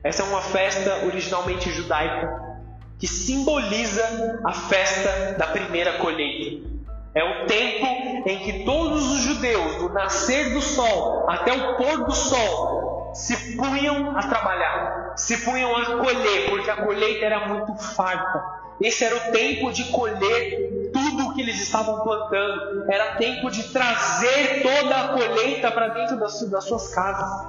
Essa 0.03 0.21
é 0.21 0.25
uma 0.25 0.41
festa 0.41 1.03
originalmente 1.05 1.71
judaica 1.71 2.59
que 2.99 3.07
simboliza 3.07 4.39
a 4.45 4.53
festa 4.53 5.33
da 5.33 5.47
primeira 5.47 5.93
colheita. 5.93 6.69
É 7.15 7.23
o 7.23 7.47
tempo 7.47 8.29
em 8.29 8.39
que 8.39 8.63
todos 8.63 9.11
os 9.13 9.21
judeus, 9.21 9.77
do 9.77 9.89
nascer 9.89 10.53
do 10.53 10.61
sol 10.61 11.27
até 11.27 11.53
o 11.53 11.75
pôr 11.75 12.05
do 12.05 12.11
sol, 12.11 13.11
se 13.15 13.55
punham 13.57 14.15
a 14.15 14.27
trabalhar, 14.27 15.13
se 15.15 15.37
punham 15.37 15.75
a 15.75 15.85
colher, 15.85 16.49
porque 16.51 16.69
a 16.69 16.77
colheita 16.77 17.25
era 17.25 17.47
muito 17.47 17.75
farta. 17.77 18.62
Esse 18.81 19.05
era 19.05 19.15
o 19.15 19.31
tempo 19.31 19.71
de 19.71 19.85
colher 19.85 20.91
tudo 20.91 21.27
o 21.27 21.33
que 21.33 21.41
eles 21.41 21.59
estavam 21.61 22.01
plantando. 22.03 22.91
Era 22.91 23.15
tempo 23.15 23.49
de 23.49 23.63
trazer 23.69 24.61
toda 24.61 24.95
a 24.95 25.07
colheita 25.09 25.71
para 25.71 25.89
dentro 25.89 26.19
das, 26.19 26.41
das 26.49 26.65
suas 26.65 26.93
casas. 26.93 27.47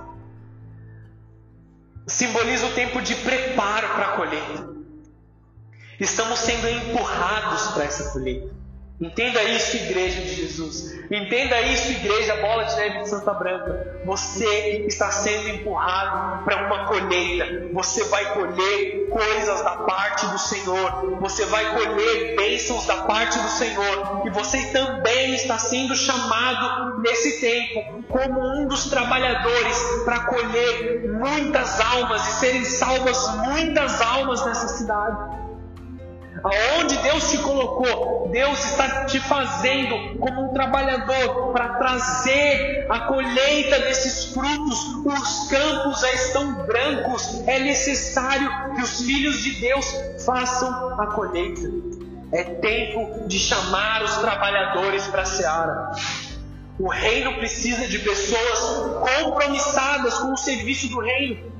Simboliza 2.06 2.66
o 2.66 2.74
tempo 2.74 3.00
de 3.00 3.14
preparo 3.16 3.88
para 3.88 4.06
a 4.06 4.16
colheita. 4.16 4.74
Estamos 5.98 6.38
sendo 6.40 6.68
empurrados 6.68 7.68
para 7.68 7.84
essa 7.84 8.12
colheita. 8.12 8.53
Entenda 9.00 9.42
isso, 9.42 9.76
igreja 9.76 10.20
de 10.20 10.34
Jesus. 10.34 10.94
Entenda 11.10 11.60
isso, 11.62 11.90
igreja 11.90 12.36
Bola 12.36 12.64
de 12.64 12.76
Neve 12.76 13.00
de 13.00 13.08
Santa 13.08 13.34
Branca. 13.34 14.00
Você 14.04 14.84
está 14.86 15.10
sendo 15.10 15.48
empurrado 15.48 16.44
para 16.44 16.66
uma 16.66 16.86
colheita. 16.86 17.68
Você 17.72 18.04
vai 18.04 18.24
colher 18.34 19.08
coisas 19.10 19.62
da 19.62 19.78
parte 19.78 20.26
do 20.26 20.38
Senhor. 20.38 21.18
Você 21.20 21.44
vai 21.46 21.74
colher 21.74 22.36
bênçãos 22.36 22.86
da 22.86 22.98
parte 23.02 23.36
do 23.36 23.48
Senhor. 23.48 24.22
E 24.26 24.30
você 24.30 24.64
também 24.72 25.34
está 25.34 25.58
sendo 25.58 25.96
chamado 25.96 27.00
nesse 27.00 27.40
tempo 27.40 28.04
como 28.08 28.40
um 28.40 28.68
dos 28.68 28.88
trabalhadores 28.90 29.76
para 30.04 30.20
colher 30.20 31.10
muitas 31.10 31.80
almas 31.80 32.28
e 32.28 32.32
serem 32.38 32.64
salvas 32.64 33.28
muitas 33.38 34.00
almas 34.00 34.46
nessa 34.46 34.68
cidade. 34.68 35.43
Aonde 36.42 36.96
Deus 36.98 37.30
te 37.30 37.38
colocou, 37.38 38.28
Deus 38.30 38.64
está 38.64 39.04
te 39.04 39.20
fazendo 39.20 40.18
como 40.18 40.50
um 40.50 40.52
trabalhador 40.52 41.52
para 41.52 41.74
trazer 41.74 42.86
a 42.90 43.00
colheita 43.00 43.80
desses 43.80 44.32
frutos. 44.32 44.78
Os 45.04 45.48
campos 45.48 46.00
já 46.00 46.12
estão 46.12 46.54
brancos. 46.66 47.46
É 47.46 47.60
necessário 47.60 48.74
que 48.74 48.82
os 48.82 49.00
filhos 49.02 49.42
de 49.42 49.60
Deus 49.60 49.86
façam 50.24 51.00
a 51.00 51.06
colheita. 51.08 51.62
É 52.32 52.42
tempo 52.42 53.28
de 53.28 53.38
chamar 53.38 54.02
os 54.02 54.16
trabalhadores 54.16 55.06
para 55.06 55.22
a 55.22 55.26
seara. 55.26 55.92
O 56.78 56.88
reino 56.88 57.34
precisa 57.34 57.86
de 57.86 58.00
pessoas 58.00 58.58
compromissadas 59.22 60.14
com 60.14 60.32
o 60.32 60.36
serviço 60.36 60.88
do 60.88 60.98
reino, 60.98 61.52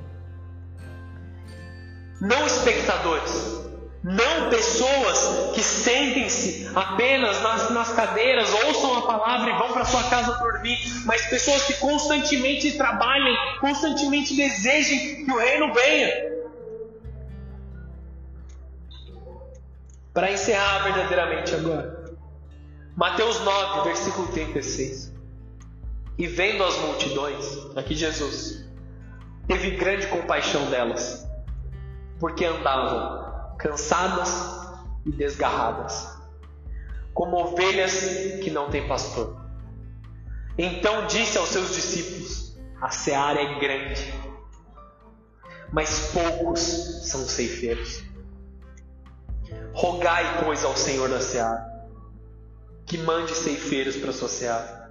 não 2.21 2.45
espectadores. 2.45 3.64
Não 4.05 4.51
pessoas 4.51 5.55
que 5.55 5.63
sentem-se 5.63 6.71
apenas 6.75 7.41
nas, 7.41 7.71
nas 7.71 7.93
cadeiras, 7.95 8.53
ouçam 8.53 8.99
a 8.99 9.07
palavra 9.07 9.51
e 9.51 9.57
vão 9.57 9.73
para 9.73 9.87
sua 9.87 10.03
casa 10.11 10.35
dormir, 10.41 10.77
mas 11.07 11.27
pessoas 11.31 11.65
que 11.65 11.73
constantemente 11.79 12.73
trabalhem, 12.77 13.35
constantemente 13.61 14.37
desejem 14.37 15.25
que 15.25 15.33
o 15.33 15.39
reino 15.39 15.73
venha. 15.73 16.35
Para 20.13 20.31
encerrar 20.31 20.81
verdadeiramente 20.81 21.55
agora, 21.55 22.05
Mateus 22.95 23.41
9, 23.41 23.85
versículo 23.85 24.29
36. 24.29 25.15
E 26.19 26.27
vendo 26.27 26.63
as 26.63 26.77
multidões, 26.77 27.75
aqui 27.75 27.95
Jesus, 27.95 28.69
teve 29.49 29.71
grande 29.71 30.07
compaixão 30.09 30.67
delas, 30.67 31.27
porque 32.21 32.45
andavam 32.45 33.24
cansadas 33.59 34.31
e 35.05 35.11
desgarradas, 35.11 36.09
como 37.13 37.37
ovelhas 37.37 37.93
que 38.43 38.51
não 38.51 38.71
têm 38.71 38.87
pastor. 38.87 39.37
Então 40.57 41.07
disse 41.07 41.39
aos 41.39 41.49
seus 41.49 41.75
discípulos: 41.75 42.57
A 42.81 42.91
seara 42.91 43.41
é 43.41 43.59
grande, 43.59 44.15
mas 45.73 46.13
poucos 46.13 46.61
são 47.09 47.21
ceifeiros. 47.21 48.03
Rogai, 49.73 50.45
pois, 50.45 50.65
ao 50.65 50.77
Senhor 50.77 51.09
da 51.09 51.21
seara 51.21 51.75
que 52.87 52.99
mande 52.99 53.35
ceifeiros 53.35 53.97
para 53.97 54.11
a 54.11 54.13
sua 54.13 54.29
seara. 54.29 54.91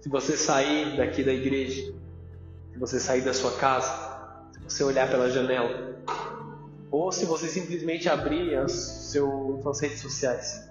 Se 0.00 0.08
você 0.08 0.36
sair 0.36 0.96
daqui 0.96 1.22
da 1.22 1.32
igreja, 1.32 1.92
se 2.72 2.78
você 2.78 3.00
sair 3.00 3.22
da 3.22 3.32
sua 3.32 3.52
casa, 3.52 3.90
se 4.52 4.60
você 4.60 4.84
olhar 4.84 5.08
pela 5.10 5.30
janela, 5.30 5.87
ou 6.90 7.12
se 7.12 7.24
você 7.24 7.48
simplesmente 7.48 8.08
abrir 8.08 8.56
as 8.56 8.72
suas 9.12 9.80
redes 9.80 10.00
sociais. 10.00 10.68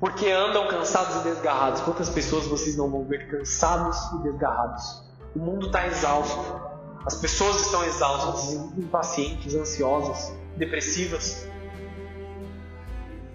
Porque 0.00 0.28
andam 0.30 0.66
cansados 0.66 1.20
e 1.20 1.30
desgarrados. 1.30 1.80
Quantas 1.82 2.08
pessoas 2.08 2.46
vocês 2.46 2.76
não 2.76 2.90
vão 2.90 3.04
ver 3.04 3.28
cansados 3.28 3.96
e 4.14 4.22
desgarrados? 4.24 5.04
O 5.34 5.38
mundo 5.38 5.66
está 5.66 5.86
exausto. 5.86 6.60
As 7.06 7.14
pessoas 7.14 7.60
estão 7.60 7.84
exaustas, 7.84 8.52
impacientes, 8.76 9.54
ansiosas, 9.54 10.32
depressivas. 10.56 11.46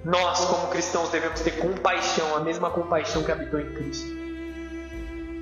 Nós, 0.03 0.45
como 0.45 0.67
cristãos, 0.67 1.09
devemos 1.09 1.39
ter 1.41 1.51
compaixão, 1.51 2.35
a 2.35 2.39
mesma 2.39 2.69
compaixão 2.69 3.23
que 3.23 3.31
habitou 3.31 3.59
em 3.59 3.73
Cristo. 3.73 4.07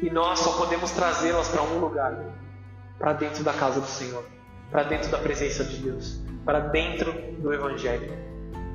E 0.01 0.09
nós 0.11 0.39
só 0.39 0.57
podemos 0.57 0.91
trazê-las 0.91 1.47
para 1.47 1.61
um 1.63 1.79
lugar 1.79 2.35
para 2.97 3.13
dentro 3.13 3.43
da 3.43 3.53
casa 3.53 3.79
do 3.79 3.87
Senhor, 3.87 4.23
para 4.71 4.83
dentro 4.83 5.09
da 5.09 5.17
presença 5.17 5.63
de 5.63 5.77
Deus, 5.77 6.19
para 6.43 6.59
dentro 6.59 7.13
do 7.39 7.53
Evangelho. 7.53 8.17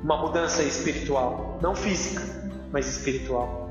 Uma 0.03 0.17
mudança 0.17 0.63
espiritual, 0.63 1.59
não 1.61 1.75
física, 1.75 2.23
mas 2.71 2.87
espiritual. 2.87 3.69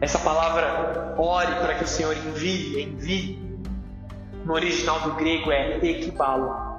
Essa 0.00 0.18
palavra 0.18 1.14
ore 1.16 1.54
para 1.56 1.74
que 1.74 1.84
o 1.84 1.88
Senhor 1.88 2.14
envie, 2.14 2.82
envie, 2.82 3.44
no 4.44 4.52
original 4.52 5.00
do 5.00 5.14
grego 5.14 5.50
é 5.50 5.78
ekbalo, 5.78 6.78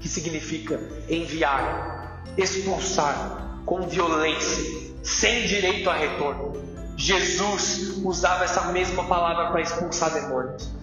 que 0.00 0.08
significa 0.08 0.80
enviar, 1.08 2.22
expulsar 2.38 3.60
com 3.66 3.82
violência, 3.82 4.94
sem 5.02 5.46
direito 5.46 5.90
a 5.90 5.94
retorno. 5.94 6.54
Jesus 6.96 8.00
usava 8.02 8.44
essa 8.44 8.72
mesma 8.72 9.04
palavra 9.04 9.50
para 9.50 9.60
expulsar 9.60 10.14
demônios. 10.14 10.74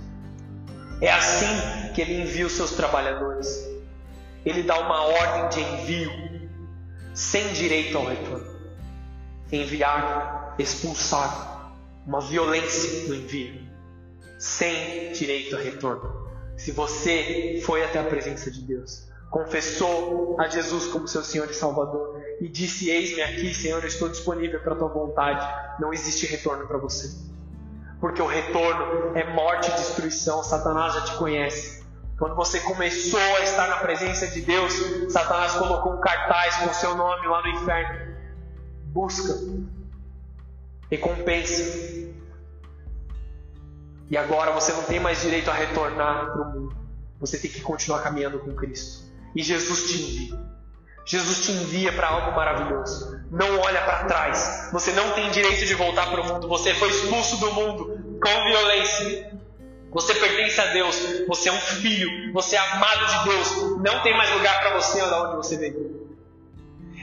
É 1.03 1.11
assim 1.11 1.91
que 1.93 2.01
ele 2.01 2.21
envia 2.21 2.45
os 2.45 2.53
seus 2.53 2.71
trabalhadores. 2.71 3.67
Ele 4.45 4.63
dá 4.63 4.79
uma 4.79 5.01
ordem 5.01 5.49
de 5.49 5.59
envio, 5.59 6.49
sem 7.13 7.51
direito 7.51 7.97
ao 7.97 8.05
retorno. 8.05 8.47
Enviar, 9.51 10.55
expulsar, 10.57 11.73
uma 12.07 12.21
violência 12.21 13.09
no 13.09 13.15
envio, 13.15 13.67
sem 14.39 15.11
direito 15.11 15.57
a 15.57 15.59
retorno. 15.59 16.25
Se 16.55 16.71
você 16.71 17.61
foi 17.65 17.83
até 17.83 17.99
a 17.99 18.05
presença 18.05 18.49
de 18.49 18.61
Deus, 18.61 19.05
confessou 19.29 20.39
a 20.39 20.47
Jesus 20.47 20.87
como 20.87 21.05
seu 21.05 21.21
Senhor 21.21 21.49
e 21.49 21.53
Salvador 21.53 22.23
e 22.39 22.47
disse: 22.47 22.89
Eis-me 22.89 23.21
aqui, 23.21 23.53
Senhor, 23.53 23.81
eu 23.81 23.89
estou 23.89 24.07
disponível 24.07 24.61
para 24.61 24.71
a 24.71 24.77
tua 24.77 24.87
vontade, 24.87 25.81
não 25.81 25.91
existe 25.91 26.25
retorno 26.27 26.65
para 26.65 26.77
você 26.77 27.32
porque 28.03 28.21
o 28.21 28.27
retorno 28.27 29.15
é 29.15 29.33
morte 29.33 29.71
e 29.71 29.75
destruição. 29.75 30.43
Satanás 30.43 30.93
já 30.93 31.01
te 31.05 31.15
conhece. 31.15 31.81
Quando 32.19 32.35
você 32.35 32.59
começou 32.59 33.17
a 33.17 33.39
estar 33.39 33.65
na 33.69 33.77
presença 33.77 34.27
de 34.27 34.41
Deus, 34.41 34.73
Satanás 35.09 35.53
colocou 35.53 35.93
um 35.93 36.01
cartaz 36.01 36.53
com 36.57 36.65
o 36.65 36.73
seu 36.73 36.97
nome 36.97 37.25
lá 37.25 37.41
no 37.41 37.47
inferno. 37.47 38.13
Busca, 38.87 39.33
recompensa. 40.91 42.11
E 44.09 44.17
agora 44.17 44.51
você 44.51 44.73
não 44.73 44.83
tem 44.83 44.99
mais 44.99 45.21
direito 45.21 45.49
a 45.49 45.53
retornar 45.53 46.25
para 46.25 46.41
o 46.41 46.51
mundo. 46.51 46.75
Você 47.21 47.37
tem 47.37 47.49
que 47.49 47.61
continuar 47.61 48.03
caminhando 48.03 48.37
com 48.39 48.53
Cristo. 48.53 49.05
E 49.33 49.41
Jesus 49.41 49.83
te 49.83 50.01
envia. 50.01 50.53
Jesus 51.05 51.45
te 51.45 51.51
envia 51.51 51.91
para 51.91 52.07
algo 52.07 52.35
maravilhoso. 52.35 53.21
Não 53.29 53.59
olha 53.59 53.81
para 53.81 54.05
trás. 54.05 54.69
Você 54.71 54.91
não 54.93 55.11
tem 55.11 55.29
direito 55.31 55.65
de 55.65 55.73
voltar 55.73 56.09
para 56.09 56.21
o 56.21 56.25
mundo. 56.25 56.47
Você 56.47 56.73
foi 56.73 56.89
expulso 56.89 57.37
do 57.37 57.53
mundo 57.53 57.92
com 58.23 58.43
violência. 58.45 59.31
Você 59.91 60.15
pertence 60.15 60.59
a 60.59 60.65
Deus. 60.67 60.95
Você 61.27 61.49
é 61.49 61.51
um 61.51 61.59
filho. 61.59 62.33
Você 62.33 62.55
é 62.55 62.59
amado 62.59 63.05
de 63.05 63.29
Deus. 63.29 63.79
Não 63.79 64.01
tem 64.01 64.15
mais 64.17 64.31
lugar 64.31 64.59
para 64.61 64.79
você 64.79 65.01
onde 65.01 65.35
você 65.35 65.57
veio. 65.57 65.92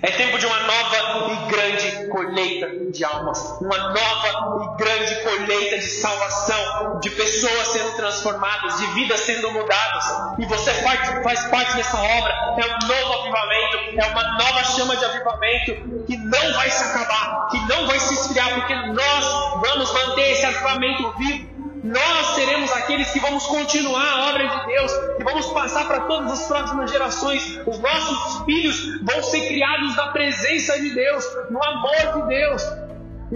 É 0.03 0.11
tempo 0.13 0.39
de 0.39 0.47
uma 0.47 0.61
nova 0.61 1.31
e 1.31 1.51
grande 1.51 2.09
colheita 2.09 2.69
de 2.91 3.05
almas, 3.05 3.61
uma 3.61 3.77
nova 3.77 4.65
e 4.65 4.77
grande 4.83 5.15
colheita 5.17 5.79
de 5.79 5.85
salvação, 5.85 7.01
de 7.01 7.11
pessoas 7.11 7.69
sendo 7.69 7.97
transformadas, 7.97 8.79
de 8.79 8.87
vidas 8.95 9.21
sendo 9.21 9.51
mudadas. 9.51 10.05
E 10.39 10.47
você 10.47 10.73
faz, 10.83 11.23
faz 11.23 11.45
parte 11.49 11.77
dessa 11.77 11.99
obra. 11.99 12.33
É 12.33 12.67
um 12.67 12.89
novo 12.89 13.21
avivamento, 13.21 14.01
é 14.01 14.07
uma 14.07 14.39
nova 14.39 14.65
chama 14.65 14.97
de 14.97 15.05
avivamento 15.05 16.05
que 16.07 16.17
não 16.17 16.53
vai 16.55 16.71
se 16.71 16.85
acabar, 16.85 17.49
que 17.51 17.59
não 17.69 17.87
vai 17.87 18.01
se 18.01 18.15
esfriar, 18.15 18.55
porque 18.55 18.75
nós 18.75 19.25
vamos 19.61 19.93
manter 19.93 20.31
esse 20.31 20.47
avivamento 20.47 21.13
vivo 21.19 21.50
nós 21.83 22.27
seremos 22.35 22.71
aqueles 22.73 23.11
que 23.11 23.21
vamos 23.21 23.47
continuar 23.47 24.07
a 24.07 24.31
obra 24.31 24.47
de 24.49 24.67
Deus, 24.67 24.93
que 25.17 25.25
vamos 25.25 25.47
passar 25.47 25.87
para 25.87 26.01
todas 26.01 26.33
as 26.33 26.47
próximas 26.47 26.91
gerações. 26.91 27.59
Os 27.67 27.79
nossos 27.79 28.45
filhos 28.45 29.01
vão 29.03 29.23
ser 29.23 29.49
criados 29.49 29.97
na 29.97 30.09
presença 30.09 30.79
de 30.79 30.95
Deus, 30.95 31.25
no 31.49 31.63
amor 31.63 32.23
de 32.23 32.29
Deus. 32.29 32.63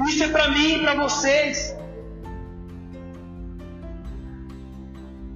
Isso 0.08 0.24
é 0.24 0.28
para 0.28 0.48
mim 0.48 0.76
e 0.76 0.82
para 0.82 0.94
vocês. 0.94 1.74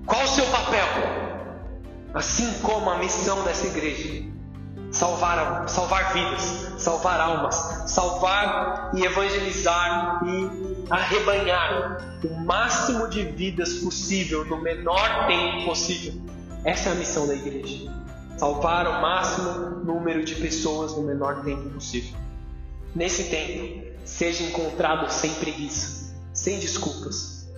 Qual 0.04 0.22
o 0.22 0.28
seu 0.28 0.46
papel? 0.46 0.86
Assim 2.12 2.60
como 2.60 2.90
a 2.90 2.98
missão 2.98 3.42
dessa 3.44 3.66
igreja: 3.68 4.24
salvar, 4.90 5.66
salvar 5.68 6.12
vidas, 6.12 6.74
salvar 6.76 7.20
almas, 7.20 7.84
salvar 7.86 8.90
e 8.94 9.04
evangelizar 9.04 10.20
e 10.26 10.67
arrebanhar 10.90 12.18
o 12.24 12.34
máximo 12.40 13.08
de 13.08 13.22
vidas 13.24 13.74
possível 13.74 14.44
no 14.44 14.60
menor 14.62 15.26
tempo 15.26 15.66
possível. 15.66 16.14
Essa 16.64 16.90
é 16.90 16.92
a 16.92 16.94
missão 16.94 17.26
da 17.26 17.34
igreja. 17.34 17.92
Salvar 18.36 18.86
o 18.86 19.02
máximo 19.02 19.84
número 19.84 20.24
de 20.24 20.34
pessoas 20.36 20.96
no 20.96 21.02
menor 21.02 21.44
tempo 21.44 21.68
possível. 21.70 22.16
Nesse 22.94 23.24
tempo, 23.24 23.86
seja 24.04 24.44
encontrado 24.44 25.10
sem 25.10 25.32
preguiça, 25.34 26.14
sem 26.32 26.58
desculpas. 26.58 27.48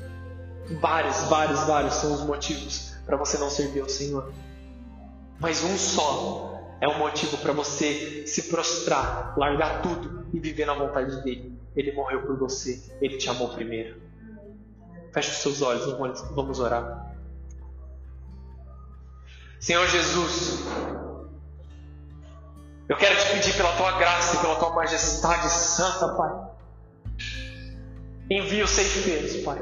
Vários, 0.80 1.20
vários, 1.24 1.60
vários 1.64 1.94
são 1.94 2.12
os 2.12 2.22
motivos 2.22 2.94
para 3.06 3.16
você 3.16 3.38
não 3.38 3.50
servir 3.50 3.80
ao 3.80 3.88
Senhor. 3.88 4.32
Mas 5.38 5.62
um 5.64 5.76
só 5.76 6.60
é 6.80 6.88
o 6.88 6.98
motivo 6.98 7.36
para 7.38 7.52
você 7.52 8.26
se 8.26 8.44
prostrar, 8.44 9.34
largar 9.36 9.82
tudo 9.82 10.26
e 10.32 10.38
viver 10.38 10.66
na 10.66 10.74
vontade 10.74 11.22
dele. 11.22 11.59
Ele 11.80 11.92
morreu 11.92 12.20
por 12.26 12.36
você, 12.36 12.78
ele 13.00 13.16
te 13.16 13.30
amou 13.30 13.54
primeiro. 13.54 13.98
Feche 15.14 15.30
os 15.30 15.36
seus 15.38 15.62
olhos, 15.62 15.86
vamos 16.34 16.60
orar. 16.60 17.16
Senhor 19.58 19.86
Jesus, 19.86 20.62
eu 22.86 22.98
quero 22.98 23.16
te 23.16 23.32
pedir 23.32 23.56
pela 23.56 23.74
tua 23.78 23.92
graça 23.92 24.36
e 24.36 24.40
pela 24.40 24.56
tua 24.56 24.74
majestade 24.74 25.48
santa, 25.48 26.14
Pai. 26.16 26.50
Envia 28.28 28.62
os 28.62 28.70
ceifeiros, 28.70 29.36
Pai. 29.42 29.58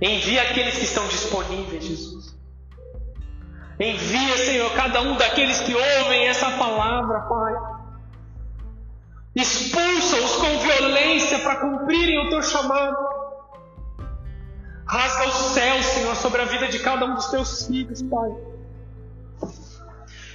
Envia 0.00 0.42
aqueles 0.42 0.78
que 0.78 0.84
estão 0.84 1.04
disponíveis, 1.08 1.82
Jesus. 1.82 2.38
Envia, 3.80 4.36
Senhor, 4.36 4.72
cada 4.74 5.00
um 5.00 5.16
daqueles 5.16 5.58
que 5.62 5.74
ouvem 5.74 6.28
essa 6.28 6.48
palavra, 6.52 7.22
Pai. 7.22 7.79
Expulsa-os 9.34 10.36
com 10.36 10.58
violência 10.58 11.38
para 11.38 11.56
cumprirem 11.56 12.26
o 12.26 12.30
teu 12.30 12.42
chamado. 12.42 12.96
Rasga 14.86 15.28
o 15.28 15.32
céu, 15.32 15.82
Senhor, 15.82 16.16
sobre 16.16 16.42
a 16.42 16.46
vida 16.46 16.66
de 16.66 16.80
cada 16.80 17.06
um 17.06 17.14
dos 17.14 17.26
teus 17.26 17.66
filhos, 17.66 18.02
Pai. 18.02 18.30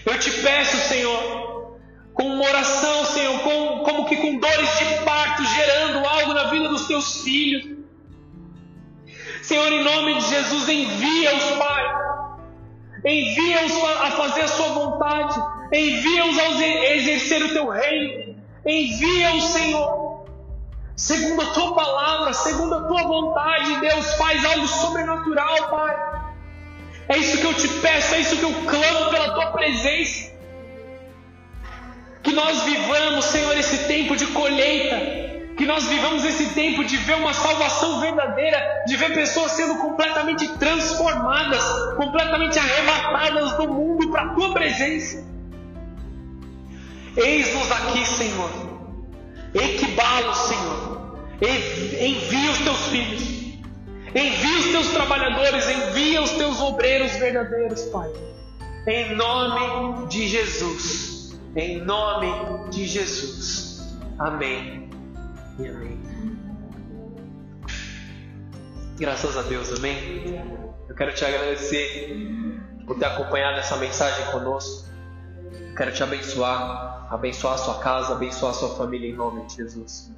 Eu 0.05 0.17
te 0.17 0.31
peço, 0.31 0.77
Senhor, 0.87 1.77
com 2.13 2.23
uma 2.23 2.45
oração, 2.45 3.03
Senhor, 3.05 3.37
com, 3.39 3.79
como 3.83 4.05
que 4.05 4.15
com 4.15 4.39
dores 4.39 4.77
de 4.79 5.03
parto, 5.03 5.43
gerando 5.43 6.07
algo 6.07 6.33
na 6.33 6.45
vida 6.45 6.69
dos 6.69 6.87
teus 6.87 7.21
filhos. 7.21 7.75
Senhor, 9.41 9.71
em 9.73 9.83
nome 9.83 10.15
de 10.15 10.29
Jesus, 10.29 10.69
envia-os, 10.69 11.43
Pai. 11.57 11.95
Envia-os 13.05 13.73
a 13.83 14.11
fazer 14.11 14.41
a 14.43 14.47
sua 14.47 14.69
vontade. 14.69 15.37
Envia-os 15.73 16.39
a 16.39 16.95
exercer 16.95 17.43
o 17.43 17.49
teu 17.49 17.69
reino. 17.69 18.24
Envia 18.65 19.35
o 19.35 19.41
Senhor. 19.41 20.25
Segundo 20.95 21.41
a 21.41 21.45
tua 21.53 21.75
palavra, 21.75 22.33
segundo 22.33 22.73
a 22.73 22.87
tua 22.87 23.03
vontade, 23.03 23.79
Deus 23.79 24.13
faz 24.15 24.43
algo 24.43 24.67
sobrenatural, 24.67 25.69
Pai. 25.69 25.95
É 27.09 27.17
isso 27.17 27.37
que 27.37 27.45
eu 27.45 27.53
te 27.53 27.67
peço, 27.67 28.15
é 28.15 28.19
isso 28.21 28.37
que 28.37 28.43
eu 28.43 28.53
clamo 28.65 29.11
pela 29.11 29.33
tua 29.35 29.51
presença. 29.51 30.31
Que 32.23 32.31
nós 32.31 32.63
vivamos, 32.63 33.25
Senhor, 33.25 33.55
esse 33.55 33.85
tempo 33.85 34.15
de 34.15 34.25
colheita. 34.27 34.97
Que 35.57 35.65
nós 35.65 35.85
vivamos 35.85 36.25
esse 36.25 36.53
tempo 36.55 36.83
de 36.83 36.97
ver 36.97 37.15
uma 37.17 37.33
salvação 37.33 37.99
verdadeira, 37.99 38.83
de 38.87 38.97
ver 38.97 39.13
pessoas 39.13 39.51
sendo 39.51 39.75
completamente 39.77 40.47
transformadas, 40.57 41.63
completamente 41.95 42.57
arrebatadas 42.57 43.53
do 43.57 43.67
mundo 43.67 44.09
para 44.09 44.23
a 44.23 44.29
tua 44.29 44.53
presença. 44.53 45.34
Eis-nos 47.17 47.71
aqui, 47.71 48.05
Senhor. 48.05 48.49
Equibalo, 49.53 50.33
Senhor. 50.35 51.19
Envia 51.41 52.51
os 52.51 52.57
teus 52.59 52.87
filhos. 52.87 53.21
Envia 54.13 54.59
os 54.59 54.65
teus 54.71 54.87
trabalhadores. 54.89 55.67
Envia 55.69 56.21
os 56.21 56.31
teus 56.31 56.59
obreiros 56.61 57.13
verdadeiros, 57.13 57.83
Pai. 57.83 58.11
Em 58.87 59.15
nome 59.15 60.07
de 60.07 60.27
Jesus. 60.27 61.39
Em 61.55 61.79
nome 61.83 62.69
de 62.69 62.85
Jesus. 62.85 63.97
Amém. 64.19 64.89
E 65.57 65.67
amém. 65.67 66.05
Graças 68.97 69.37
a 69.37 69.41
Deus, 69.41 69.73
amém. 69.77 70.41
Eu 70.87 70.95
quero 70.95 71.13
te 71.13 71.25
agradecer 71.25 72.15
por 72.85 72.97
ter 72.97 73.05
acompanhado 73.05 73.59
essa 73.59 73.75
mensagem 73.77 74.25
conosco. 74.31 74.89
Quero 75.75 75.91
te 75.91 76.01
abençoar, 76.01 77.04
abençoar 77.15 77.55
a 77.55 77.57
sua 77.57 77.79
casa, 77.79 78.13
abençoar 78.13 78.51
a 78.51 78.55
sua 78.55 78.75
família 78.75 79.09
em 79.09 79.13
nome 79.13 79.45
de 79.45 79.55
Jesus. 79.55 80.11